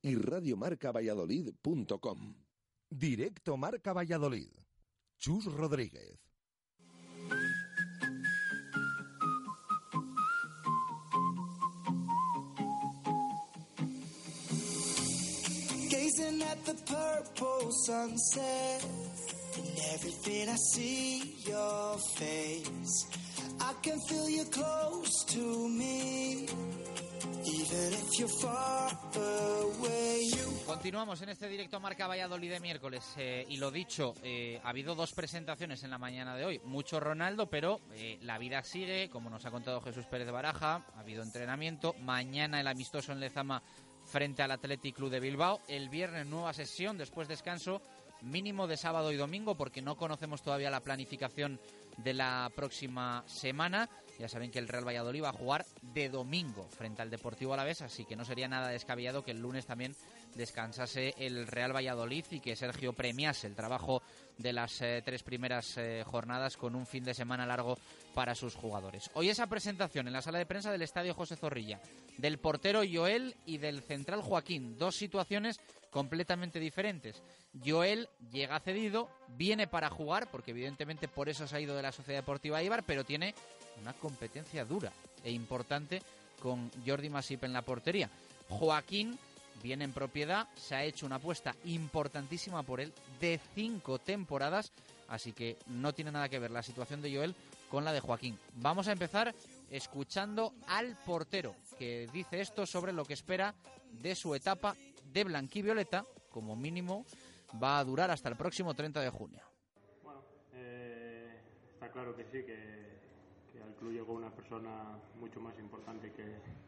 y 0.02 0.16
radiomarcavalladolid.com. 0.16 2.36
Directo 2.90 3.58
Marca 3.58 3.94
Valladolid. 3.94 4.50
Chus 5.18 5.46
Rodríguez. 5.46 6.20
Gazing 15.90 16.42
at 16.44 16.66
the 16.66 16.74
purple 16.86 17.72
sunset, 17.86 18.86
and 19.58 19.80
everything 19.94 20.50
I 20.50 20.56
see 20.56 21.36
your 21.48 21.98
face. 22.18 23.08
I 23.60 23.74
can 23.82 24.00
feel 24.10 24.30
you 24.30 24.46
close 24.46 25.24
to 25.30 25.70
me, 25.70 26.48
Continuamos 30.66 31.22
en 31.22 31.30
este 31.30 31.50
directo 31.50 31.80
Marca 31.80 32.08
Valladolid 32.08 32.52
de 32.52 32.60
miércoles. 32.60 33.04
Eh, 33.18 33.46
y 33.50 33.58
lo 33.58 33.70
dicho, 33.70 34.14
eh, 34.24 34.62
ha 34.64 34.70
habido 34.70 34.96
dos 34.96 35.14
presentaciones 35.14 35.84
en 35.84 35.90
la 35.90 35.98
mañana 35.98 36.36
de 36.36 36.46
hoy, 36.46 36.62
mucho 36.64 37.00
Ronaldo, 37.00 37.50
pero 37.50 37.82
eh, 37.94 38.18
la 38.22 38.38
vida 38.38 38.64
sigue, 38.64 39.10
como 39.10 39.30
nos 39.30 39.46
ha 39.46 39.52
contado 39.52 39.82
Jesús 39.82 40.06
Pérez 40.06 40.32
Baraja, 40.32 40.86
ha 40.96 41.00
habido 41.00 41.22
entrenamiento, 41.22 41.94
mañana 42.02 42.62
el 42.62 42.68
amistoso 42.68 43.12
en 43.12 43.20
Lezama 43.20 43.62
frente 44.06 44.42
al 44.42 44.52
Athletic 44.52 44.96
Club 44.96 45.10
de 45.10 45.20
Bilbao, 45.20 45.62
el 45.68 45.90
viernes 45.90 46.26
nueva 46.26 46.54
sesión, 46.54 46.98
después 46.98 47.28
descanso 47.28 47.82
mínimo 48.22 48.68
de 48.68 48.78
sábado 48.78 49.12
y 49.12 49.18
domingo 49.18 49.56
porque 49.56 49.82
no 49.82 49.98
conocemos 49.98 50.42
todavía 50.42 50.70
la 50.70 50.82
planificación 50.82 51.60
de 51.98 52.14
la 52.14 52.52
próxima 52.56 53.24
semana. 53.28 53.90
Ya 54.20 54.30
saben 54.30 54.52
que 54.52 54.60
el 54.60 54.68
Real 54.68 54.88
Valladolid 54.88 55.24
va 55.24 55.30
a 55.30 55.34
jugar 55.34 55.66
de 55.82 56.10
domingo 56.10 56.68
frente 56.70 57.02
al 57.02 57.10
Deportivo 57.10 57.54
Alavés, 57.54 57.82
así 57.82 58.06
que 58.06 58.16
no 58.16 58.26
sería 58.26 58.48
nada 58.48 58.68
descabellado 58.68 59.24
que 59.24 59.32
el 59.32 59.42
lunes 59.42 59.66
también 59.66 59.96
descansase 60.36 61.14
el 61.18 61.48
Real 61.48 61.76
Valladolid 61.76 62.26
y 62.32 62.40
que 62.40 62.56
Sergio 62.56 62.94
premiase 62.94 63.48
el 63.48 63.56
trabajo 63.56 64.02
de 64.38 64.54
las 64.54 64.82
eh, 64.82 65.02
tres 65.04 65.24
primeras 65.24 65.78
eh, 65.78 66.04
jornadas 66.06 66.58
con 66.58 66.76
un 66.76 66.86
fin 66.86 67.04
de 67.04 67.14
semana 67.14 67.46
largo 67.46 67.78
para 68.14 68.36
sus 68.36 68.56
jugadores. 68.56 69.10
Hoy 69.14 69.30
esa 69.30 69.48
presentación 69.48 70.08
en 70.08 70.14
la 70.14 70.22
sala 70.22 70.40
de 70.40 70.46
prensa 70.46 70.72
del 70.72 70.82
Estadio 70.82 71.14
José 71.14 71.36
Zorrilla, 71.36 71.80
del 72.18 72.40
portero 72.40 72.82
Joel 72.92 73.36
y 73.46 73.58
del 73.58 73.82
central 73.82 74.22
Joaquín, 74.22 74.78
dos 74.78 74.96
situaciones 74.96 75.60
completamente 75.94 76.60
diferentes. 76.60 77.22
Joel 77.64 78.10
llega 78.32 78.60
cedido, 78.60 79.10
viene 79.38 79.68
para 79.68 79.90
jugar, 79.90 80.30
porque 80.30 80.52
evidentemente 80.52 81.08
por 81.08 81.30
eso 81.30 81.48
se 81.48 81.56
ha 81.56 81.62
ido 81.62 81.76
de 81.76 81.84
la 81.84 81.92
Sociedad 81.92 82.20
Deportiva 82.20 82.64
Ibar, 82.64 82.84
pero 82.84 83.06
tiene 83.06 83.36
una 83.80 83.94
competencia 83.94 84.66
dura 84.66 84.92
e 85.24 85.32
importante 85.32 86.02
con 86.42 86.72
Jordi 86.86 87.10
Masip 87.10 87.44
en 87.44 87.54
la 87.54 87.62
portería. 87.62 88.10
Joaquín 88.50 89.18
viene 89.62 89.86
en 89.86 89.94
propiedad, 89.94 90.48
se 90.56 90.76
ha 90.76 90.84
hecho 90.84 91.06
una 91.06 91.16
apuesta 91.16 91.56
importantísima 91.66 92.64
por 92.64 92.82
él 92.82 92.92
de 93.20 93.40
cinco 93.54 94.00
temporadas, 94.00 94.72
así 95.08 95.32
que 95.32 95.58
no 95.68 95.94
tiene 95.94 96.12
nada 96.12 96.28
que 96.28 96.40
ver 96.40 96.52
la 96.52 96.64
situación 96.64 97.02
de 97.02 97.16
Joel 97.16 97.36
con 97.70 97.86
la 97.86 97.94
de 97.94 98.02
Joaquín. 98.02 98.38
Vamos 98.56 98.88
a 98.88 98.92
empezar 98.92 99.34
escuchando 99.70 100.54
al 100.68 100.98
portero, 101.06 101.56
que 101.78 102.10
dice 102.12 102.42
esto 102.42 102.66
sobre 102.66 102.94
lo 102.94 103.06
que 103.06 103.14
espera 103.14 103.54
de 104.02 104.16
su 104.16 104.34
etapa 104.36 104.76
de 105.14 105.24
blanquivioleta, 105.24 106.06
como 106.30 106.56
mínimo 106.56 107.06
va 107.62 107.80
a 107.80 107.84
durar 107.84 108.10
hasta 108.12 108.30
el 108.30 108.36
próximo 108.36 108.74
30 108.74 109.02
de 109.02 109.10
junio. 109.10 109.42
Eh, 110.54 111.40
está 111.74 111.92
claro 111.92 112.16
que 112.16 112.24
sí, 112.26 112.44
que, 112.44 112.94
que 113.52 113.62
al 113.64 113.74
club 113.76 113.92
llegó 113.92 114.14
una 114.14 114.32
persona 114.32 114.98
mucho 115.20 115.40
más 115.40 115.58
importante 115.60 116.12
que, 116.12 116.64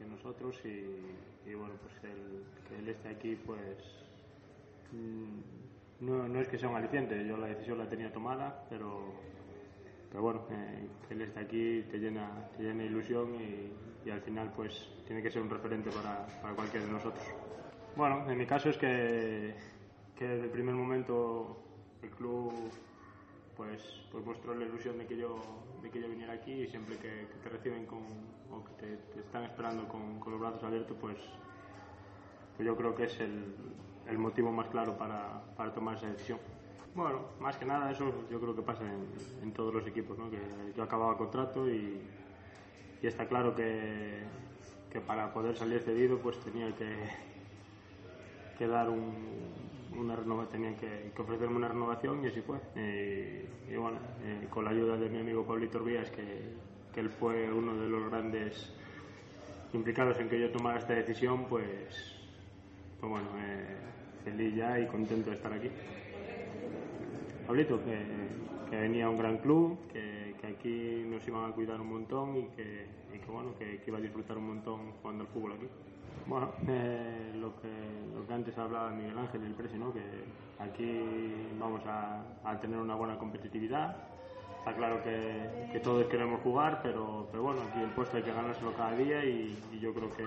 nosotros 0.00 0.56
y, 0.64 1.04
y 1.46 1.52
bueno, 1.52 1.74
pues 1.82 1.92
el, 2.04 2.42
que 2.66 2.78
él 2.78 2.88
esté 2.88 3.10
aquí, 3.10 3.36
pues 3.36 3.76
mm, 4.92 6.06
no, 6.06 6.26
no 6.26 6.40
es 6.40 6.48
que 6.48 6.58
sea 6.58 6.70
un 6.70 6.76
aliciente, 6.76 7.26
yo 7.26 7.36
la 7.36 7.48
decisión 7.48 7.76
la 7.76 7.86
tenía 7.86 8.10
tomada, 8.10 8.64
pero, 8.70 9.12
pero 10.10 10.22
bueno, 10.22 10.46
eh, 10.50 10.88
que 11.06 11.14
él 11.14 11.22
esté 11.22 11.40
aquí 11.40 11.82
te 11.90 11.98
llena, 11.98 12.48
te 12.56 12.64
llena 12.64 12.84
ilusión 12.84 13.34
y, 13.34 13.72
al 14.10 14.22
final 14.22 14.50
pues 14.56 14.90
tiene 15.06 15.22
que 15.22 15.30
ser 15.30 15.42
un 15.42 15.50
referente 15.50 15.90
para, 15.90 16.26
para 16.42 16.54
cualquiera 16.54 16.84
de 16.84 16.92
nosotros. 16.92 17.22
Bueno, 17.94 18.28
en 18.28 18.38
mi 18.38 18.46
caso 18.46 18.70
es 18.70 18.76
que, 18.76 19.54
desde 20.18 20.44
el 20.44 20.50
primer 20.50 20.74
momento 20.74 21.62
el 22.02 22.10
club 22.10 22.52
pues, 23.56 23.82
pues 24.10 24.24
mostró 24.24 24.54
la 24.54 24.64
ilusión 24.64 24.98
de 24.98 25.06
que 25.06 25.16
yo 25.16 25.38
de 25.82 25.90
que 25.90 26.00
yo 26.00 26.08
viniera 26.08 26.32
aquí 26.32 26.52
y 26.52 26.66
siempre 26.66 26.96
que, 26.96 27.28
que 27.28 27.38
te 27.42 27.48
reciben 27.48 27.86
con 27.86 28.02
o 28.50 28.64
que 28.64 28.72
te, 28.72 28.96
te 29.14 29.20
están 29.20 29.44
esperando 29.44 29.86
con, 29.88 30.18
con 30.18 30.32
los 30.32 30.40
brazos 30.40 30.62
abiertos 30.64 30.96
pues 31.00 31.18
pues 32.60 32.66
yo 32.66 32.76
creo 32.76 32.94
que 32.94 33.04
es 33.04 33.20
el, 33.20 33.54
el 34.06 34.18
motivo 34.18 34.52
más 34.52 34.68
claro 34.68 34.98
para, 34.98 35.42
para, 35.56 35.72
tomar 35.72 35.96
esa 35.96 36.08
decisión. 36.08 36.38
Bueno, 37.00 37.20
más 37.40 37.56
que 37.56 37.64
nada 37.64 37.90
eso 37.90 38.12
yo 38.30 38.38
creo 38.38 38.54
que 38.54 38.60
pasa 38.60 38.84
en, 39.42 39.52
todos 39.52 39.72
los 39.72 39.86
equipos, 39.86 40.18
¿no? 40.18 40.30
que 40.30 40.38
yo 40.76 40.82
acababa 40.82 41.16
contrato 41.16 41.66
y, 41.66 41.98
está 43.00 43.26
claro 43.26 43.54
que, 43.54 44.26
para 45.06 45.32
poder 45.32 45.56
salir 45.56 45.80
cedido 45.80 46.18
pues 46.18 46.38
tenía 46.40 46.70
que, 46.76 48.66
dar 48.66 48.90
un, 48.90 49.14
una 49.96 50.14
renovación, 50.14 50.52
tenían 50.52 50.76
que, 50.76 51.10
ofrecerme 51.18 51.56
una 51.56 51.68
renovación 51.68 52.22
y 52.22 52.28
así 52.28 52.42
fue. 52.42 52.58
Y, 52.76 53.76
bueno, 53.76 53.98
eh, 54.22 54.46
con 54.50 54.66
la 54.66 54.72
ayuda 54.72 54.98
de 54.98 55.08
mi 55.08 55.20
amigo 55.20 55.46
Pablito 55.46 55.78
Orbías, 55.78 56.10
que, 56.10 56.52
que 56.92 57.00
él 57.00 57.08
fue 57.08 57.50
uno 57.50 57.80
de 57.80 57.88
los 57.88 58.10
grandes 58.10 58.74
implicados 59.72 60.18
en 60.20 60.28
que 60.28 60.38
yo 60.38 60.52
tomara 60.52 60.78
esta 60.78 60.92
decisión, 60.92 61.46
pues, 61.46 62.28
pues 63.00 63.10
bueno, 63.10 63.28
eh, 63.38 63.78
feliz 64.22 64.54
ya 64.54 64.78
y 64.78 64.86
contento 64.86 65.30
de 65.30 65.36
estar 65.36 65.50
aquí. 65.50 65.70
Pablito, 67.50 67.82
que, 67.82 67.98
que 68.70 68.76
venía 68.76 69.06
a 69.06 69.10
un 69.10 69.18
gran 69.18 69.38
club, 69.38 69.76
que, 69.92 70.36
que, 70.40 70.46
aquí 70.46 71.04
nos 71.04 71.26
iban 71.26 71.50
a 71.50 71.52
cuidar 71.52 71.80
un 71.80 71.88
montón 71.88 72.36
y 72.36 72.44
que, 72.54 72.86
y 73.12 73.18
que 73.18 73.26
bueno, 73.28 73.56
que, 73.58 73.82
iba 73.84 73.98
a 73.98 74.00
disfrutar 74.00 74.38
un 74.38 74.46
montón 74.46 74.92
jugando 75.02 75.24
al 75.24 75.30
fútbol 75.30 75.54
aquí. 75.54 75.66
Bueno, 76.28 76.52
eh, 76.68 77.32
lo, 77.34 77.60
que, 77.60 77.68
lo 78.14 78.24
que 78.24 78.32
antes 78.32 78.56
hablaba 78.56 78.90
Miguel 78.90 79.18
Ángel 79.18 79.42
del 79.42 79.54
Presi, 79.54 79.78
¿no? 79.78 79.92
que 79.92 80.00
aquí 80.60 81.02
vamos 81.58 81.84
a, 81.86 82.22
a 82.44 82.60
tener 82.60 82.78
una 82.78 82.94
buena 82.94 83.18
competitividad, 83.18 83.96
está 84.58 84.72
claro 84.76 85.02
que, 85.02 85.70
que, 85.72 85.80
todos 85.80 86.06
queremos 86.06 86.40
jugar, 86.42 86.78
pero, 86.84 87.26
pero 87.32 87.42
bueno, 87.42 87.62
aquí 87.68 87.80
el 87.80 87.90
puesto 87.90 88.16
hay 88.16 88.22
que 88.22 88.32
ganárselo 88.32 88.76
cada 88.76 88.94
día 88.94 89.24
y, 89.24 89.58
y 89.72 89.80
yo 89.80 89.92
creo 89.92 90.08
que, 90.16 90.24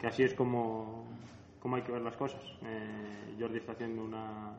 que, 0.00 0.08
así 0.08 0.24
es 0.24 0.34
como, 0.34 1.04
como 1.60 1.76
hay 1.76 1.82
que 1.82 1.92
ver 1.92 2.02
las 2.02 2.16
cosas. 2.16 2.42
Eh, 2.64 3.36
Jordi 3.38 3.58
está 3.58 3.72
haciendo 3.72 4.02
una, 4.02 4.56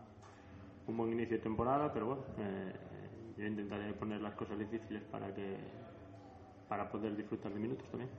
un 0.92 0.98
buen 0.98 1.14
inicio 1.14 1.38
de 1.38 1.44
temporada, 1.44 1.92
pero 1.92 2.08
bueno, 2.08 2.24
eh, 2.38 2.74
yo 3.38 3.46
intentaré 3.46 3.94
poner 3.94 4.22
las 4.22 4.36
cosas 4.36 4.60
difíciles 4.60 5.02
para, 5.12 5.34
que, 5.34 5.58
para 6.68 6.90
poder 6.92 7.16
disfrutar 7.16 7.54
de 7.54 7.60
minutos 7.60 7.90
también. 7.90 8.10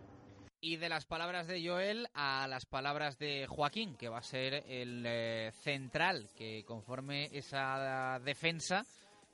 Y 0.61 0.77
de 0.77 0.89
las 0.89 1.05
palabras 1.05 1.49
de 1.49 1.67
Joel 1.67 2.09
a 2.15 2.47
las 2.49 2.67
palabras 2.67 3.19
de 3.19 3.47
Joaquín, 3.49 3.97
que 3.97 4.09
va 4.09 4.19
a 4.19 4.23
ser 4.23 4.65
el 4.69 5.05
eh, 5.07 5.51
central 5.53 6.31
que 6.37 6.65
conforme 6.65 7.27
esa 7.37 8.21
defensa 8.25 8.85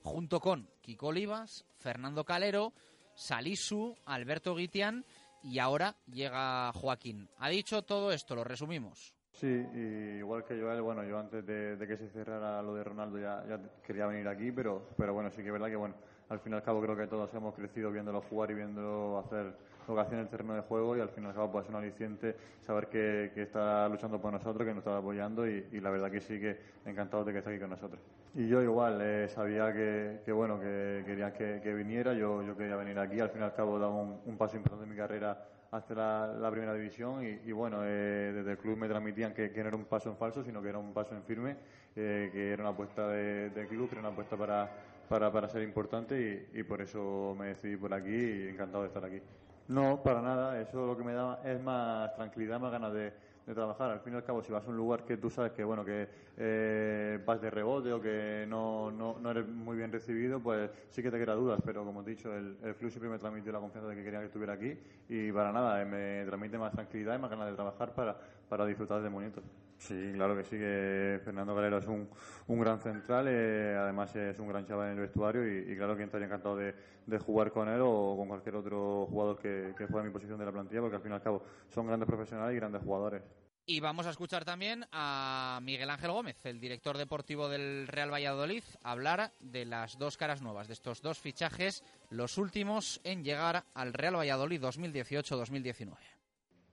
junto 0.02 0.40
con 0.40 0.68
Kiko 0.80 1.08
Olivas, 1.08 1.66
Fernando 1.76 2.24
Calero, 2.24 2.72
Salisu, 3.14 3.94
Alberto 4.06 4.54
Guitián 4.54 5.04
y 5.42 5.58
ahora 5.58 5.96
llega 6.06 6.72
Joaquín. 6.72 7.28
Ha 7.38 7.50
dicho 7.50 7.82
todo 7.82 8.10
esto, 8.10 8.34
lo 8.34 8.44
resumimos. 8.44 9.17
Sí, 9.38 9.46
y 9.46 10.18
igual 10.18 10.42
que 10.42 10.60
Joel, 10.60 10.82
bueno, 10.82 11.04
yo 11.04 11.16
antes 11.16 11.46
de, 11.46 11.78
que 11.86 11.96
se 11.96 12.08
cerrara 12.08 12.60
lo 12.60 12.74
de 12.74 12.82
Ronaldo 12.82 13.20
ya, 13.20 13.44
quería 13.86 14.08
venir 14.08 14.26
aquí, 14.26 14.50
pero, 14.50 14.82
pero 14.96 15.14
bueno, 15.14 15.30
sí 15.30 15.42
que 15.42 15.46
es 15.46 15.52
verdad 15.52 15.68
que 15.68 15.76
bueno, 15.76 15.94
al 16.28 16.40
fin 16.40 16.54
y 16.54 16.56
al 16.56 16.62
cabo 16.64 16.82
creo 16.82 16.96
que 16.96 17.06
todos 17.06 17.32
hemos 17.34 17.54
crecido 17.54 17.92
viéndolo 17.92 18.20
jugar 18.22 18.50
y 18.50 18.54
viéndolo 18.54 19.16
hacer 19.20 19.54
lo 19.86 20.02
en 20.10 20.18
el 20.18 20.28
terreno 20.28 20.54
de 20.54 20.62
juego 20.62 20.96
y 20.96 21.00
al 21.00 21.08
fin 21.10 21.22
y 21.22 21.28
al 21.28 21.34
cabo 21.34 21.52
pues 21.52 21.66
es 21.66 21.70
un 21.70 21.76
aliciente 21.76 22.34
saber 22.66 22.88
que, 22.88 23.30
que 23.32 23.42
está 23.42 23.88
luchando 23.88 24.20
por 24.20 24.32
nosotros, 24.32 24.66
que 24.66 24.74
nos 24.74 24.78
está 24.78 24.98
apoyando 24.98 25.48
y, 25.48 25.68
y, 25.70 25.80
la 25.80 25.90
verdad 25.90 26.10
que 26.10 26.20
sí 26.20 26.40
que 26.40 26.58
encantado 26.84 27.24
de 27.24 27.32
que 27.32 27.38
esté 27.38 27.50
aquí 27.50 27.60
con 27.60 27.70
nosotros. 27.70 28.00
Y 28.34 28.48
yo 28.48 28.60
igual 28.60 28.98
eh, 29.00 29.28
sabía 29.28 29.72
que, 29.72 30.18
que, 30.24 30.32
bueno, 30.32 30.58
que 30.58 31.04
quería 31.06 31.32
que, 31.32 31.74
viniera, 31.74 32.12
yo, 32.12 32.42
yo 32.42 32.56
quería 32.56 32.74
venir 32.74 32.98
aquí, 32.98 33.20
al 33.20 33.30
fin 33.30 33.42
y 33.42 33.44
al 33.44 33.54
cabo 33.54 33.78
dado 33.78 33.94
un, 33.94 34.20
un 34.26 34.36
paso 34.36 34.56
importante 34.56 34.82
en 34.82 34.90
mi 34.90 34.96
carrera 34.96 35.38
hasta 35.70 35.94
la, 35.94 36.50
primera 36.50 36.74
división 36.74 37.22
y, 37.22 37.48
y 37.48 37.52
bueno, 37.52 37.80
eh, 37.84 38.32
desde 38.34 38.52
el 38.52 38.58
club 38.58 38.78
me 38.78 38.88
transmitían 38.88 39.34
que, 39.34 39.50
no 39.56 39.68
era 39.68 39.76
un 39.76 39.84
paso 39.84 40.08
en 40.10 40.16
falso, 40.16 40.42
sino 40.42 40.62
que 40.62 40.68
era 40.68 40.78
un 40.78 40.92
paso 40.92 41.14
en 41.14 41.22
firme, 41.22 41.56
eh, 41.94 42.30
que 42.32 42.52
era 42.52 42.62
una 42.62 42.70
apuesta 42.70 43.08
del 43.08 43.52
de 43.52 43.66
club, 43.66 43.88
que 43.88 43.94
era 43.94 44.00
una 44.00 44.10
apuesta 44.10 44.36
para, 44.36 44.70
para, 45.08 45.30
para 45.30 45.48
ser 45.48 45.62
importante 45.62 46.48
y, 46.54 46.60
y, 46.60 46.62
por 46.62 46.80
eso 46.80 47.34
me 47.38 47.48
decidí 47.48 47.76
por 47.76 47.92
aquí 47.92 48.14
y 48.14 48.48
encantado 48.48 48.82
de 48.82 48.88
estar 48.88 49.04
aquí. 49.04 49.20
No, 49.68 50.02
para 50.02 50.22
nada, 50.22 50.58
eso 50.60 50.86
lo 50.86 50.96
que 50.96 51.04
me 51.04 51.12
da 51.12 51.40
es 51.44 51.60
más 51.60 52.14
tranquilidad, 52.14 52.58
más 52.58 52.72
ganas 52.72 52.92
de, 52.94 53.12
de 53.48 53.54
trabajar. 53.54 53.90
Al 53.90 54.00
fin 54.00 54.12
y 54.12 54.16
al 54.16 54.24
cabo, 54.24 54.42
si 54.42 54.52
vas 54.52 54.64
a 54.64 54.68
un 54.68 54.76
lugar 54.76 55.04
que 55.04 55.16
tú 55.16 55.30
sabes 55.30 55.52
que 55.52 55.64
bueno 55.64 55.84
que 55.84 56.06
eh, 56.36 57.18
vas 57.24 57.40
de 57.40 57.50
rebote 57.50 57.92
o 57.92 58.00
que 58.00 58.44
no, 58.46 58.90
no, 58.90 59.18
no, 59.18 59.30
eres 59.30 59.48
muy 59.48 59.76
bien 59.76 59.90
recibido, 59.90 60.38
pues 60.38 60.70
sí 60.90 61.02
que 61.02 61.10
te 61.10 61.18
queda 61.18 61.34
dudas. 61.34 61.60
Pero 61.64 61.84
como 61.84 62.02
he 62.02 62.04
dicho, 62.04 62.32
el, 62.34 62.58
el 62.62 62.74
siempre 62.90 63.08
me 63.08 63.18
transmitió 63.18 63.50
la 63.50 63.60
confianza 63.60 63.88
de 63.88 63.96
que 63.96 64.04
quería 64.04 64.20
que 64.20 64.26
estuviera 64.26 64.52
aquí 64.52 64.76
y 65.08 65.32
para 65.32 65.50
nada, 65.50 65.80
eh, 65.80 65.86
me 65.86 66.24
transmite 66.26 66.58
más 66.58 66.72
tranquilidad 66.72 67.16
y 67.16 67.18
más 67.18 67.30
ganas 67.30 67.48
de 67.48 67.54
trabajar 67.54 67.94
para, 67.94 68.16
para 68.48 68.66
disfrutar 68.66 69.02
de 69.02 69.08
momentos. 69.08 69.44
Sí, 69.78 70.10
claro 70.12 70.36
que 70.36 70.42
sí, 70.42 70.58
que 70.58 71.20
Fernando 71.24 71.54
Galero 71.54 71.78
es 71.78 71.86
un, 71.86 72.08
un 72.48 72.60
gran 72.60 72.80
central, 72.80 73.26
eh, 73.28 73.76
además 73.78 74.14
es 74.16 74.36
un 74.40 74.48
gran 74.48 74.66
chaval 74.66 74.88
en 74.88 74.94
el 74.94 75.00
vestuario 75.00 75.46
y, 75.46 75.72
y 75.72 75.76
claro 75.76 75.96
que 75.96 76.02
estaría 76.02 76.26
encantado 76.26 76.56
de, 76.56 76.74
de, 77.06 77.18
jugar 77.18 77.52
con 77.52 77.68
él 77.68 77.80
o 77.80 78.16
con 78.16 78.26
cualquier 78.26 78.56
otro 78.56 79.06
jugador 79.06 79.38
que, 79.38 79.74
que 79.78 79.86
juegue 79.86 80.00
en 80.00 80.06
mi 80.06 80.12
posición 80.12 80.36
de 80.36 80.44
la 80.46 80.52
plantilla, 80.52 80.80
porque 80.80 80.96
al 80.96 81.02
fin 81.02 81.12
y 81.12 81.14
al 81.14 81.22
cabo 81.22 81.44
son 81.68 81.86
grandes 81.86 82.08
profesionales 82.08 82.56
y 82.56 82.58
grandes 82.58 82.82
jugadores. 82.82 83.22
Y 83.70 83.80
vamos 83.80 84.06
a 84.06 84.10
escuchar 84.10 84.46
también 84.46 84.86
a 84.92 85.60
Miguel 85.62 85.90
Ángel 85.90 86.10
Gómez, 86.10 86.38
el 86.44 86.58
director 86.58 86.96
deportivo 86.96 87.50
del 87.50 87.86
Real 87.86 88.10
Valladolid, 88.10 88.62
hablar 88.82 89.34
de 89.40 89.66
las 89.66 89.98
dos 89.98 90.16
caras 90.16 90.40
nuevas, 90.40 90.68
de 90.68 90.72
estos 90.72 91.02
dos 91.02 91.18
fichajes, 91.18 91.84
los 92.08 92.38
últimos 92.38 92.98
en 93.04 93.22
llegar 93.22 93.66
al 93.74 93.92
Real 93.92 94.16
Valladolid 94.16 94.62
2018-2019. 94.62 95.96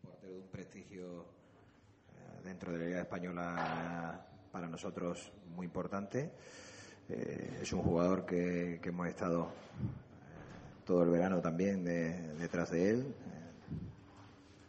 Portero 0.02 0.34
de 0.36 0.40
un 0.40 0.48
prestigio 0.48 1.26
dentro 2.46 2.72
de 2.72 2.80
la 2.80 2.86
Liga 2.86 3.02
Española 3.02 4.26
para 4.54 4.70
nosotros 4.70 5.34
muy 5.54 5.66
importante. 5.66 6.32
Eh, 7.10 7.60
es 7.62 7.74
un 7.74 7.82
jugador 7.82 8.26
que, 8.26 8.80
hemos 8.82 9.08
estado 9.10 9.44
eh, 9.44 10.86
todo 10.86 11.04
el 11.04 11.10
verano 11.10 11.42
también 11.42 11.84
de, 11.84 12.36
detrás 12.36 12.72
de 12.72 12.90
él, 12.90 13.00
eh, 13.02 13.35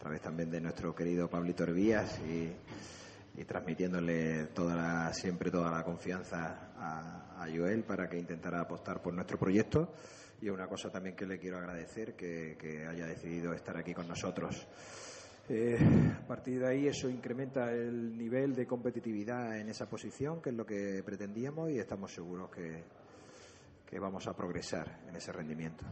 través 0.07 0.23
también 0.23 0.49
de 0.53 0.61
nuestro 0.61 0.95
querido 0.95 1.29
Pablito 1.29 1.65
Hervías 1.65 2.21
y, 2.21 2.49
y 3.41 3.45
transmitiéndole 3.45 4.47
toda 4.55 4.77
la, 4.77 5.13
siempre 5.13 5.51
toda 5.51 5.69
la 5.69 5.83
confianza 5.83 6.71
a, 6.77 7.43
a, 7.43 7.47
Joel 7.51 7.83
para 7.83 8.09
que 8.09 8.17
intentara 8.17 8.61
apostar 8.61 9.03
por 9.03 9.13
nuestro 9.13 9.37
proyecto. 9.37 9.95
Y 10.41 10.49
una 10.49 10.69
cosa 10.69 10.91
también 10.91 11.17
que 11.17 11.27
le 11.27 11.41
quiero 11.41 11.59
agradecer, 11.59 12.15
que, 12.15 12.57
que 12.57 12.87
haya 12.87 13.05
decidido 13.05 13.53
estar 13.53 13.77
aquí 13.77 13.95
con 13.95 14.07
nosotros. 14.07 14.69
Eh, 15.49 15.77
a 16.23 16.25
partir 16.25 16.61
de 16.61 16.69
ahí 16.69 16.87
eso 16.87 17.11
incrementa 17.11 17.73
el 17.73 18.17
nivel 18.17 18.55
de 18.55 18.65
competitividad 18.65 19.59
en 19.59 19.71
esa 19.71 19.91
posición, 19.91 20.41
que 20.41 20.51
es 20.51 20.55
lo 20.55 20.65
que 20.65 21.03
pretendíamos 21.05 21.69
y 21.71 21.81
estamos 21.81 22.15
seguros 22.15 22.49
que, 22.51 22.85
que 23.85 23.99
vamos 23.99 24.25
a 24.29 24.37
progresar 24.37 25.01
en 25.09 25.17
ese 25.17 25.33
rendimiento. 25.33 25.85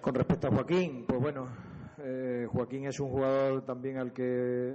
Con 0.00 0.16
respecto 0.16 0.48
a 0.48 0.50
Joaquín, 0.50 1.04
pues 1.06 1.20
bueno, 1.20 1.75
eh, 1.98 2.46
Joaquín 2.50 2.86
es 2.86 3.00
un 3.00 3.10
jugador 3.10 3.64
también 3.64 3.98
al 3.98 4.12
que 4.12 4.74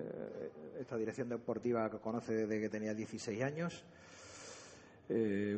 esta 0.79 0.97
dirección 0.97 1.29
deportiva 1.29 1.89
conoce 1.89 2.33
desde 2.33 2.59
que 2.59 2.69
tenía 2.69 2.93
16 2.93 3.41
años. 3.43 3.83
Eh, 5.09 5.57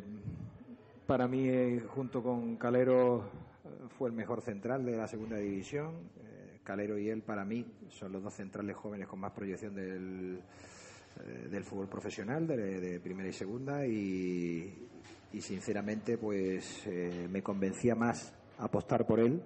para 1.06 1.28
mí, 1.28 1.48
eh, 1.48 1.84
junto 1.88 2.22
con 2.22 2.56
Calero, 2.56 3.24
fue 3.98 4.08
el 4.08 4.14
mejor 4.14 4.40
central 4.40 4.84
de 4.84 4.96
la 4.96 5.06
segunda 5.06 5.36
división 5.36 6.10
Calero 6.64 6.98
y 6.98 7.10
él, 7.10 7.22
para 7.22 7.44
mí, 7.44 7.64
son 7.90 8.10
los 8.10 8.22
dos 8.22 8.34
centrales 8.34 8.74
jóvenes 8.74 9.06
con 9.06 9.20
más 9.20 9.32
proyección 9.32 9.74
del, 9.74 10.40
eh, 11.20 11.48
del 11.50 11.62
fútbol 11.62 11.88
profesional, 11.88 12.46
de, 12.46 12.98
primera 13.00 13.28
y 13.28 13.32
segunda, 13.32 13.86
y, 13.86 14.88
y 15.32 15.40
sinceramente, 15.40 16.16
pues 16.16 16.86
eh, 16.86 17.28
me 17.30 17.42
convencía 17.42 17.94
más 17.94 18.34
apostar 18.58 19.06
por 19.06 19.20
él. 19.20 19.42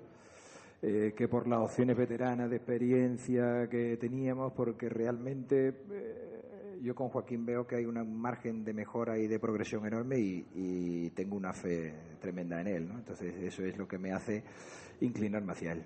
Eh, 0.81 1.12
que 1.16 1.26
por 1.26 1.49
las 1.49 1.59
opciones 1.59 1.97
veteranas 1.97 2.49
de 2.51 2.57
experiencia 2.57 3.68
que 3.68 3.97
teníamos, 3.97 4.53
porque 4.53 4.89
realmente 4.89 5.74
eh, 5.91 6.79
yo 6.81 6.95
con 6.95 7.09
Joaquín 7.09 7.45
veo 7.45 7.66
que 7.66 7.74
hay 7.74 7.85
un 7.85 8.16
margen 8.16 8.64
de 8.64 8.72
mejora 8.72 9.18
y 9.18 9.26
de 9.26 9.41
progresión 9.41 9.85
enorme 9.87 10.20
y, 10.20 10.47
y 10.55 11.11
tengo 11.11 11.37
una 11.37 11.53
fe 11.53 11.95
tremenda 12.20 12.61
en 12.61 12.68
él. 12.68 12.89
¿no? 12.89 12.95
Entonces 12.95 13.35
eso 13.43 13.64
es 13.64 13.76
lo 13.76 13.89
que 13.89 13.99
me 13.99 14.12
hace 14.12 14.45
inclinarme 15.01 15.53
hacia 15.53 15.72
él. 15.72 15.85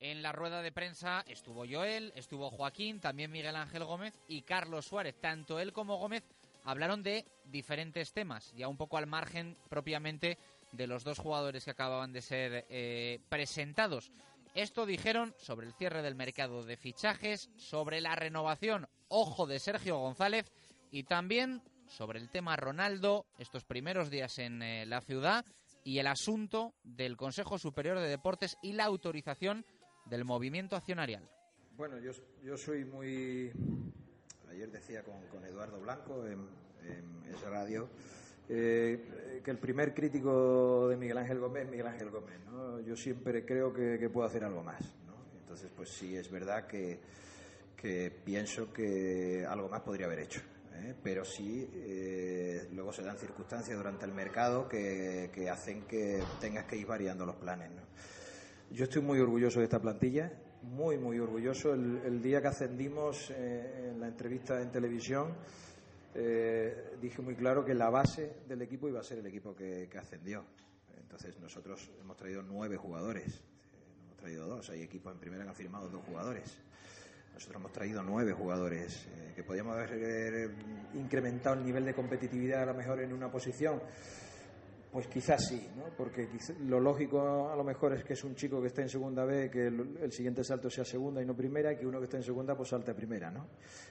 En 0.00 0.22
la 0.22 0.32
rueda 0.32 0.60
de 0.60 0.72
prensa 0.72 1.24
estuvo 1.26 1.64
Joel, 1.66 2.12
estuvo 2.14 2.50
Joaquín, 2.50 3.00
también 3.00 3.30
Miguel 3.30 3.56
Ángel 3.56 3.84
Gómez 3.84 4.12
y 4.28 4.42
Carlos 4.42 4.86
Suárez. 4.86 5.14
Tanto 5.18 5.58
él 5.60 5.72
como 5.72 5.96
Gómez 5.96 6.24
hablaron 6.64 7.02
de 7.02 7.24
diferentes 7.44 8.12
temas, 8.12 8.52
ya 8.54 8.68
un 8.68 8.76
poco 8.76 8.98
al 8.98 9.06
margen 9.06 9.56
propiamente 9.68 10.36
de 10.72 10.86
los 10.86 11.04
dos 11.04 11.18
jugadores 11.18 11.64
que 11.64 11.70
acababan 11.70 12.12
de 12.12 12.22
ser 12.22 12.66
eh, 12.68 13.20
presentados. 13.28 14.10
Esto 14.54 14.86
dijeron 14.86 15.34
sobre 15.38 15.66
el 15.66 15.74
cierre 15.74 16.02
del 16.02 16.16
mercado 16.16 16.64
de 16.64 16.76
fichajes, 16.76 17.50
sobre 17.56 18.00
la 18.00 18.16
renovación, 18.16 18.88
ojo, 19.08 19.46
de 19.46 19.58
Sergio 19.58 19.98
González 19.98 20.50
y 20.90 21.04
también 21.04 21.62
sobre 21.86 22.18
el 22.18 22.30
tema 22.30 22.56
Ronaldo, 22.56 23.26
estos 23.38 23.64
primeros 23.64 24.10
días 24.10 24.38
en 24.38 24.62
eh, 24.62 24.86
la 24.86 25.00
ciudad 25.00 25.44
y 25.84 25.98
el 25.98 26.06
asunto 26.06 26.74
del 26.82 27.16
Consejo 27.16 27.58
Superior 27.58 27.98
de 27.98 28.08
Deportes 28.08 28.56
y 28.62 28.72
la 28.72 28.84
autorización 28.84 29.64
del 30.06 30.24
movimiento 30.24 30.76
accionarial. 30.76 31.28
Bueno, 31.76 31.98
yo, 31.98 32.12
yo 32.42 32.56
soy 32.56 32.84
muy 32.84 33.52
ayer 34.50 34.70
decía 34.70 35.02
con, 35.02 35.14
con 35.28 35.44
Eduardo 35.44 35.80
Blanco 35.80 36.26
en, 36.26 36.46
en 36.84 37.34
esa 37.34 37.50
radio 37.50 37.88
eh, 38.52 39.40
que 39.44 39.50
el 39.50 39.58
primer 39.58 39.94
crítico 39.94 40.88
de 40.88 40.96
Miguel 40.96 41.18
Ángel 41.18 41.38
Gómez 41.38 41.68
Miguel 41.70 41.86
Ángel 41.86 42.10
Gómez. 42.10 42.40
¿no? 42.46 42.80
Yo 42.80 42.96
siempre 42.96 43.44
creo 43.44 43.72
que, 43.72 43.96
que 43.98 44.10
puedo 44.10 44.26
hacer 44.26 44.44
algo 44.44 44.62
más. 44.62 44.80
¿no? 45.06 45.14
Entonces, 45.40 45.70
pues 45.74 45.90
sí, 45.90 46.16
es 46.16 46.30
verdad 46.30 46.66
que, 46.66 46.98
que 47.76 48.10
pienso 48.10 48.72
que 48.72 49.46
algo 49.48 49.68
más 49.68 49.82
podría 49.82 50.06
haber 50.06 50.20
hecho. 50.20 50.40
¿eh? 50.74 50.94
Pero 51.02 51.24
sí, 51.24 51.70
eh, 51.72 52.68
luego 52.72 52.92
se 52.92 53.02
dan 53.02 53.16
circunstancias 53.16 53.76
durante 53.76 54.04
el 54.04 54.12
mercado 54.12 54.68
que, 54.68 55.30
que 55.32 55.48
hacen 55.48 55.82
que 55.82 56.22
tengas 56.40 56.64
que 56.64 56.76
ir 56.76 56.86
variando 56.86 57.24
los 57.24 57.36
planes. 57.36 57.70
¿no? 57.70 57.82
Yo 58.70 58.84
estoy 58.84 59.02
muy 59.02 59.18
orgulloso 59.20 59.60
de 59.60 59.64
esta 59.64 59.80
plantilla, 59.80 60.32
muy, 60.62 60.98
muy 60.98 61.18
orgulloso. 61.18 61.72
El, 61.72 62.00
el 62.04 62.22
día 62.22 62.42
que 62.42 62.48
ascendimos 62.48 63.30
eh, 63.30 63.90
en 63.92 64.00
la 64.00 64.08
entrevista 64.08 64.60
en 64.60 64.70
televisión, 64.70 65.34
eh, 66.14 66.96
dije 67.00 67.22
muy 67.22 67.34
claro 67.34 67.64
que 67.64 67.74
la 67.74 67.90
base 67.90 68.38
del 68.46 68.62
equipo 68.62 68.88
iba 68.88 69.00
a 69.00 69.04
ser 69.04 69.18
el 69.18 69.26
equipo 69.26 69.54
que, 69.54 69.88
que 69.90 69.98
ascendió. 69.98 70.44
Entonces 71.10 71.40
nosotros 71.40 71.90
hemos 72.00 72.16
traído 72.16 72.40
nueve 72.40 72.76
jugadores, 72.76 73.26
eh, 73.26 74.04
hemos 74.04 74.16
traído 74.16 74.46
dos, 74.46 74.70
hay 74.70 74.82
equipos 74.82 75.12
en 75.12 75.18
primera 75.18 75.42
que 75.42 75.48
han 75.50 75.56
firmado 75.56 75.88
dos 75.88 76.04
jugadores. 76.04 76.56
Nosotros 77.34 77.56
hemos 77.56 77.72
traído 77.72 78.02
nueve 78.04 78.32
jugadores, 78.32 79.06
eh, 79.06 79.32
que 79.34 79.42
podíamos 79.42 79.76
haber 79.76 79.92
eh, 79.92 80.50
incrementado 80.94 81.56
el 81.56 81.64
nivel 81.64 81.84
de 81.84 81.94
competitividad 81.94 82.62
a 82.62 82.66
lo 82.66 82.74
mejor 82.74 83.00
en 83.00 83.12
una 83.12 83.28
posición. 83.28 83.82
Pues 84.92 85.08
quizás 85.08 85.48
sí, 85.48 85.68
¿no? 85.76 85.84
porque 85.96 86.28
lo 86.66 86.78
lógico 86.78 87.50
a 87.50 87.56
lo 87.56 87.64
mejor 87.64 87.94
es 87.94 88.04
que 88.04 88.12
es 88.12 88.22
un 88.22 88.36
chico 88.36 88.60
que 88.60 88.68
esté 88.68 88.82
en 88.82 88.88
segunda 88.88 89.24
B, 89.24 89.50
que 89.50 89.66
el, 89.66 89.98
el 90.00 90.12
siguiente 90.12 90.44
salto 90.44 90.70
sea 90.70 90.84
segunda 90.84 91.20
y 91.20 91.26
no 91.26 91.34
primera, 91.34 91.72
y 91.72 91.76
que 91.76 91.86
uno 91.86 91.98
que 91.98 92.04
esté 92.04 92.18
en 92.18 92.22
segunda 92.22 92.56
pues 92.56 92.68
salte 92.68 92.92
a 92.92 92.94
primera, 92.94 93.32
¿no? 93.32 93.48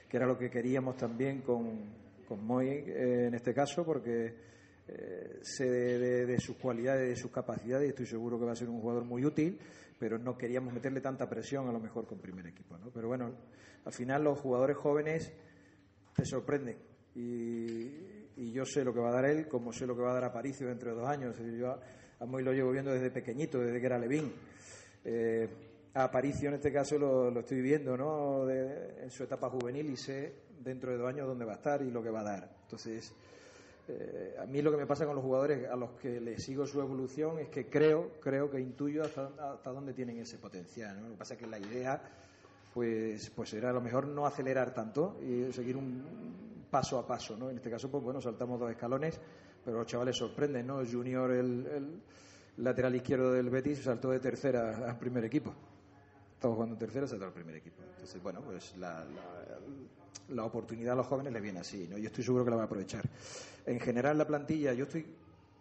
que 0.08 0.16
era 0.16 0.26
lo 0.26 0.38
que 0.38 0.50
queríamos 0.50 0.96
también 0.96 1.42
con, 1.42 2.09
con 2.30 2.46
Moy 2.46 2.68
eh, 2.68 3.26
en 3.26 3.34
este 3.34 3.52
caso, 3.52 3.84
porque 3.84 4.32
eh, 4.86 5.40
sé 5.42 5.68
de, 5.68 6.38
sus 6.38 6.54
cualidades, 6.58 7.08
de 7.08 7.16
sus 7.16 7.32
capacidades, 7.32 7.86
y 7.86 7.88
estoy 7.88 8.06
seguro 8.06 8.38
que 8.38 8.44
va 8.44 8.52
a 8.52 8.54
ser 8.54 8.68
un 8.68 8.80
jugador 8.80 9.04
muy 9.04 9.24
útil, 9.24 9.58
pero 9.98 10.16
no 10.16 10.38
queríamos 10.38 10.72
meterle 10.72 11.00
tanta 11.00 11.28
presión 11.28 11.68
a 11.68 11.72
lo 11.72 11.80
mejor 11.80 12.06
con 12.06 12.20
primer 12.20 12.46
equipo. 12.46 12.78
¿no? 12.78 12.90
Pero 12.90 13.08
bueno, 13.08 13.32
al 13.84 13.92
final 13.92 14.22
los 14.22 14.38
jugadores 14.38 14.76
jóvenes 14.76 15.32
te 16.14 16.24
sorprenden. 16.24 16.76
Y, 17.16 18.52
yo 18.52 18.64
sé 18.64 18.84
lo 18.84 18.94
que 18.94 19.00
va 19.00 19.10
a 19.10 19.14
dar 19.14 19.24
él, 19.24 19.48
como 19.48 19.72
sé 19.72 19.84
lo 19.84 19.96
que 19.96 20.02
va 20.02 20.12
a 20.12 20.14
dar 20.14 20.24
Aparicio 20.24 20.68
dentro 20.68 20.90
de 20.94 21.00
dos 21.00 21.08
años. 21.08 21.36
Yo 21.36 21.68
a, 21.68 21.80
a 22.20 22.26
Moy 22.26 22.44
lo 22.44 22.52
llevo 22.52 22.70
viendo 22.70 22.92
desde 22.92 23.10
pequeñito, 23.10 23.58
desde 23.58 23.80
que 23.80 23.86
era 23.86 23.98
Levín. 23.98 24.32
Eh, 25.04 25.48
a 25.94 26.04
Aparicio 26.04 26.48
en 26.48 26.54
este 26.54 26.72
caso 26.72 26.96
lo, 26.96 27.30
lo 27.30 27.40
estoy 27.40 27.60
viendo 27.60 27.96
¿no? 27.96 28.46
De- 28.46 29.02
en 29.02 29.10
su 29.10 29.24
etapa 29.24 29.50
juvenil 29.50 29.90
y 29.90 29.96
sé 29.96 30.49
dentro 30.62 30.90
de 30.90 30.98
dos 30.98 31.08
años 31.08 31.26
dónde 31.26 31.44
va 31.44 31.52
a 31.52 31.56
estar 31.56 31.82
y 31.82 31.90
lo 31.90 32.02
que 32.02 32.10
va 32.10 32.20
a 32.20 32.24
dar. 32.24 32.50
Entonces, 32.62 33.12
eh, 33.88 34.36
a 34.40 34.46
mí 34.46 34.62
lo 34.62 34.70
que 34.70 34.76
me 34.76 34.86
pasa 34.86 35.06
con 35.06 35.16
los 35.16 35.24
jugadores 35.24 35.68
a 35.68 35.76
los 35.76 35.90
que 35.92 36.20
les 36.20 36.42
sigo 36.42 36.66
su 36.66 36.80
evolución 36.80 37.38
es 37.38 37.48
que 37.48 37.68
creo, 37.68 38.12
creo 38.20 38.50
que 38.50 38.60
intuyo 38.60 39.02
hasta, 39.02 39.30
hasta 39.52 39.70
dónde 39.70 39.92
tienen 39.92 40.18
ese 40.18 40.38
potencial. 40.38 41.00
Lo 41.02 41.10
que 41.10 41.16
pasa 41.16 41.34
es 41.34 41.40
que 41.40 41.46
la 41.46 41.58
idea 41.58 42.00
pues, 42.72 43.30
pues 43.30 43.52
era 43.54 43.70
a 43.70 43.72
lo 43.72 43.80
mejor 43.80 44.06
no 44.06 44.26
acelerar 44.26 44.72
tanto 44.72 45.18
y 45.22 45.52
seguir 45.52 45.76
un 45.76 46.04
paso 46.70 46.98
a 46.98 47.06
paso, 47.06 47.36
¿no? 47.36 47.50
En 47.50 47.56
este 47.56 47.70
caso, 47.70 47.90
pues 47.90 48.02
bueno, 48.04 48.20
saltamos 48.20 48.60
dos 48.60 48.70
escalones, 48.70 49.18
pero 49.64 49.78
los 49.78 49.86
chavales 49.86 50.16
sorprenden, 50.16 50.66
¿no? 50.66 50.84
Junior, 50.86 51.32
el, 51.32 51.66
el 51.66 52.02
lateral 52.58 52.94
izquierdo 52.94 53.32
del 53.32 53.50
Betis, 53.50 53.82
saltó 53.82 54.10
de 54.10 54.20
tercera 54.20 54.88
al 54.88 54.98
primer 54.98 55.24
equipo. 55.24 55.52
Estamos 56.40 56.54
jugando 56.54 56.74
en 56.74 56.78
tercera, 56.78 57.06
saltó 57.06 57.26
al 57.26 57.34
primer 57.34 57.54
equipo. 57.56 57.82
Entonces, 57.82 58.22
bueno, 58.22 58.40
pues 58.40 58.74
la, 58.78 59.04
la, 60.30 60.42
oportunidad 60.46 60.94
a 60.94 60.96
los 60.96 61.06
jóvenes 61.06 61.34
les 61.34 61.42
viene 61.42 61.60
así, 61.60 61.86
¿no? 61.86 61.98
Yo 61.98 62.06
estoy 62.06 62.24
seguro 62.24 62.44
que 62.46 62.50
la 62.50 62.56
va 62.56 62.62
a 62.62 62.64
aprovechar. 62.64 63.04
En 63.66 63.78
general, 63.78 64.16
la 64.16 64.26
plantilla, 64.26 64.72
yo 64.72 64.84
estoy 64.84 65.04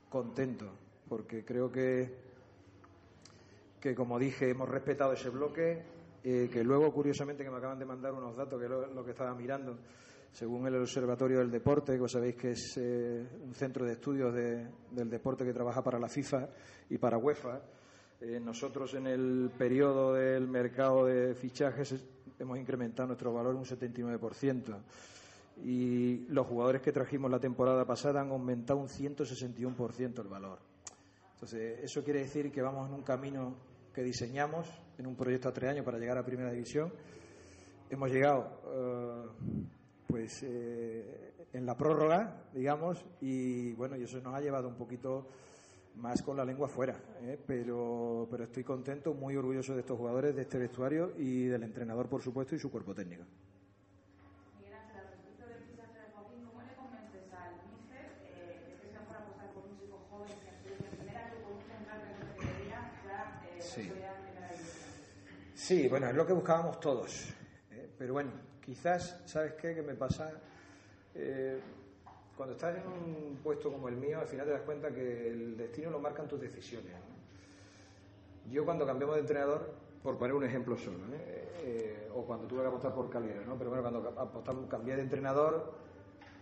contento, 0.07 0.71
porque 1.09 1.43
creo 1.43 1.69
que, 1.69 2.15
que 3.81 3.93
como 3.93 4.17
dije, 4.17 4.51
hemos 4.51 4.69
respetado 4.69 5.11
ese 5.11 5.27
bloque, 5.27 5.83
eh, 6.23 6.49
que 6.49 6.63
luego, 6.63 6.93
curiosamente, 6.93 7.43
que 7.43 7.49
me 7.49 7.57
acaban 7.57 7.77
de 7.77 7.83
mandar 7.83 8.13
unos 8.13 8.37
datos, 8.37 8.57
que 8.61 8.69
lo, 8.69 8.87
lo 8.87 9.03
que 9.03 9.11
estaba 9.11 9.35
mirando, 9.35 9.77
según 10.31 10.65
el 10.65 10.75
Observatorio 10.77 11.39
del 11.39 11.51
Deporte, 11.51 11.99
que 11.99 12.07
sabéis 12.07 12.37
que 12.37 12.51
es 12.51 12.77
eh, 12.77 13.27
un 13.43 13.53
centro 13.53 13.83
de 13.83 13.91
estudios 13.91 14.33
de- 14.33 14.65
del 14.91 15.09
deporte 15.09 15.43
que 15.43 15.51
trabaja 15.51 15.83
para 15.83 15.99
la 15.99 16.07
FIFA 16.07 16.47
y 16.89 16.97
para 16.97 17.17
UEFA, 17.17 17.59
eh, 18.21 18.39
nosotros 18.39 18.93
en 18.95 19.07
el 19.07 19.51
periodo 19.57 20.13
del 20.13 20.47
mercado 20.47 21.05
de 21.05 21.33
fichajes 21.35 21.91
es- 21.93 22.05
hemos 22.39 22.57
incrementado 22.57 23.07
nuestro 23.07 23.33
valor 23.33 23.55
un 23.55 23.65
79%. 23.65 24.81
Y 25.63 26.19
los 26.29 26.47
jugadores 26.47 26.81
que 26.81 26.91
trajimos 26.93 27.29
la 27.29 27.39
temporada 27.39 27.85
pasada 27.85 28.21
han 28.21 28.29
aumentado 28.31 28.79
un 28.79 28.87
161% 28.87 30.21
el 30.21 30.27
valor. 30.27 30.59
Entonces, 31.33 31.79
eso 31.83 32.03
quiere 32.03 32.19
decir 32.21 32.51
que 32.51 32.61
vamos 32.61 32.87
en 32.87 32.95
un 32.95 33.03
camino 33.03 33.55
que 33.93 34.03
diseñamos 34.03 34.67
en 34.97 35.07
un 35.07 35.15
proyecto 35.15 35.49
a 35.49 35.53
tres 35.53 35.71
años 35.71 35.85
para 35.85 35.97
llegar 35.97 36.17
a 36.17 36.23
Primera 36.25 36.51
División. 36.51 36.93
Hemos 37.89 38.09
llegado, 38.11 38.61
eh, 38.67 39.25
pues, 40.07 40.43
eh, 40.43 41.33
en 41.51 41.65
la 41.65 41.75
prórroga, 41.75 42.43
digamos, 42.53 43.03
y 43.21 43.73
bueno, 43.73 43.97
y 43.97 44.03
eso 44.03 44.19
nos 44.21 44.35
ha 44.35 44.39
llevado 44.41 44.67
un 44.67 44.75
poquito 44.75 45.27
más 45.99 46.21
con 46.21 46.37
la 46.37 46.45
lengua 46.45 46.67
fuera, 46.67 46.95
¿eh? 47.21 47.37
pero, 47.45 48.27
pero 48.31 48.45
estoy 48.45 48.63
contento, 48.63 49.13
muy 49.13 49.35
orgulloso 49.35 49.73
de 49.73 49.81
estos 49.81 49.97
jugadores, 49.97 50.35
de 50.35 50.43
este 50.43 50.57
vestuario 50.57 51.13
y 51.17 51.45
del 51.45 51.63
entrenador, 51.63 52.07
por 52.07 52.21
supuesto, 52.21 52.55
y 52.55 52.59
su 52.59 52.71
cuerpo 52.71 52.95
técnico. 52.95 53.23
Miguel 54.57 54.73
Ángel, 54.75 55.03
respecto 55.11 55.45
del 55.45 55.63
fichaje 55.63 55.99
de 55.99 56.11
Joaquín, 56.13 56.45
¿cómo 56.45 56.61
le 56.61 56.73
convences 56.75 57.33
al 57.33 57.53
míster 57.67 58.05
eh, 58.31 58.63
de 58.65 58.75
que 58.79 58.87
es 58.87 58.93
mejor 58.93 59.17
apostar 59.17 59.51
por 59.53 59.65
un 59.65 59.77
chico 59.77 59.99
joven 60.09 60.31
que 60.43 60.49
estudia 60.49 60.89
en 60.89 60.97
primera 60.97 61.31
que 61.31 61.37
por 61.43 61.51
un 61.51 61.63
central 61.67 62.01
que 62.01 62.09
en 62.09 62.17
categoría 62.19 62.79
ya 63.05 63.41
eh, 63.45 63.61
Sí. 63.61 63.91
Sí, 65.53 65.87
bueno, 65.87 66.07
es 66.07 66.15
lo 66.15 66.25
que 66.25 66.33
buscábamos 66.33 66.79
todos. 66.79 67.29
¿eh? 67.71 67.89
Pero 67.97 68.13
bueno, 68.13 68.31
quizás, 68.61 69.21
¿sabes 69.25 69.53
qué? 69.53 69.75
Que 69.75 69.81
me 69.81 69.93
pasa. 69.95 70.31
Eh, 71.13 71.59
cuando 72.39 72.55
estás 72.55 72.77
en 72.77 72.87
un 72.87 73.37
puesto 73.43 73.69
como 73.69 73.89
el 73.89 73.97
mío, 73.97 74.17
al 74.17 74.25
final 74.25 74.45
te 74.45 74.53
das 74.53 74.61
cuenta 74.61 74.89
que 74.93 75.27
el 75.27 75.57
destino 75.57 75.89
lo 75.89 75.99
marcan 75.99 76.25
tus 76.25 76.39
decisiones. 76.39 76.93
¿no? 76.93 78.49
Yo, 78.49 78.63
cuando 78.63 78.85
cambiamos 78.85 79.15
de 79.15 79.21
entrenador, 79.23 79.69
por 80.01 80.17
poner 80.17 80.33
un 80.33 80.45
ejemplo 80.45 80.77
solo, 80.77 80.99
¿eh? 81.11 81.49
Eh, 81.65 82.09
o 82.15 82.23
cuando 82.23 82.47
tuve 82.47 82.61
que 82.61 82.67
apostar 82.67 82.95
por 82.95 83.09
Calera, 83.09 83.41
¿no? 83.45 83.57
Pero 83.57 83.71
bueno, 83.71 83.83
cuando 83.83 84.17
apostamos, 84.17 84.69
cambié 84.69 84.95
de 84.95 85.01
entrenador, 85.01 85.73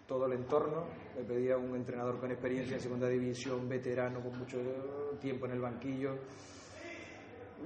todo 0.07 0.27
el 0.27 0.33
entorno, 0.33 0.83
me 1.15 1.23
pedía 1.23 1.57
un 1.57 1.75
entrenador 1.75 2.19
con 2.19 2.29
experiencia 2.29 2.75
en 2.75 2.81
segunda 2.83 3.07
división, 3.07 3.67
veterano, 3.67 4.19
con 4.19 4.37
mucho 4.37 4.59
tiempo 5.19 5.47
en 5.47 5.53
el 5.53 5.61
banquillo. 5.61 6.11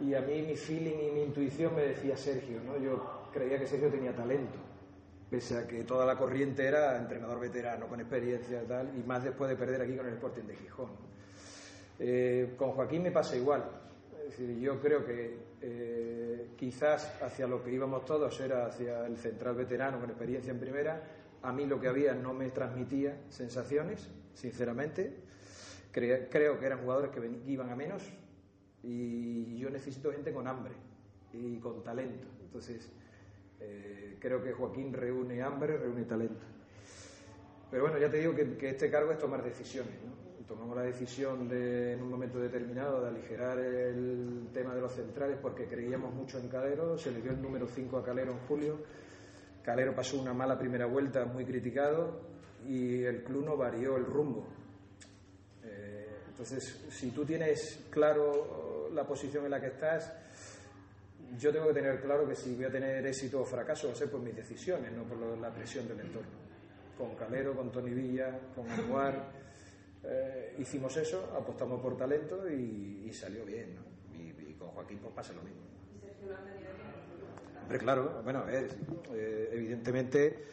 Y 0.02 0.14
a 0.14 0.22
mí 0.22 0.42
mi 0.42 0.56
feeling 0.56 1.10
y 1.10 1.12
mi 1.12 1.24
intuición 1.24 1.76
me 1.76 1.82
decía 1.82 2.16
Sergio, 2.16 2.62
¿no? 2.64 2.78
Yo 2.78 3.28
creía 3.34 3.60
que 3.60 3.68
Sergio 3.68 3.90
tenía 3.90 4.16
talento, 4.16 4.58
pese 5.32 5.58
a 5.58 5.66
que 5.66 5.84
toda 5.86 6.06
la 6.06 6.18
corriente 6.18 6.66
era 6.66 6.98
entrenador 6.98 7.40
veterano, 7.40 7.88
con 7.88 8.02
experiencia 8.02 8.62
y 8.62 8.66
tal, 8.68 8.92
y 9.00 9.02
más 9.08 9.24
después 9.24 9.50
de 9.50 9.56
perder 9.56 9.82
aquí 9.82 9.96
con 9.96 10.06
el 10.06 10.14
Sporting 10.16 10.44
de 10.44 10.56
Gijón. 10.58 10.90
Eh, 12.00 12.54
con 12.58 12.72
Joaquín 12.72 13.04
me 13.04 13.12
pasa 13.12 13.38
igual. 13.38 13.64
Es 14.28 14.38
decir, 14.38 14.60
yo 14.60 14.82
creo 14.82 15.06
que 15.06 15.38
eh, 15.62 16.50
quizás 16.58 17.22
hacia 17.22 17.48
lo 17.48 17.64
que 17.64 17.72
íbamos 17.72 18.04
todos 18.06 18.38
era 18.42 18.66
hacia 18.66 19.06
el 19.08 19.16
central 19.18 19.56
veterano 19.56 20.02
con 20.02 20.10
experiencia 20.10 20.52
en 20.52 20.60
primera. 20.60 21.02
A 21.44 21.54
mí 21.54 21.66
lo 21.66 21.80
que 21.80 21.88
había 21.88 22.14
no 22.14 22.34
me 22.34 22.50
transmitía 22.50 23.18
sensaciones, 23.30 24.10
sinceramente. 24.34 25.16
Cre- 25.94 26.28
creo 26.30 26.60
que 26.60 26.66
eran 26.66 26.80
jugadores 26.82 27.12
que 27.12 27.22
iban 27.48 27.70
a 27.70 27.76
menos 27.76 28.04
y 28.84 29.58
yo 29.58 29.70
necesito 29.70 30.12
gente 30.12 30.34
con 30.34 30.48
hambre 30.48 30.74
y 31.34 31.58
con 31.60 31.84
talento. 31.84 32.28
Entonces, 32.44 32.92
eh, 33.62 34.18
creo 34.20 34.44
que 34.44 34.52
Joaquín 34.52 34.92
reúne 34.94 35.42
hambre, 35.42 35.78
reúne 35.78 36.06
talento. 36.06 36.46
Pero 37.70 37.84
bueno, 37.84 37.98
ya 37.98 38.10
te 38.10 38.18
digo 38.18 38.36
que, 38.36 38.58
que 38.58 38.70
este 38.70 38.90
cargo 38.92 39.12
es 39.12 39.18
tomar 39.18 39.44
decisiones. 39.44 39.94
¿no? 40.04 40.22
Tomamos 40.52 40.76
la 40.76 40.84
decisión 40.84 41.48
de, 41.48 41.94
en 41.94 42.02
un 42.02 42.10
momento 42.10 42.38
determinado 42.38 43.02
de 43.02 43.08
aligerar 43.08 43.58
el 43.58 44.50
tema 44.54 44.76
de 44.76 44.82
los 44.82 44.92
centrales 44.92 45.38
porque 45.42 45.66
creíamos 45.66 46.14
mucho 46.14 46.40
en 46.40 46.50
Calero. 46.50 46.98
Se 46.98 47.10
le 47.10 47.22
dio 47.22 47.32
el 47.32 47.42
número 47.42 47.68
5 47.68 47.98
a 47.98 48.04
Calero 48.04 48.34
en 48.34 48.40
julio. 48.40 48.78
Calero 49.64 49.96
pasó 49.96 50.20
una 50.20 50.34
mala 50.34 50.60
primera 50.60 50.88
vuelta, 50.88 51.24
muy 51.24 51.46
criticado, 51.46 52.20
y 52.68 53.02
el 53.02 53.24
club 53.24 53.46
no 53.46 53.56
varió 53.56 53.96
el 53.96 54.06
rumbo. 54.06 54.46
Eh, 55.64 56.10
entonces, 56.28 56.86
si 56.90 57.12
tú 57.12 57.24
tienes 57.24 57.86
claro 57.90 58.90
la 58.92 59.08
posición 59.08 59.46
en 59.46 59.52
la 59.52 59.62
que 59.62 59.68
estás, 59.68 60.12
yo 61.38 61.52
tengo 61.52 61.68
que 61.68 61.74
tener 61.74 62.02
claro 62.02 62.28
que 62.28 62.36
si 62.36 62.56
voy 62.56 62.66
a 62.66 62.72
tener 62.72 63.06
éxito 63.06 63.42
o 63.42 63.46
fracaso 63.46 63.88
va 63.88 63.94
a 63.94 63.96
ser 63.96 64.10
por 64.10 64.20
mis 64.22 64.36
decisiones, 64.36 64.92
no 64.92 65.04
por 65.04 65.18
lo- 65.18 65.36
la 65.36 65.52
presión 65.54 65.88
del 65.88 66.00
entorno. 66.00 66.30
Con 66.98 67.16
Calero, 67.16 67.56
con 67.56 67.72
Tony 67.72 67.92
Villa, 67.94 68.38
con 68.56 68.70
Anuar, 68.70 69.32
eh, 70.04 70.56
hicimos 70.60 70.96
eso, 70.98 71.32
apostamos 71.36 71.82
por 71.82 71.98
talento 71.98 72.50
y, 72.50 73.06
y 73.10 73.14
salió 73.14 73.46
bien. 73.46 73.76
¿no? 73.76 73.82
Y, 74.18 74.52
y 74.52 74.56
con 74.58 74.70
Joaquín 74.70 75.00
pues 75.00 75.14
pasa 75.14 75.34
lo 75.34 75.42
mismo. 75.42 75.62
Hombre, 77.64 77.78
claro, 77.80 78.22
bueno, 78.24 78.48
es, 78.50 78.74
eh, 79.14 79.50
evidentemente 79.54 80.44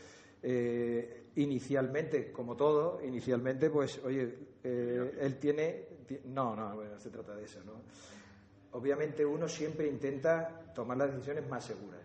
Eh, 0.41 1.24
inicialmente, 1.35 2.31
como 2.31 2.55
todo, 2.57 3.01
inicialmente, 3.05 3.70
pues, 3.70 3.99
oye, 4.05 4.33
eh, 4.62 5.18
él 5.20 5.37
tiene, 5.41 5.87
ti- 6.07 6.20
No, 6.26 6.55
no, 6.55 6.76
bueno, 6.76 6.93
no 6.93 6.99
se 7.01 7.11
trata 7.11 7.35
de 7.35 7.45
eso, 7.45 7.59
¿no? 7.64 7.72
Obviamente 8.73 9.25
uno 9.25 9.49
siempre 9.49 9.87
intenta 9.87 10.73
tomar 10.75 10.99
las 10.99 11.12
decisiones 11.12 11.49
más 11.49 11.64
seguras, 11.64 12.01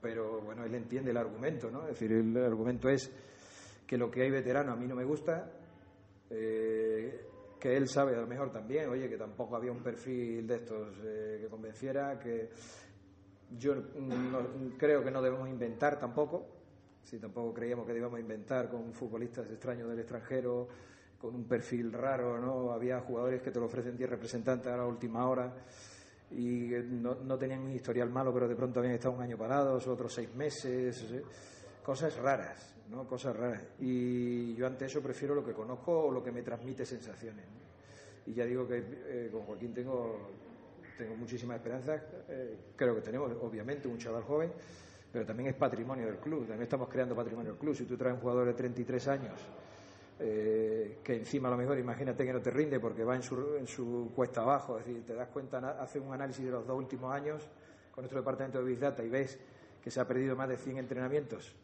pero 0.00 0.40
bueno, 0.40 0.64
él 0.64 0.74
entiende 0.74 1.10
el 1.10 1.16
argumento, 1.18 1.70
¿no? 1.70 1.82
Es 1.82 1.88
decir, 1.88 2.12
el 2.12 2.36
argumento 2.38 2.88
es 2.88 3.10
que 3.86 3.98
lo 3.98 4.10
que 4.10 4.22
hay 4.22 4.30
veterano 4.30 4.72
a 4.72 4.76
mí 4.76 4.86
no 4.86 4.94
me 4.94 5.04
gusta, 5.04 5.50
eh, 6.30 7.26
que 7.60 7.76
él 7.76 7.88
sabe 7.88 8.16
a 8.16 8.20
lo 8.20 8.26
mejor 8.26 8.50
también, 8.50 8.88
oye, 8.88 9.08
que 9.08 9.18
tampoco 9.18 9.56
había 9.56 9.70
un 9.70 9.82
perfil 9.82 10.46
de 10.46 10.56
estos 10.56 10.88
eh, 11.04 11.38
que 11.42 11.48
convenciera, 11.48 12.18
que 12.18 12.48
yo 13.58 13.74
creo 14.78 15.04
que 15.04 15.10
no 15.10 15.20
debemos 15.22 15.48
inventar 15.48 16.00
tampoco, 16.00 16.46
si 17.04 17.18
tampoco 17.18 17.52
creíamos 17.52 17.86
que 17.86 17.92
debíamos 17.92 18.18
inventar 18.18 18.68
con 18.70 18.92
futbolistas 18.92 19.48
extraños 19.50 19.88
del 19.88 20.00
extranjero, 20.00 20.66
con 21.18 21.34
un 21.34 21.44
perfil 21.44 21.92
raro, 21.92 22.38
¿no? 22.38 22.72
Había 22.72 23.00
jugadores 23.00 23.40
que 23.42 23.50
te 23.50 23.60
lo 23.60 23.66
ofrecen 23.66 23.96
10 23.96 24.10
representantes 24.10 24.72
a 24.72 24.76
la 24.76 24.86
última 24.86 25.28
hora 25.28 25.52
y 26.30 26.74
eh, 26.74 26.82
no, 26.82 27.14
no 27.14 27.38
tenían 27.38 27.60
un 27.60 27.72
historial 27.72 28.10
malo, 28.10 28.32
pero 28.32 28.48
de 28.48 28.56
pronto 28.56 28.80
habían 28.80 28.94
estado 28.94 29.14
un 29.14 29.22
año 29.22 29.36
parados, 29.36 29.86
otros 29.86 30.12
seis 30.12 30.34
meses, 30.34 31.10
¿eh? 31.12 31.22
cosas 31.82 32.16
raras, 32.16 32.74
¿no? 32.90 33.06
Cosas 33.06 33.36
raras. 33.36 33.62
Y 33.78 34.54
yo 34.54 34.66
ante 34.66 34.86
eso 34.86 35.00
prefiero 35.00 35.34
lo 35.34 35.44
que 35.44 35.52
conozco 35.52 36.06
o 36.06 36.10
lo 36.10 36.22
que 36.22 36.32
me 36.32 36.42
transmite 36.42 36.84
sensaciones. 36.84 37.44
¿no? 37.46 37.66
Y 38.26 38.34
ya 38.34 38.44
digo 38.44 38.66
que 38.66 38.82
eh, 39.06 39.28
con 39.30 39.42
Joaquín 39.42 39.72
tengo, 39.72 40.30
tengo 40.98 41.14
muchísimas 41.14 41.58
esperanzas. 41.58 42.02
eh, 42.28 42.58
creo 42.74 42.94
que 42.96 43.02
tenemos, 43.02 43.30
obviamente, 43.40 43.86
un 43.86 43.98
chaval 43.98 44.24
joven, 44.24 44.52
pero 45.12 45.24
también 45.24 45.50
es 45.50 45.54
patrimonio 45.54 46.06
del 46.06 46.16
club. 46.16 46.40
También 46.40 46.62
estamos 46.62 46.88
creando 46.88 47.14
patrimonio 47.14 47.52
del 47.52 47.60
club. 47.60 47.74
Si 47.74 47.84
tú 47.84 47.96
traes 47.96 48.14
un 48.14 48.20
jugador 48.20 48.46
de 48.46 48.54
33 48.54 49.08
años, 49.08 49.40
eh, 50.18 50.98
que 51.04 51.14
encima 51.16 51.48
a 51.48 51.50
lo 51.50 51.56
mejor, 51.58 51.78
imagínate 51.78 52.24
que 52.24 52.32
no 52.32 52.40
te 52.40 52.50
rinde 52.50 52.80
porque 52.80 53.04
va 53.04 53.14
en 53.16 53.22
su, 53.22 53.56
en 53.56 53.66
su 53.66 54.12
cuesta 54.14 54.42
abajo, 54.42 54.78
es 54.78 54.86
decir, 54.86 55.04
te 55.04 55.14
das 55.14 55.28
cuenta, 55.28 55.80
hace 55.80 56.00
un 56.00 56.12
análisis 56.12 56.44
de 56.44 56.50
los 56.50 56.66
dos 56.66 56.76
últimos 56.76 57.14
años 57.14 57.46
con 57.92 58.02
nuestro 58.02 58.20
departamento 58.20 58.58
de 58.58 58.64
Big 58.64 58.78
Data 58.78 59.02
y 59.02 59.08
ves 59.08 59.38
que 59.82 59.90
se 59.90 60.00
ha 60.00 60.06
perdido 60.06 60.34
más 60.36 60.48
de 60.48 60.56
100 60.56 60.78
entrenamientos 60.78 61.54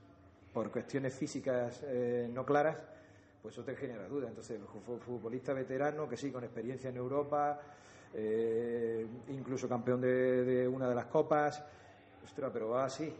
por 0.53 0.70
cuestiones 0.70 1.14
físicas 1.14 1.80
eh, 1.84 2.28
no 2.32 2.44
claras, 2.44 2.76
pues 3.40 3.55
eso 3.55 3.64
te 3.64 3.74
genera 3.74 4.07
duda. 4.07 4.28
Entonces, 4.28 4.61
el 4.61 4.66
fu- 4.66 4.98
futbolista 4.98 5.53
veterano 5.55 6.09
que 6.09 6.16
sí, 6.16 6.30
con 6.30 6.44
experiencia 6.44 6.90
en 6.90 6.96
Europa, 6.98 7.59
eh, 8.14 9.07
incluso 9.28 9.66
campeón 9.68 10.00
de, 10.03 10.68
una 10.68 10.88
de 10.88 10.94
las 10.94 11.07
copas, 11.07 11.64
ostras, 12.22 12.50
pero 12.53 12.68
va 12.68 12.84
así. 12.84 13.12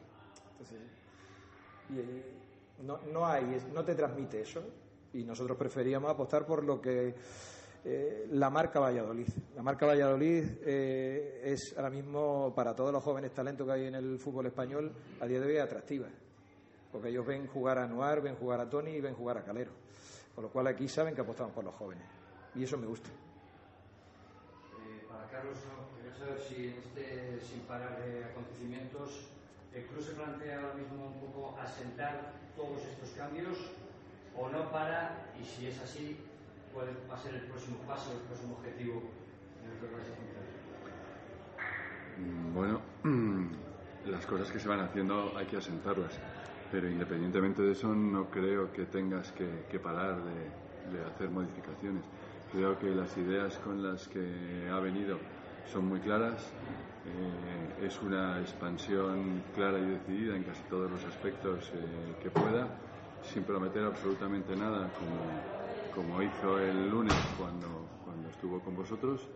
Y, 1.91 2.83
no, 2.85 2.99
no 3.12 3.26
hay, 3.26 3.61
no 3.72 3.85
te 3.85 3.95
transmite 3.95 4.43
eso. 4.43 4.62
Y 5.14 5.24
nosotros 5.24 5.56
preferíamos 5.56 6.10
apostar 6.10 6.46
por 6.46 6.64
lo 6.64 6.80
que 6.80 7.14
eh, 7.84 8.28
la 8.30 8.48
marca 8.48 8.78
Valladolid. 8.78 9.26
La 9.56 9.62
marca 9.62 9.86
Valladolid 9.86 10.44
eh, 10.64 11.40
es 11.44 11.74
ahora 11.76 11.90
mismo 11.90 12.52
para 12.54 12.74
todos 12.74 12.92
los 12.92 13.02
jóvenes 13.02 13.32
talentos 13.32 13.66
que 13.66 13.72
hay 13.72 13.86
en 13.86 13.96
el 13.96 14.18
fútbol 14.18 14.46
español 14.46 14.92
a 15.20 15.26
día 15.26 15.40
de 15.40 15.46
hoy 15.46 15.58
atractiva. 15.58 16.06
Porque 16.92 17.08
ellos 17.08 17.26
ven 17.26 17.46
jugar 17.48 17.78
a 17.78 17.84
Anuar, 17.84 18.20
ven 18.22 18.36
jugar 18.36 18.60
a 18.60 18.70
Tony 18.70 18.92
y 18.92 19.00
ven 19.00 19.14
jugar 19.14 19.38
a 19.38 19.44
Calero. 19.44 19.72
Con 20.34 20.44
lo 20.44 20.50
cual 20.50 20.68
aquí 20.68 20.86
saben 20.86 21.14
que 21.14 21.22
apostamos 21.22 21.52
por 21.52 21.64
los 21.64 21.74
jóvenes. 21.74 22.04
Y 22.54 22.62
eso 22.62 22.78
me 22.78 22.86
gusta. 22.86 23.08
Eh, 23.08 25.04
para 25.08 25.28
Carlos, 25.28 25.58
quería 25.96 26.16
saber 26.16 26.38
si 26.40 26.68
en 26.68 26.74
este 26.74 27.40
sin 27.40 27.60
parar 27.62 28.00
de 28.04 28.24
acontecimientos 28.24 29.28
el 29.74 29.86
club 29.86 30.02
se 30.02 30.12
plantea 30.12 30.60
ahora 30.60 30.74
mismo 30.74 31.06
un 31.06 31.20
poco 31.20 31.58
asentar 31.58 32.34
todos 32.54 32.82
estos 32.84 33.10
cambios 33.10 33.58
o 34.37 34.49
no 34.49 34.70
para 34.70 35.26
y 35.41 35.45
si 35.45 35.66
es 35.66 35.80
así, 35.80 36.16
cuál 36.72 36.89
va 37.11 37.14
a 37.14 37.18
ser 37.18 37.35
el 37.35 37.43
próximo 37.43 37.78
paso, 37.87 38.12
el 38.12 38.26
próximo 38.26 38.55
objetivo 38.55 39.03
en 39.64 39.70
el 39.70 39.78
que 39.78 39.87
vais 39.95 40.09
a 40.09 40.14
centrar. 40.14 40.45
Mm, 42.18 42.55
Bueno, 42.55 42.80
las 44.07 44.26
cosas 44.26 44.51
que 44.51 44.59
se 44.59 44.68
van 44.68 44.80
haciendo 44.80 45.37
hay 45.37 45.47
que 45.47 45.57
asentarlas, 45.57 46.18
pero 46.70 46.89
independientemente 46.89 47.62
de 47.62 47.72
eso 47.72 47.89
no 47.95 48.30
creo 48.30 48.72
que 48.72 48.87
tengas 48.87 49.33
que, 49.33 49.78
parar 49.78 50.16
de, 50.24 50.97
de 50.97 51.05
hacer 51.05 51.30
modificaciones. 51.30 52.05
Creo 52.53 52.78
que 52.78 52.91
las 52.91 53.16
ideas 53.16 53.59
con 53.59 53.83
las 53.83 54.09
que 54.09 54.68
ha 54.70 54.78
venido 54.78 55.18
son 55.72 55.87
muy 55.89 56.01
claras, 56.01 56.53
eh, 57.07 57.87
es 57.87 58.01
una 58.03 58.39
expansión 58.41 59.43
clara 59.55 59.78
y 59.78 59.87
decidida 59.87 60.37
en 60.37 60.45
casi 60.45 60.62
todos 60.64 60.91
los 60.91 61.05
aspectos 61.05 61.70
eh, 61.74 62.14
que 62.22 62.30
pueda, 62.30 62.68
sin 63.23 63.45
prometer 63.45 63.85
absolutamente 63.85 64.57
nada, 64.57 64.91
como, 64.95 66.05
como 66.07 66.23
hizo 66.23 66.59
el 66.59 66.91
lunes 66.91 67.14
cuando, 67.39 67.87
cuando 68.05 68.29
estuvo 68.29 68.61
con 68.61 68.77
vosotros, 68.77 69.29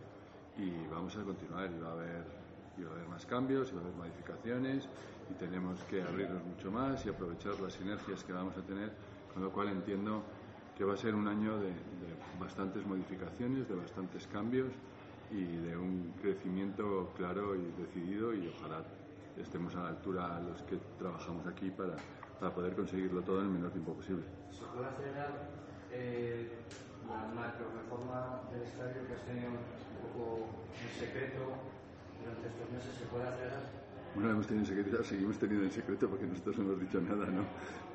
y 0.58 0.70
vamos 0.90 1.16
a 1.16 1.22
continuar, 1.22 1.70
y 1.70 1.78
va 1.80 1.88
a 1.88 1.92
haber 1.92 2.46
y 2.78 2.82
va 2.82 2.90
a 2.90 2.94
haber 2.94 3.08
más 3.08 3.24
cambios, 3.24 3.70
y 3.70 3.74
va 3.74 3.80
a 3.80 3.84
haber 3.84 3.96
modificaciones, 3.96 4.88
y 5.30 5.34
tenemos 5.34 5.82
que 5.84 6.02
abrirnos 6.02 6.44
mucho 6.44 6.70
más 6.70 7.04
y 7.06 7.08
aprovechar 7.08 7.58
las 7.60 7.72
sinergias 7.72 8.22
que 8.22 8.32
vamos 8.32 8.56
a 8.56 8.62
tener, 8.62 8.92
con 9.32 9.42
lo 9.42 9.50
cual 9.50 9.68
entiendo 9.68 10.22
que 10.76 10.84
va 10.84 10.92
a 10.92 10.96
ser 10.96 11.14
un 11.14 11.26
año 11.26 11.56
de, 11.58 11.68
de 11.68 12.12
bastantes 12.38 12.86
modificaciones, 12.86 13.66
de 13.66 13.74
bastantes 13.74 14.26
cambios 14.26 14.68
y 15.30 15.42
de 15.42 15.76
un 15.76 16.12
crecimiento 16.20 17.12
claro 17.16 17.54
y 17.56 17.72
decidido 17.78 18.34
y 18.34 18.48
ojalá 18.48 18.84
estemos 19.36 19.74
a 19.74 19.82
la 19.82 19.88
altura 19.88 20.40
los 20.40 20.62
que 20.62 20.76
trabajamos 20.98 21.46
aquí 21.46 21.70
para, 21.70 21.96
para 22.40 22.54
poder 22.54 22.74
conseguirlo 22.74 23.22
todo 23.22 23.40
en 23.40 23.46
el 23.46 23.52
menor 23.52 23.70
tiempo 23.70 23.94
posible. 23.94 24.24
¿Se 24.50 24.64
puede 24.64 24.86
acelerar 24.86 25.32
eh, 25.92 26.50
la 27.08 27.28
macro 27.34 27.66
reforma 27.72 28.42
del 28.52 28.62
estadio 28.62 29.06
que 29.06 29.14
has 29.14 29.22
tenido 29.24 29.50
un 29.50 30.12
poco 30.12 30.48
en 30.82 31.00
secreto 31.00 31.40
durante 32.20 32.48
estos 32.48 32.70
meses? 32.70 32.94
¿Se 32.98 33.06
puede 33.06 33.26
acelerar? 33.26 33.62
Bueno, 34.14 34.28
la 34.28 34.34
hemos 34.34 34.46
tenido 34.46 34.64
en 34.64 34.76
secreto, 34.76 34.98
la 34.98 35.04
seguimos 35.04 35.38
teniendo 35.38 35.64
en 35.64 35.72
secreto 35.72 36.08
porque 36.08 36.26
nosotros 36.26 36.58
no 36.58 36.64
hemos 36.64 36.80
dicho 36.80 37.00
nada, 37.00 37.26
¿no? 37.26 37.42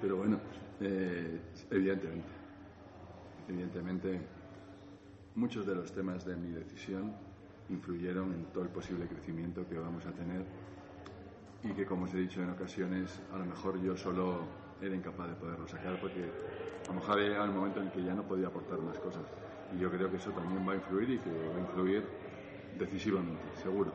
Pero 0.01 0.17
bueno, 0.17 0.39
eh, 0.79 1.39
evidentemente, 1.69 2.29
evidentemente, 3.49 4.21
muchos 5.35 5.65
de 5.65 5.75
los 5.75 5.91
temas 5.91 6.25
de 6.25 6.35
mi 6.35 6.51
decisión 6.51 7.13
influyeron 7.69 8.33
en 8.33 8.45
todo 8.45 8.63
el 8.63 8.69
posible 8.69 9.07
crecimiento 9.07 9.67
que 9.67 9.77
vamos 9.77 10.05
a 10.05 10.11
tener 10.11 10.45
y 11.63 11.73
que, 11.73 11.85
como 11.85 12.05
os 12.05 12.13
he 12.13 12.17
dicho 12.17 12.41
en 12.41 12.49
ocasiones, 12.49 13.21
a 13.33 13.37
lo 13.37 13.45
mejor 13.45 13.79
yo 13.81 13.95
solo 13.95 14.39
era 14.81 14.95
incapaz 14.95 15.29
de 15.29 15.35
poderlo 15.35 15.67
sacar 15.67 15.99
porque 15.99 16.23
a 16.23 16.87
lo 16.87 16.93
mejor 16.95 17.19
llegado 17.19 17.45
el 17.45 17.51
momento 17.51 17.79
en 17.79 17.87
el 17.87 17.91
que 17.91 18.03
ya 18.03 18.13
no 18.13 18.23
podía 18.23 18.47
aportar 18.47 18.79
más 18.79 18.97
cosas. 18.99 19.23
Y 19.75 19.79
yo 19.79 19.89
creo 19.89 20.09
que 20.09 20.17
eso 20.17 20.31
también 20.31 20.67
va 20.67 20.73
a 20.73 20.75
influir 20.75 21.11
y 21.11 21.19
que 21.19 21.29
va 21.29 21.57
a 21.57 21.59
influir 21.59 22.03
decisivamente, 22.77 23.43
seguro. 23.61 23.91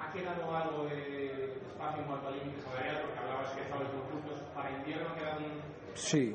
¿Ha 0.00 0.12
quedado 0.12 0.56
algo 0.56 0.84
de 0.86 1.54
espacio 1.54 2.00
en 2.00 2.06
cuanto 2.06 2.28
al 2.28 2.38
límite 2.38 2.60
salarial? 2.62 3.02
Porque 3.02 3.18
hablabas 3.18 3.52
que 3.52 3.62
estabais 3.62 3.88
muy 3.92 4.02
justos. 4.12 4.40
Para 4.54 4.70
invierno 4.78 5.08
ha 5.10 5.14
quedado 5.14 5.38
un 5.38 5.78
Sí, 5.94 6.34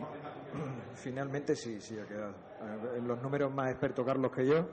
finalmente 0.95 1.55
sí, 1.55 1.80
sí 1.80 1.97
ha 1.99 2.05
quedado. 2.05 2.34
En 2.95 3.07
los 3.07 3.22
números 3.22 3.53
más 3.53 3.72
experto 3.72 4.03
Carlos 4.05 4.32
que 4.32 4.45
yo, 4.45 4.68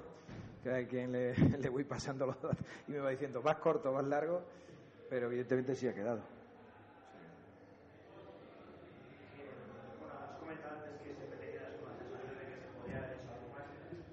que 0.63 0.71
hay 0.71 0.87
quien 0.87 1.13
le, 1.13 1.35
le 1.59 1.69
voy 1.69 1.85
pasando 1.85 2.27
los 2.27 2.41
datos 2.41 2.59
y 2.89 2.93
me 2.93 3.01
va 3.01 3.11
diciendo 3.11 3.43
más 3.43 3.57
corto, 3.57 3.93
más 3.93 4.05
largo, 4.05 4.43
pero 5.09 5.27
evidentemente 5.27 5.75
sí 5.75 5.89
ha 5.89 5.95
quedado. 5.95 6.21
Has 10.11 10.39
comentado 10.39 10.77
antes 10.77 11.01
que 11.03 11.15
siempre 11.15 11.39
te 11.39 11.53
quedas 11.53 11.75
con 11.81 11.89
la 11.91 11.97
sensación 11.99 12.39
de 12.39 12.45
que 12.47 12.61
se 12.61 12.69
podía 12.79 12.99
haber 12.99 13.13
hecho 13.17 13.31
algo 13.33 13.49
más, 13.53 13.65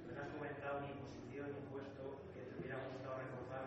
pero 0.07 0.15
no 0.15 0.21
has 0.23 0.31
comentado 0.33 0.81
ni 0.81 0.87
imposición 0.91 1.47
ni 1.51 1.61
puesto 1.71 2.21
que 2.33 2.41
te 2.41 2.59
hubiera 2.59 2.77
gustado 2.87 3.15
reforzar 3.19 3.63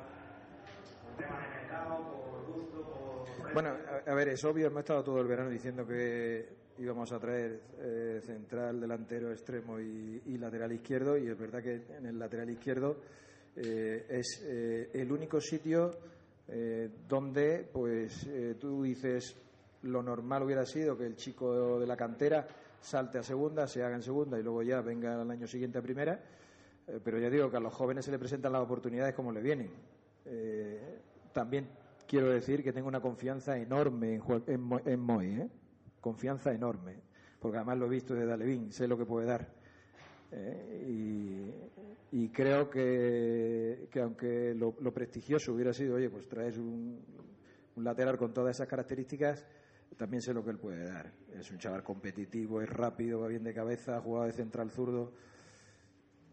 por 1.05 1.17
tema 1.17 1.37
de 1.43 1.49
mercado, 1.61 1.93
por 2.31 2.41
gusto, 2.55 3.27
por... 3.39 3.53
Bueno, 3.53 3.71
a, 3.71 4.11
a 4.11 4.15
ver, 4.15 4.29
es 4.29 4.45
obvio, 4.45 4.67
hemos 4.69 4.81
estado 4.81 5.05
todo 5.05 5.21
el 5.21 5.29
verano 5.29 5.51
diciendo 5.51 5.87
que 5.87 6.70
íbamos 6.81 7.13
a 7.13 7.19
traer 7.19 7.61
eh, 7.79 8.21
central, 8.25 8.81
delantero, 8.81 9.31
extremo 9.31 9.79
y, 9.79 10.39
lateral 10.39 10.73
izquierdo, 10.73 11.19
y 11.19 11.29
es 11.29 11.39
verdad 11.39 11.63
que 11.63 11.83
en 11.97 12.07
el 12.07 12.19
lateral 12.19 12.49
izquierdo 12.49 12.97
eh, 13.55 14.07
es 14.09 14.43
eh, 14.45 14.91
el 14.95 15.13
único 15.13 15.41
sitio 15.41 15.91
donde, 17.09 17.69
pues, 17.73 18.29
tú 18.59 18.83
dices, 18.83 19.37
lo 19.83 20.03
normal 20.03 20.43
hubiera 20.43 20.67
sido 20.67 20.99
que 20.99 21.07
el 21.07 21.15
chico 21.15 21.79
de 21.79 21.87
la 21.87 21.97
cantera 21.97 22.45
salte 22.81 23.19
a 23.19 23.23
segunda, 23.23 23.69
se 23.69 23.85
haga 23.85 23.95
en 23.95 24.03
segunda 24.03 24.37
y 24.37 24.43
luego 24.43 24.61
ya 24.65 24.81
venga 24.81 25.21
al 25.21 25.31
año 25.31 25.47
siguiente 25.47 25.79
a 25.79 25.83
primera, 25.83 26.21
pero 27.05 27.21
ya 27.21 27.31
digo 27.31 27.49
que 27.53 27.57
a 27.57 27.61
los 27.61 27.73
jóvenes 27.73 28.05
se 28.05 28.11
le 28.11 28.19
presentan 28.19 28.51
las 28.51 28.63
oportunidades 28.63 29.15
como 29.15 29.31
le 29.31 29.41
vienen. 29.41 29.71
También 31.33 31.69
quiero 32.09 32.31
decir 32.31 32.65
que 32.65 32.73
tengo 32.73 32.89
una 32.89 33.01
confianza 33.01 33.57
enorme 33.57 34.21
en, 34.49 35.01
Moy. 35.01 35.49
Confianza 36.01 36.53
enorme, 36.53 36.97
porque 37.39 37.59
además 37.59 37.79
lo 37.79 37.87
he 37.87 37.91
visto 37.91 38.15
desde 38.15 38.33
Alevín, 38.33 38.73
sé 38.73 38.89
lo 38.89 38.97
que 38.99 39.07
puede 39.07 39.27
dar. 39.27 39.49
¿eh? 40.33 41.53
y, 42.13 42.29
creo 42.29 42.71
que, 42.71 43.89
que 43.91 44.01
aunque 44.01 44.55
lo, 44.55 44.75
lo 44.81 44.93
prestigioso 44.93 45.53
hubiera 45.53 45.73
sido, 45.73 45.97
oye, 45.97 46.11
pues 46.11 46.29
traes 46.29 46.57
un, 46.59 46.99
un 47.77 47.85
lateral 47.85 48.17
con 48.17 48.33
todas 48.33 48.57
esas 48.57 48.69
características, 48.69 49.47
también 49.97 50.23
sé 50.23 50.33
lo 50.33 50.45
que 50.45 50.51
él 50.51 50.59
puede 50.59 50.85
dar. 50.85 51.13
Es 51.33 51.51
un 51.51 51.59
chaval 51.59 51.83
competitivo, 51.83 52.61
es 52.61 52.69
rápido, 52.69 53.21
va 53.21 53.29
bien 53.29 53.45
de 53.45 53.53
cabeza, 53.53 53.97
ha 53.97 54.01
jugado 54.01 54.27
de 54.27 54.33
central 54.33 54.71
zurdo, 54.71 55.13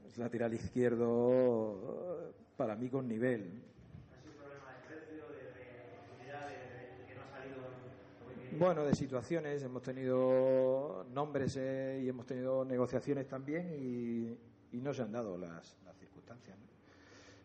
es 0.07 0.17
lateral 0.17 0.53
izquierdo, 0.53 2.33
para 2.55 2.75
mí 2.75 2.89
con 2.89 3.07
nivel. 3.07 3.63
Bueno, 8.57 8.83
de 8.83 8.95
situaciones, 8.95 9.61
hemos 9.61 9.83
tenido 9.83 11.05
nombres 11.13 11.57
eh, 11.57 12.01
y 12.03 12.09
hemos 12.09 12.25
tenido 12.25 12.65
negociaciones 12.65 13.27
también 13.27 13.71
y, 13.73 14.37
no 14.77 14.93
se 14.93 15.01
han 15.01 15.11
dado 15.11 15.37
las, 15.37 15.75
las 15.85 15.97
circunstancias. 15.97 16.57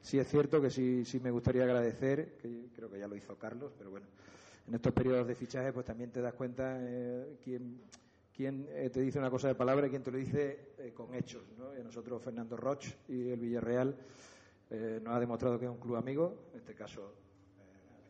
Sí 0.03 0.19
es 0.19 0.29
cierto 0.29 0.61
que 0.61 0.69
sí, 0.69 1.05
sí 1.05 1.21
me 1.21 1.31
gustaría 1.31 1.65
agradecer, 1.65 2.37
que 2.37 2.69
creo 2.75 2.91
que 2.91 2.99
ya 2.99 3.09
lo 3.09 3.17
hizo 3.17 3.37
Carlos, 3.37 3.73
pero 3.77 3.91
bueno, 3.91 4.07
en 4.69 4.75
estos 4.75 4.93
periodos 4.93 5.27
de 5.27 5.35
fichaje 5.35 5.73
pues 5.73 5.87
también 5.87 6.11
te 6.11 6.21
das 6.21 6.35
cuenta 6.35 6.77
eh, 6.81 7.39
quién, 7.43 7.81
quién 8.35 8.67
eh, 8.71 8.91
te 8.91 9.01
dice 9.01 9.19
una 9.19 9.31
cosa 9.31 9.49
de 9.49 9.55
palabra 9.55 9.87
y 9.87 9.91
quién 9.91 10.03
te 10.03 10.11
lo 10.11 10.19
dice 10.19 10.75
eh, 10.79 10.93
con 10.95 11.15
hechos. 11.15 11.43
¿no? 11.59 11.75
Y 11.77 11.81
a 11.81 11.85
nosotros 11.85 12.23
Fernando 12.23 12.57
Roch 12.57 12.87
y 13.09 13.31
el 13.31 13.41
Villarreal 13.41 13.97
nos 15.03 15.15
ha 15.15 15.21
demostrado 15.21 15.59
que 15.59 15.67
es 15.67 15.71
un 15.71 15.77
club 15.77 15.97
amigo, 15.97 16.47
en 16.55 16.61
este 16.61 16.75
caso 16.75 17.13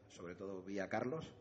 sobre 0.07 0.37
todo 0.37 0.63
vía 0.63 0.89
Carlos. 0.89 1.33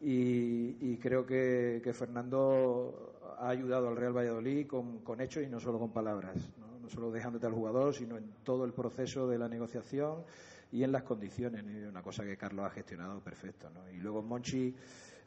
Y, 0.00 0.92
y 0.92 0.98
creo 0.98 1.26
que, 1.26 1.82
Fernando 1.92 3.12
ha 3.38 3.48
ayudado 3.50 3.88
al 3.88 3.96
Real 3.96 4.16
Valladolid 4.16 4.66
con, 4.66 5.20
hechos 5.20 5.42
y 5.44 5.48
no 5.48 5.60
solo 5.60 5.78
con 5.78 5.92
palabras. 5.92 6.36
¿no? 6.58 6.78
no 6.80 6.88
solo 6.88 7.10
dejándote 7.10 7.46
al 7.46 7.52
jugador, 7.52 7.94
sino 7.94 8.16
en 8.16 8.30
todo 8.42 8.64
el 8.64 8.72
proceso 8.72 9.28
de 9.28 9.38
la 9.38 9.48
negociación 9.48 10.24
y 10.72 10.82
en 10.84 10.92
las 10.92 11.02
condiciones. 11.02 11.64
¿no? 11.64 11.88
Una 11.88 12.02
cosa 12.02 12.24
que 12.24 12.36
Carlos 12.36 12.64
ha 12.66 12.70
gestionado 12.70 13.20
perfecto. 13.20 13.68
¿no? 13.70 13.90
Y 13.90 13.98
luego 13.98 14.22
Monchi 14.22 14.74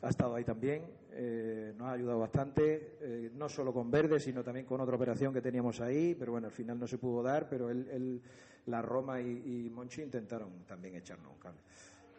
ha 0.02 0.10
estado 0.10 0.36
ahí 0.36 0.44
también, 0.44 0.84
eh, 1.12 1.74
nos 1.78 1.88
ha 1.88 1.92
ayudado 1.94 2.20
bastante, 2.20 2.98
eh, 3.00 3.32
no 3.36 3.48
solo 3.48 3.72
con 3.72 3.90
Verde, 3.90 4.20
sino 4.20 4.44
también 4.44 4.66
con 4.66 4.82
otra 4.82 4.96
operación 4.98 5.34
que 5.34 5.42
teníamos 5.42 5.80
ahí, 5.80 6.14
pero 6.16 6.34
bueno, 6.34 6.48
al 6.48 6.54
final 6.54 6.78
no 6.78 6.88
se 6.88 6.98
pudo 6.98 7.24
dar, 7.24 7.48
pero 7.48 7.70
él, 7.70 7.88
él- 7.90 8.22
la 8.66 8.82
Roma 8.82 9.20
y, 9.22 9.66
y 9.66 9.70
Monchi 9.70 10.02
intentaron 10.02 10.64
también 10.66 10.96
echarnos 10.96 11.32
un 11.34 11.40
cambio. 11.40 11.62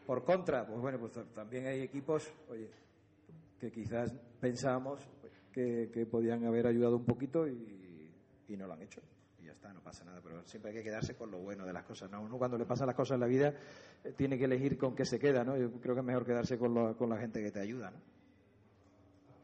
Por 0.06 0.24
contra, 0.24 0.66
pues 0.66 0.80
bueno, 0.80 0.98
pues 0.98 1.12
también 1.34 1.66
hay 1.66 1.80
equipos, 1.80 2.30
oye, 2.50 2.68
que 3.58 3.70
quizás 3.72 4.12
pensábamos 4.40 5.00
pues, 5.20 5.32
que, 5.50 5.90
que 5.92 6.04
podían 6.04 6.44
haber 6.44 6.66
ayudado 6.66 6.96
un 6.96 7.04
poquito 7.04 7.48
y, 7.48 7.70
no 8.56 8.66
lo 8.68 8.74
han 8.74 8.82
hecho. 8.82 9.00
Y 9.40 9.46
ya 9.46 9.52
está, 9.52 9.72
no 9.72 9.80
pasa 9.80 10.04
nada, 10.04 10.20
pero 10.22 10.44
siempre 10.44 10.70
hay 10.70 10.76
que 10.76 10.84
quedarse 10.84 11.16
con 11.16 11.28
lo 11.30 11.38
bueno 11.38 11.66
de 11.66 11.72
las 11.72 11.82
cosas. 11.84 12.08
¿no? 12.10 12.22
Uno 12.22 12.38
cuando 12.38 12.56
le 12.56 12.64
pasan 12.66 12.86
las 12.86 12.94
cosas 12.94 13.14
en 13.16 13.20
la 13.20 13.26
vida 13.26 13.52
eh, 14.04 14.12
tiene 14.16 14.38
que 14.38 14.44
elegir 14.44 14.78
con 14.78 14.94
qué 14.94 15.04
se 15.04 15.18
queda, 15.18 15.42
¿no? 15.42 15.56
Yo 15.56 15.72
creo 15.80 15.94
que 15.94 16.00
es 16.02 16.06
mejor 16.06 16.24
quedarse 16.24 16.56
con, 16.56 16.72
lo- 16.72 16.96
con 16.96 17.08
la 17.10 17.16
gente 17.16 17.42
que 17.42 17.50
te 17.50 17.58
ayuda, 17.58 17.90
¿no? 17.90 17.96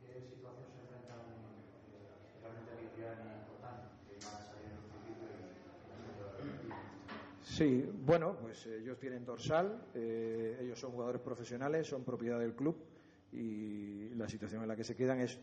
¿Qué 0.06 0.14
situación 0.20 0.68
se 0.70 0.78
enfrentan 0.78 1.18
realmente 2.40 2.70
Lidia 2.78 3.10
y 3.18 3.42
Cotán, 3.50 3.82
que 4.06 4.14
van 4.24 4.36
a 4.36 4.42
salir 4.46 4.70
en 4.70 4.78
un 4.78 4.86
principio 4.94 5.26
y 5.26 5.50
Sí, 7.60 7.86
bueno, 8.06 8.38
pues 8.40 8.64
eh, 8.64 8.78
ellos 8.80 8.98
tienen 8.98 9.22
dorsal, 9.22 9.82
eh, 9.92 10.60
ellos 10.62 10.80
son 10.80 10.92
jugadores 10.92 11.20
profesionales, 11.20 11.86
son 11.86 12.04
propiedad 12.04 12.38
del 12.38 12.54
club 12.54 12.74
y 13.32 14.08
la 14.14 14.26
situación 14.30 14.62
en 14.62 14.68
la 14.68 14.74
que 14.74 14.82
se 14.82 14.96
quedan 14.96 15.20
es 15.20 15.38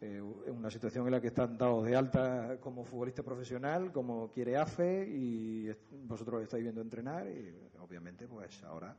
eh, 0.00 0.18
una 0.46 0.70
situación 0.70 1.04
en 1.04 1.12
la 1.12 1.20
que 1.20 1.26
están 1.26 1.58
dados 1.58 1.84
de 1.84 1.94
alta 1.94 2.56
como 2.58 2.84
futbolista 2.84 3.22
profesional, 3.22 3.92
como 3.92 4.30
quiere 4.30 4.56
AFE 4.56 5.08
y 5.10 5.70
vosotros 6.06 6.42
estáis 6.42 6.62
viendo 6.62 6.80
entrenar 6.80 7.28
y 7.28 7.54
obviamente 7.80 8.26
pues 8.26 8.64
ahora 8.64 8.96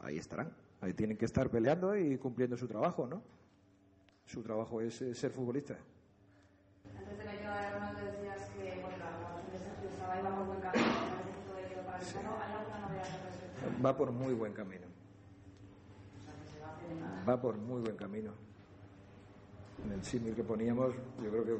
ahí 0.00 0.18
estarán, 0.18 0.52
ahí 0.80 0.92
tienen 0.92 1.16
que 1.16 1.26
estar 1.26 1.48
peleando 1.50 1.96
y 1.96 2.18
cumpliendo 2.18 2.56
su 2.56 2.66
trabajo, 2.66 3.06
¿no? 3.06 3.22
Su 4.26 4.42
trabajo 4.42 4.80
es 4.80 5.04
ser 5.12 5.30
futbolista. 5.30 5.76
Antes 6.98 7.16
de 7.16 7.24
la 7.24 7.32
llegada 7.32 7.60
de 7.62 7.70
Ronaldo 7.70 8.00
decías 8.06 8.50
que 8.56 8.80
bueno, 8.80 8.96
la 8.98 9.10
renovación 9.16 9.52
de 9.52 9.58
Sergio 9.58 9.88
estaba 9.88 10.18
iba 10.18 10.36
por 10.36 10.46
buen 10.46 10.60
camino, 10.60 10.84
parece 10.84 11.30
que 11.30 11.46
todo 11.46 11.56
ha 11.56 11.72
ido 11.72 11.82
para 11.82 11.98
el 11.98 12.12
bueno. 12.14 12.30
¿Hay 12.40 12.52
alguna 12.54 12.78
novedad 12.80 13.04
al 13.04 13.22
respecto? 13.22 13.69
Va 13.84 13.96
por 13.96 14.12
muy 14.12 14.34
buen 14.34 14.52
camino. 14.52 14.86
Va 17.26 17.40
por 17.40 17.56
muy 17.56 17.80
buen 17.80 17.96
camino. 17.96 18.32
En 19.84 19.92
el 19.92 20.04
símil 20.04 20.34
que 20.34 20.44
poníamos, 20.44 20.94
yo 21.22 21.30
creo 21.30 21.44
que 21.44 21.56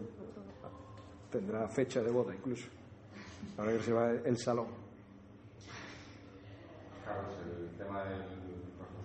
tendrá 1.30 1.66
fecha 1.68 2.02
de 2.02 2.10
boda 2.10 2.34
incluso. 2.34 2.68
Ahora 3.56 3.72
que 3.72 3.80
se 3.80 3.92
va 3.92 4.10
el 4.10 4.36
salón. 4.36 4.66
Carlos, 7.04 7.34
el 7.46 7.78
tema 7.78 8.04
del 8.04 8.22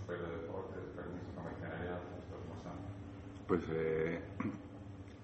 Consejo 0.06 0.28
de 0.28 0.38
Deportes, 0.42 0.80
permiso 0.96 1.26
comercialidad, 1.36 2.00
esto 2.20 2.36
es. 2.36 3.48
Pues 3.48 3.62
eh, 3.70 4.22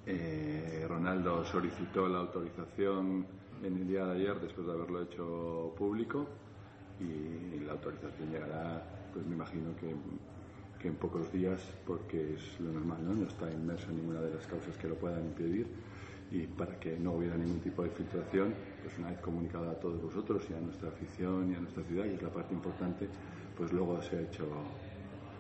eh, 0.06 0.86
Ronaldo 0.88 1.44
solicitó 1.44 2.08
la 2.08 2.20
autorización 2.20 3.26
en 3.62 3.78
el 3.78 3.88
día 3.88 4.06
de 4.06 4.12
ayer 4.14 4.39
después 4.39 4.66
de 4.66 4.74
haberlo 4.74 5.02
hecho 5.02 5.74
público 5.78 6.28
y 7.02 7.60
la 7.66 7.74
autorización 7.74 8.32
llegará, 8.32 8.84
pues 9.14 9.26
me 9.26 9.36
imagino 9.36 9.76
que, 9.76 9.95
que 10.80 10.88
en 10.88 10.95
pocos 10.95 11.32
días 11.32 11.62
porque 11.86 12.36
es 12.36 12.60
lo 12.60 12.72
normal, 12.72 13.04
¿no? 13.04 13.14
No 13.14 13.28
está 13.28 13.52
inmerso 13.52 13.89
en 13.89 13.97
ninguna 13.97 14.22
de 14.22 14.34
las 14.36 14.45
causas 14.47 14.78
que 14.78 14.88
lo 14.88 14.95
puedan 14.95 15.26
impedir 15.26 15.68
y 16.32 16.47
para 16.47 16.80
que 16.80 16.97
no 16.97 17.14
hubiera 17.14 17.36
ningún 17.36 17.60
tipo 17.60 17.84
de 17.84 17.89
filtración, 17.89 18.54
pues 18.82 18.97
una 18.97 19.10
vez 19.10 19.20
comunicada 19.20 19.72
a 19.72 19.76
todos 19.76 20.02
vosotros 20.02 20.43
y 20.49 20.54
a 20.54 20.60
nuestra 20.62 20.89
afición 20.89 21.52
y 21.52 21.56
a 21.56 21.60
nuestra 21.60 21.84
ciudad, 21.84 22.06
y 22.06 22.14
es 22.14 22.22
la 22.22 22.30
parte 22.30 22.54
importante, 22.54 23.08
pues 23.58 23.74
luego 23.74 24.02
se 24.02 24.18
ha 24.18 24.22
hecho 24.22 24.47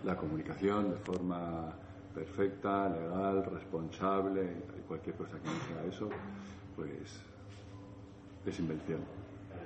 la 0.03 0.17
comunicación 0.17 0.91
de 0.91 0.97
forma 0.97 1.73
perfecta, 2.13 2.89
legal, 2.89 3.45
responsable, 3.45 4.41
y 4.77 4.81
cualquier 4.81 5.15
cosa 5.15 5.39
que 5.39 5.47
no 5.47 5.75
sea 5.81 5.89
eso, 5.89 6.09
pues 6.75 7.21
es 8.45 8.59
invención. 8.59 8.99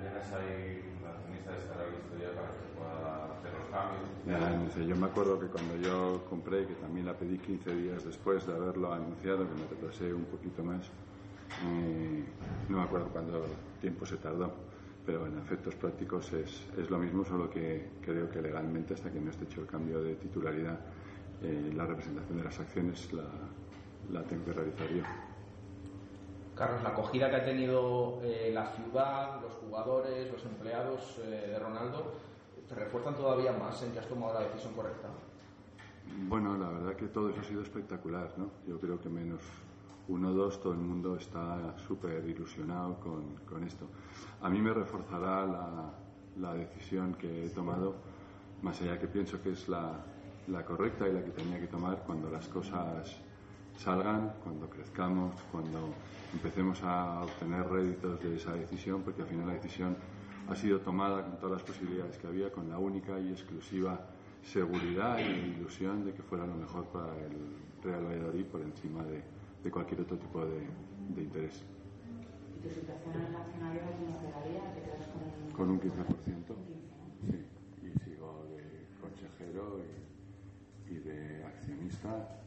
¿Tienes 0.00 0.32
ahí 0.32 0.98
la 1.02 1.10
accionista 1.10 1.52
listo 1.52 2.14
ya 2.20 2.30
para 2.36 2.48
que 2.52 2.66
pueda 2.76 3.32
hacer 3.32 3.52
los 3.58 3.68
cambios? 3.70 4.88
Yo 4.88 4.96
me 4.96 5.06
acuerdo 5.06 5.40
que 5.40 5.46
cuando 5.46 5.76
yo 5.76 6.24
compré, 6.28 6.66
que 6.66 6.74
también 6.74 7.06
la 7.06 7.14
pedí 7.14 7.38
15 7.38 7.74
días 7.74 8.04
después 8.04 8.46
de 8.46 8.54
haberlo 8.54 8.92
anunciado, 8.92 9.48
que 9.48 9.54
me 9.54 9.66
retrasé 9.68 10.12
un 10.12 10.24
poquito 10.24 10.62
más, 10.62 10.86
eh, 11.64 12.24
no 12.68 12.78
me 12.78 12.84
acuerdo 12.84 13.08
cuánto 13.08 13.44
tiempo 13.80 14.04
se 14.04 14.16
tardó, 14.16 14.52
pero 15.04 15.26
en 15.26 15.38
efectos 15.38 15.74
prácticos 15.76 16.32
es, 16.32 16.66
es 16.76 16.90
lo 16.90 16.98
mismo, 16.98 17.24
solo 17.24 17.48
que 17.48 17.88
creo 18.02 18.30
que 18.30 18.42
legalmente, 18.42 18.94
hasta 18.94 19.10
que 19.10 19.20
no 19.20 19.30
esté 19.30 19.44
hecho 19.44 19.60
el 19.62 19.66
cambio 19.66 20.02
de 20.02 20.14
titularidad, 20.16 20.78
eh, 21.42 21.72
la 21.74 21.86
representación 21.86 22.38
de 22.38 22.44
las 22.44 22.58
acciones 22.58 23.12
la, 23.12 23.24
la 24.12 24.22
tengo 24.24 24.44
que 24.44 24.52
realizar 24.52 24.88
yo. 24.88 25.02
Carlos, 26.56 26.82
la 26.82 26.88
acogida 26.88 27.28
que 27.28 27.36
ha 27.36 27.44
tenido 27.44 28.18
eh, 28.22 28.50
la 28.52 28.66
ciudad, 28.68 29.42
los 29.42 29.52
jugadores, 29.52 30.32
los 30.32 30.42
empleados 30.46 31.18
eh, 31.18 31.48
de 31.50 31.58
Ronaldo, 31.58 32.14
te 32.66 32.74
refuerzan 32.74 33.14
todavía 33.14 33.52
más 33.52 33.82
en 33.82 33.92
que 33.92 33.98
has 33.98 34.06
tomado 34.08 34.32
la 34.32 34.40
decisión 34.40 34.72
correcta. 34.72 35.08
Bueno, 36.28 36.56
la 36.56 36.70
verdad 36.70 36.96
que 36.96 37.08
todo 37.08 37.28
eso 37.28 37.40
ha 37.40 37.44
sido 37.44 37.60
espectacular, 37.60 38.32
¿no? 38.38 38.50
Yo 38.66 38.80
creo 38.80 38.98
que 38.98 39.10
menos 39.10 39.42
uno 40.08 40.30
o 40.30 40.32
dos, 40.32 40.58
todo 40.62 40.72
el 40.72 40.78
mundo 40.78 41.16
está 41.16 41.76
súper 41.76 42.24
ilusionado 42.26 42.98
con, 43.00 43.36
con 43.44 43.62
esto. 43.62 43.86
A 44.40 44.48
mí 44.48 44.62
me 44.62 44.72
reforzará 44.72 45.44
la, 45.44 45.90
la 46.38 46.54
decisión 46.54 47.14
que 47.14 47.46
he 47.46 47.48
tomado, 47.50 47.96
más 48.62 48.80
allá 48.80 48.98
que 48.98 49.08
pienso 49.08 49.42
que 49.42 49.50
es 49.52 49.68
la, 49.68 49.92
la 50.46 50.64
correcta 50.64 51.06
y 51.06 51.12
la 51.12 51.22
que 51.22 51.32
tenía 51.32 51.60
que 51.60 51.66
tomar 51.66 51.98
cuando 52.06 52.30
las 52.30 52.48
cosas 52.48 53.20
salgan, 53.76 54.32
cuando 54.42 54.68
crezcamos, 54.68 55.34
cuando 55.52 55.90
empecemos 56.32 56.82
a 56.82 57.22
obtener 57.22 57.66
réditos 57.68 58.20
de 58.22 58.36
esa 58.36 58.52
decisión, 58.52 59.02
porque 59.02 59.22
al 59.22 59.28
final 59.28 59.46
la 59.46 59.54
decisión 59.54 59.96
ha 60.48 60.54
sido 60.54 60.80
tomada 60.80 61.22
con 61.22 61.38
todas 61.38 61.60
las 61.60 61.62
posibilidades 61.62 62.16
que 62.18 62.26
había, 62.26 62.50
con 62.52 62.68
la 62.68 62.78
única 62.78 63.18
y 63.18 63.30
exclusiva 63.30 64.00
seguridad 64.42 65.18
y 65.18 65.56
ilusión 65.56 66.04
de 66.04 66.12
que 66.12 66.22
fuera 66.22 66.46
lo 66.46 66.54
mejor 66.54 66.84
para 66.86 67.12
el 67.18 67.56
Real 67.82 68.04
Valladolid 68.06 68.44
por 68.46 68.60
encima 68.62 69.02
de, 69.04 69.22
de 69.64 69.70
cualquier 69.70 70.02
otro 70.02 70.16
tipo 70.16 70.44
de, 70.44 70.66
de 71.14 71.22
interés. 71.22 71.64
¿Y 72.56 72.62
tu 72.62 72.72
situación 72.72 73.14
en 73.14 73.26
el 73.26 73.36
accionario 73.36 73.82
cómo 73.98 74.20
quedaría? 74.20 74.72
¿Te 74.74 74.82
quedas 74.82 75.06
con 75.08 75.52
Con 75.52 75.70
un 75.70 75.80
15%, 75.80 75.90
sí, 77.28 77.44
y 77.82 77.98
sigo 78.04 78.46
de 78.54 78.86
consejero 79.00 79.80
y, 80.88 80.94
y 80.94 80.98
de 80.98 81.44
accionista, 81.44 82.38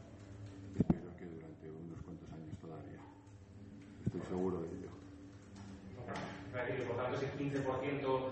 espero 0.74 1.14
que 1.16 1.26
durante 1.26 1.70
unos 1.70 2.00
cuantos 2.02 2.32
años 2.32 2.56
todavía. 2.58 3.00
Estoy 4.12 4.28
seguro 4.28 4.60
de 4.60 4.66
ello. 4.66 4.90
Y 6.82 6.82
por 6.84 6.96
tanto, 6.96 7.16
ese 7.16 7.30
15% 7.38 8.30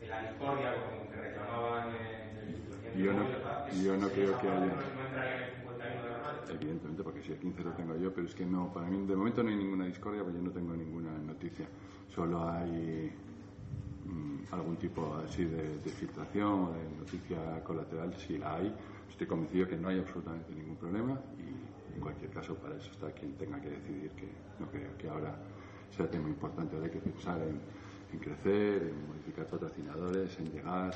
de 0.00 0.08
la 0.08 0.22
discordia 0.22 0.74
como 0.80 1.10
que 1.10 1.16
reclamaban 1.16 1.88
en 1.90 2.94
el 2.94 3.04
Yo 3.04 3.12
no, 3.12 3.26
yo 3.82 3.96
no 3.98 4.08
creo 4.08 4.40
que 4.40 4.48
haya... 4.48 4.60
No 4.60 5.06
entraría 5.06 5.36
en 5.36 5.42
el 5.42 5.50
51 5.56 6.02
de 6.02 6.08
Ronaldo. 6.08 6.52
Evidentemente, 6.54 7.02
porque 7.02 7.22
si 7.22 7.32
el 7.32 7.38
15 7.38 7.64
lo 7.64 7.70
tengo 7.72 7.96
yo, 7.98 8.14
pero 8.14 8.26
es 8.26 8.34
que 8.34 8.46
no, 8.46 8.72
para 8.72 8.86
mí 8.86 9.06
de 9.06 9.14
momento 9.14 9.42
no 9.42 9.50
hay 9.50 9.56
ninguna 9.56 9.84
discordia, 9.84 10.22
porque 10.22 10.38
yo 10.38 10.44
no 10.44 10.52
tengo 10.52 10.72
ninguna 10.72 11.12
noticia. 11.18 11.66
Solo 12.14 12.48
hay 12.48 13.12
mm, 14.06 14.54
algún 14.54 14.76
tipo 14.76 15.16
así 15.16 15.44
de, 15.44 15.80
de 15.80 15.90
filtración 15.90 16.64
o 16.64 16.72
de 16.72 16.82
noticia 16.98 17.62
colateral, 17.62 18.14
si 18.16 18.38
la 18.38 18.54
hay, 18.54 18.74
estoy 19.10 19.26
convencido 19.26 19.68
que 19.68 19.76
no 19.76 19.88
hay 19.88 19.98
absolutamente 19.98 20.54
ningún 20.54 20.76
problema 20.76 21.20
y 21.38 21.63
en 21.94 22.00
cualquier 22.00 22.30
caso 22.30 22.54
para 22.56 22.76
eso 22.76 22.90
está 22.90 23.10
quien 23.12 23.32
tenga 23.34 23.60
que 23.60 23.70
decidir 23.70 24.10
que 24.12 24.28
no 24.58 24.66
creo 24.70 24.96
que 24.98 25.08
ahora 25.08 25.34
sea 25.96 26.10
tema 26.10 26.28
importante, 26.28 26.74
ahora 26.74 26.86
hay 26.86 26.92
que 26.92 26.98
pensar 26.98 27.40
en, 27.40 27.60
en 28.12 28.18
crecer, 28.18 28.82
en 28.82 29.08
modificar 29.08 29.46
patrocinadores, 29.46 30.38
en 30.38 30.50
llegar, 30.50 30.94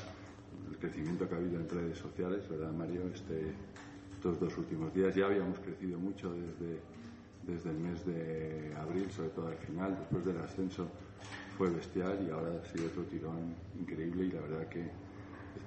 el 0.69 0.77
crecimiento 0.77 1.27
que 1.27 1.35
ha 1.35 1.37
habido 1.37 1.59
en 1.59 1.69
redes 1.69 1.97
sociales, 1.97 2.47
¿verdad 2.49 2.71
Mario? 2.73 3.07
Este, 3.13 3.53
estos 4.13 4.39
dos 4.39 4.57
últimos 4.57 4.93
días 4.93 5.15
ya 5.15 5.25
habíamos 5.25 5.57
crecido 5.59 5.97
mucho 5.97 6.33
desde, 6.33 6.81
desde 7.47 7.69
el 7.69 7.77
mes 7.77 8.05
de 8.05 8.73
abril, 8.77 9.09
sobre 9.11 9.29
todo 9.29 9.47
al 9.47 9.57
final, 9.57 9.95
después 9.97 10.25
del 10.25 10.37
ascenso 10.39 10.87
fue 11.57 11.69
bestial 11.69 12.25
y 12.27 12.29
ahora 12.29 12.51
ha 12.61 12.65
sido 12.65 12.87
otro 12.87 13.03
tirón 13.03 13.55
increíble 13.79 14.25
y 14.25 14.31
la 14.31 14.41
verdad 14.41 14.67
que 14.67 14.83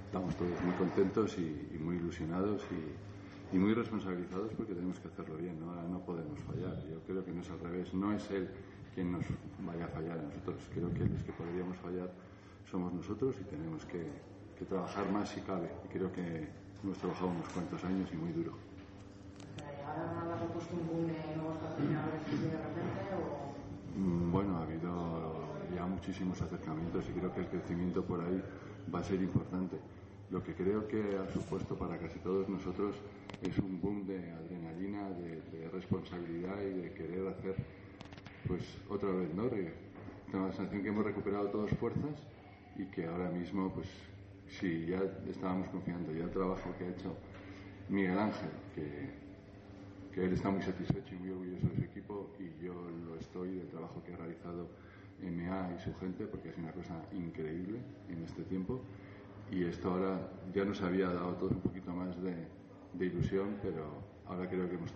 estamos 0.07 0.37
todos 0.37 0.63
muy 0.63 0.75
contentos 0.75 1.37
y, 1.39 1.69
y 1.75 1.79
muy 1.79 1.97
ilusionados 1.97 2.63
y, 2.71 3.12
y, 3.53 3.59
muy 3.59 3.75
responsabilizados 3.75 4.53
porque 4.57 4.75
tenemos 4.75 4.99
que 4.99 5.09
hacerlo 5.09 5.37
bien, 5.37 5.61
¿no? 5.61 5.71
ahora 5.71 5.83
no 5.89 6.01
podemos 6.01 6.39
fallar. 6.41 6.77
Yo 6.91 7.01
creo 7.07 7.25
que 7.25 7.33
no 7.33 7.43
es 7.43 7.51
al 7.51 7.61
revés, 7.61 7.93
no 7.95 8.13
es 8.13 8.31
él 8.31 8.49
quien 8.95 9.13
nos 9.13 9.25
vaya 9.65 9.85
a 9.85 9.89
fallar 9.89 10.19
a 10.19 10.23
nosotros, 10.23 10.57
creo 10.75 10.93
que 10.93 11.07
los 11.07 11.23
que 11.23 11.33
podríamos 11.33 11.77
fallar 11.79 12.11
somos 12.71 12.93
nosotros 12.93 13.35
y 13.41 13.45
tenemos 13.45 13.85
que, 13.87 14.07
que 14.59 14.65
trabajar 14.65 15.11
más 15.11 15.29
si 15.31 15.41
cabe 15.41 15.71
y 15.85 15.89
creo 15.89 16.13
que 16.13 16.49
hemos 16.83 16.99
trabajado 16.99 17.29
unos 17.29 17.49
cuantos 17.49 17.83
años 17.85 18.09
y 18.13 18.17
muy 18.17 18.33
duro. 18.33 18.53
Mm, 23.97 24.33
Bueno, 24.33 24.57
ha 24.59 24.63
habido 24.63 25.53
ya 25.75 25.87
muchísimos 25.87 26.41
acercamientos 26.41 27.05
y 27.09 27.13
creo 27.19 27.33
que 27.35 27.41
el 27.41 27.47
crecimiento 27.47 28.03
por 28.05 28.21
ahí 28.21 28.43
va 28.93 29.01
a 29.01 29.05
ser 29.05 29.21
importante. 29.21 29.77
Lo 30.33 30.43
que 30.43 30.55
creo 30.55 30.89
que 30.89 31.19
ha 31.19 31.31
supuesto 31.31 31.77
para 31.77 31.99
casi 31.99 32.19
todos 32.21 32.49
nosotros 32.49 32.97
es 33.43 33.59
un 33.59 33.79
boom 33.83 34.07
de 34.07 34.31
adrenalina, 34.33 35.11
de, 35.11 35.69
responsabilidad 35.69 36.57
y 36.63 36.81
de 36.81 36.93
querer 36.95 37.29
hacer, 37.29 37.55
pues 38.49 38.63
otra 38.89 39.11
vez, 39.11 39.33
¿no? 39.35 39.49
Tengo 39.49 40.47
la 40.47 40.53
sensación 40.53 40.83
que 40.83 40.89
hemos 40.89 41.05
recuperado 41.05 41.49
todas 41.49 41.71
fuerzas 41.73 42.17
y 42.77 42.87
que 42.87 43.05
ahora 43.05 43.31
mismo, 43.31 43.71
pues 43.75 43.87
sí, 44.49 44.87
ya 44.87 45.03
estábamos 45.29 45.69
confiando, 45.69 46.15
ya 46.15 46.25
el 46.25 46.31
trabajo 46.31 46.75
que 46.79 46.85
ha 46.85 46.89
hecho 46.89 47.15
Miguel 47.91 48.19
Ángel, 48.19 48.51
que, 48.75 49.11
que 50.15 50.25
él 50.25 50.33
está 50.33 50.51
muy 50.51 50.63
satisfecho 50.63 51.15
y 51.15 51.19
muy 51.19 51.31
orgulloso 51.31 51.69
de 51.69 51.77
su 51.77 51.83
equipo 51.83 52.31
y 52.39 52.65
yo 52.65 52.73
lo 52.73 53.17
estoy 53.17 53.59
del 53.59 53.69
trabajo 53.69 54.03
que 54.03 54.15
ha 54.15 54.17
realizado 54.17 54.71
MA 55.21 55.75
y 55.77 55.79
su 55.79 55.95
gente 55.97 56.25
porque 56.25 56.49
es 56.49 56.57
una 56.57 56.73
cosa 56.73 56.95
increíble 57.13 57.81
en 58.09 58.23
este 58.25 58.45
tiempo 58.45 58.81
y 59.53 59.65
esto 59.65 59.91
ahora 59.91 60.19
ya 60.55 60.65
nos 60.65 60.81
había 60.81 61.09
dado 61.09 61.35
todo 61.35 61.51
un 61.51 61.61
poquito 61.61 61.93
más 61.93 62.17
de, 62.23 62.49
ilusión 62.99 63.57
pero 63.63 63.85
ahora 64.27 64.49
creo 64.49 64.69
que 64.69 64.77
hemos 64.77 64.91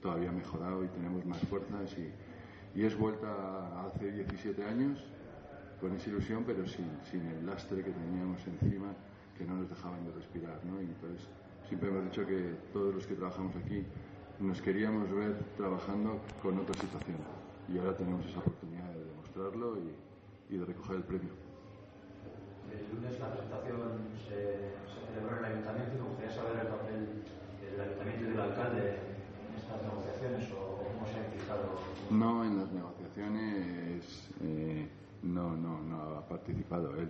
todavía 0.00 0.30
mejorado 0.30 0.84
y 0.84 0.88
tenemos 0.88 1.24
más 1.26 1.40
fuerzas 1.48 1.96
y, 1.98 2.78
y 2.78 2.84
es 2.84 2.96
vuelta 2.96 3.86
hace 3.86 4.12
17 4.12 4.64
años 4.64 5.02
con 5.80 5.94
esa 5.96 6.10
ilusión 6.10 6.44
pero 6.46 6.66
sin, 6.66 6.86
sin 7.10 7.26
el 7.26 7.44
lastre 7.44 7.82
que 7.82 7.90
teníamos 7.90 8.46
encima 8.46 8.92
que 9.36 9.44
no 9.44 9.56
nos 9.56 9.68
dejaban 9.68 10.04
de 10.04 10.12
respirar 10.12 10.60
¿no? 10.64 10.80
y 10.80 10.84
entonces 10.84 11.26
siempre 11.66 11.88
hemos 11.88 12.04
dicho 12.04 12.24
que 12.24 12.54
todos 12.72 12.94
los 12.94 13.06
que 13.06 13.14
trabajamos 13.14 13.56
aquí 13.56 13.84
nos 14.38 14.62
queríamos 14.62 15.10
ver 15.12 15.34
trabajando 15.56 16.20
con 16.40 16.56
otra 16.58 16.74
situación 16.80 17.18
y 17.68 17.78
ahora 17.78 17.96
tenemos 17.96 18.24
esa 18.26 18.38
oportunidad 18.38 18.92
de 18.92 19.04
demostrarlo 19.04 19.76
y 20.48 20.56
de 20.56 20.64
recoger 20.64 20.96
el 20.96 21.02
premio. 21.02 21.47
El 22.72 22.84
lunes 22.94 23.18
la 23.20 23.32
presentación 23.32 24.12
se, 24.28 24.76
celebró 25.08 25.38
en 25.38 25.44
el 25.44 25.52
ayuntamiento 25.52 25.92
y 25.94 25.98
me 25.98 26.08
gustaría 26.08 26.34
saber 26.34 26.54
el 26.60 26.68
papel 26.68 27.00
del 27.60 27.80
ayuntamiento 27.80 28.20
y 28.24 28.28
del 28.28 28.40
alcalde 28.40 28.84
en 28.98 29.50
estas 29.56 29.78
negociaciones 29.82 30.42
o 30.52 30.84
cómo 30.84 31.02
se 31.08 31.14
ha 31.16 31.24
implicado. 31.24 31.64
No, 32.10 32.44
en 32.44 32.58
las 32.58 32.70
negociaciones 32.72 34.28
eh, 34.42 34.88
no, 35.22 35.56
no, 35.56 35.80
no 35.82 35.96
ha 36.18 36.28
participado 36.28 36.96
él, 36.96 37.08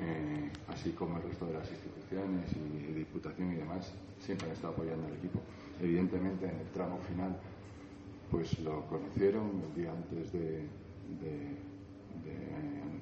eh, 0.00 0.50
así 0.68 0.92
como 0.92 1.16
el 1.18 1.24
resto 1.24 1.46
de 1.46 1.54
las 1.54 1.70
instituciones 1.70 2.50
y 2.52 2.92
Diputación 2.92 3.52
y 3.52 3.56
demás, 3.56 3.92
siempre 4.20 4.48
han 4.48 4.54
estado 4.54 4.72
apoyando 4.74 5.06
al 5.06 5.14
equipo. 5.14 5.40
Evidentemente 5.80 6.46
en 6.46 6.58
el 6.60 6.68
tramo 6.72 6.98
final 7.08 7.36
pues 8.30 8.58
lo 8.60 8.86
conocieron 8.86 9.62
el 9.68 9.74
día 9.74 9.92
antes 9.92 10.32
de 10.32 10.66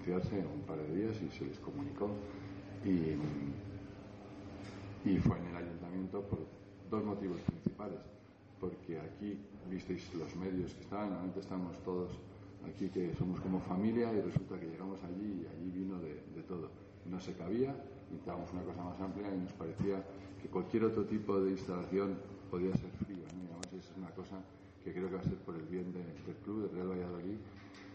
anunciarse, 0.03 0.44
un 0.46 0.62
par 0.62 0.78
de 0.78 0.96
días, 0.96 1.16
y 1.22 1.28
se 1.36 1.44
les 1.46 1.59
comunicó. 1.59 2.11
Y, 2.84 3.16
y 5.09 5.18
fue 5.18 5.38
en 5.38 5.46
el 5.46 5.57
ayuntamiento 5.57 6.22
por 6.22 6.40
dos 6.90 7.05
motivos 7.05 7.40
principales. 7.42 7.98
Porque 8.61 8.98
aquí 9.00 9.38
visteis 9.70 10.12
los 10.14 10.34
medios 10.36 10.72
que 10.74 10.82
estaban, 10.82 11.09
normalmente 11.11 11.40
estamos 11.40 11.76
todos 11.84 12.11
aquí 12.66 12.88
que 12.88 13.14
somos 13.14 13.40
como 13.40 13.61
familia 13.61 14.12
y 14.12 14.20
resulta 14.20 14.59
que 14.59 14.66
llegamos 14.66 14.98
allí 15.05 15.42
y 15.42 15.46
allí 15.46 15.70
vino 15.70 15.98
de, 15.98 16.14
de 16.34 16.42
todo. 16.46 16.70
No 17.11 17.20
se 17.20 17.32
cabía, 17.34 17.74
necesitábamos 18.11 18.53
una 18.53 18.62
cosa 18.62 18.82
más 18.84 19.00
amplia 19.00 19.34
y 19.34 19.38
nos 19.38 19.53
parecía 19.53 20.05
que 20.40 20.48
cualquier 20.48 20.84
otro 20.84 21.05
tipo 21.05 21.40
de 21.40 21.50
instalación 21.53 22.16
podía 22.50 22.72
ser 22.76 22.90
fría. 23.05 23.26
¿no? 23.34 23.42
Y 23.42 23.46
además 23.50 23.72
es 23.72 23.92
una 23.98 24.11
cosa 24.11 24.38
que 24.84 24.92
creo 24.92 25.09
que 25.09 25.14
va 25.16 25.20
a 25.20 25.24
ser 25.24 25.38
por 25.38 25.57
el 25.57 25.62
bien 25.66 25.92
de- 25.92 25.98
del 26.26 26.36
club, 26.44 26.68
de 26.70 26.74
Real 26.76 26.88
Valladolid 26.90 27.38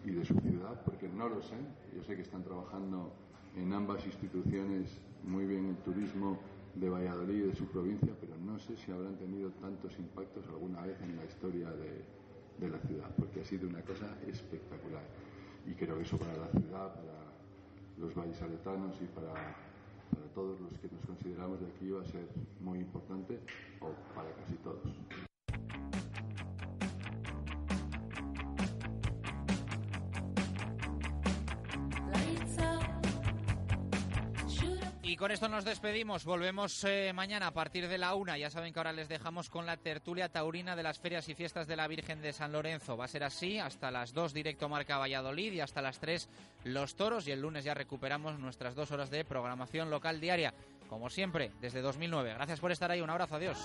y 0.07 0.11
de 0.11 0.23
su 0.23 0.33
ciudad, 0.39 0.81
porque 0.85 1.09
no 1.09 1.27
lo 1.27 1.41
sé. 1.41 1.55
Yo 1.95 2.03
sé 2.03 2.15
que 2.15 2.21
están 2.21 2.43
trabajando 2.43 3.11
en 3.55 3.73
ambas 3.73 4.05
instituciones 4.05 5.01
muy 5.23 5.45
bien 5.45 5.65
el 5.65 5.75
turismo 5.77 6.39
de 6.75 6.89
Valladolid 6.89 7.35
y 7.35 7.47
de 7.47 7.55
su 7.55 7.65
provincia, 7.67 8.13
pero 8.21 8.37
no 8.37 8.57
sé 8.59 8.77
si 8.77 8.91
habrán 8.91 9.17
tenido 9.17 9.49
tantos 9.59 9.97
impactos 9.99 10.47
alguna 10.47 10.81
vez 10.81 10.95
en 11.01 11.17
la 11.17 11.25
historia 11.25 11.69
de, 11.71 12.05
de 12.59 12.69
la 12.69 12.79
ciudad, 12.79 13.09
porque 13.17 13.41
ha 13.41 13.45
sido 13.45 13.67
una 13.67 13.81
cosa 13.81 14.15
espectacular. 14.25 15.03
Y 15.65 15.73
creo 15.73 15.97
que 15.97 16.03
eso 16.03 16.17
para 16.17 16.37
la 16.37 16.47
ciudad, 16.47 16.93
para 16.95 17.17
los 17.97 18.15
vallisoletanos 18.15 18.95
y 19.01 19.05
para, 19.07 19.33
para 19.33 20.25
todos 20.33 20.59
los 20.61 20.71
que 20.79 20.87
nos 20.87 21.05
consideramos 21.05 21.59
de 21.59 21.67
aquí 21.67 21.89
va 21.89 22.01
a 22.01 22.05
ser 22.05 22.27
muy 22.61 22.79
importante, 22.79 23.39
o 23.81 23.89
para 24.15 24.31
casi 24.35 24.55
todos. 24.63 25.26
Y 35.07 35.15
con 35.15 35.31
esto 35.31 35.47
nos 35.47 35.63
despedimos. 35.63 36.25
Volvemos 36.25 36.83
eh, 36.83 37.13
mañana 37.15 37.47
a 37.47 37.51
partir 37.51 37.87
de 37.87 37.97
la 37.97 38.13
una. 38.13 38.37
Ya 38.37 38.49
saben 38.49 38.73
que 38.73 38.79
ahora 38.79 38.91
les 38.91 39.07
dejamos 39.07 39.49
con 39.49 39.65
la 39.65 39.77
tertulia 39.77 40.27
taurina 40.27 40.75
de 40.75 40.83
las 40.83 40.99
ferias 40.99 41.29
y 41.29 41.33
fiestas 41.33 41.65
de 41.65 41.77
la 41.77 41.87
Virgen 41.87 42.21
de 42.21 42.33
San 42.33 42.51
Lorenzo. 42.51 42.97
Va 42.97 43.05
a 43.05 43.07
ser 43.07 43.23
así 43.23 43.57
hasta 43.57 43.89
las 43.89 44.11
2 44.11 44.33
directo 44.33 44.67
Marca 44.67 44.97
Valladolid 44.97 45.53
y 45.53 45.61
hasta 45.61 45.81
las 45.81 46.01
3 46.01 46.27
los 46.65 46.95
toros. 46.97 47.25
Y 47.25 47.31
el 47.31 47.39
lunes 47.39 47.63
ya 47.63 47.73
recuperamos 47.73 48.37
nuestras 48.37 48.75
dos 48.75 48.91
horas 48.91 49.09
de 49.09 49.23
programación 49.23 49.89
local 49.89 50.19
diaria. 50.19 50.53
Como 50.89 51.09
siempre, 51.09 51.53
desde 51.61 51.79
2009. 51.79 52.33
Gracias 52.33 52.59
por 52.59 52.73
estar 52.73 52.91
ahí. 52.91 52.99
Un 52.99 53.09
abrazo. 53.09 53.35
Adiós. 53.35 53.57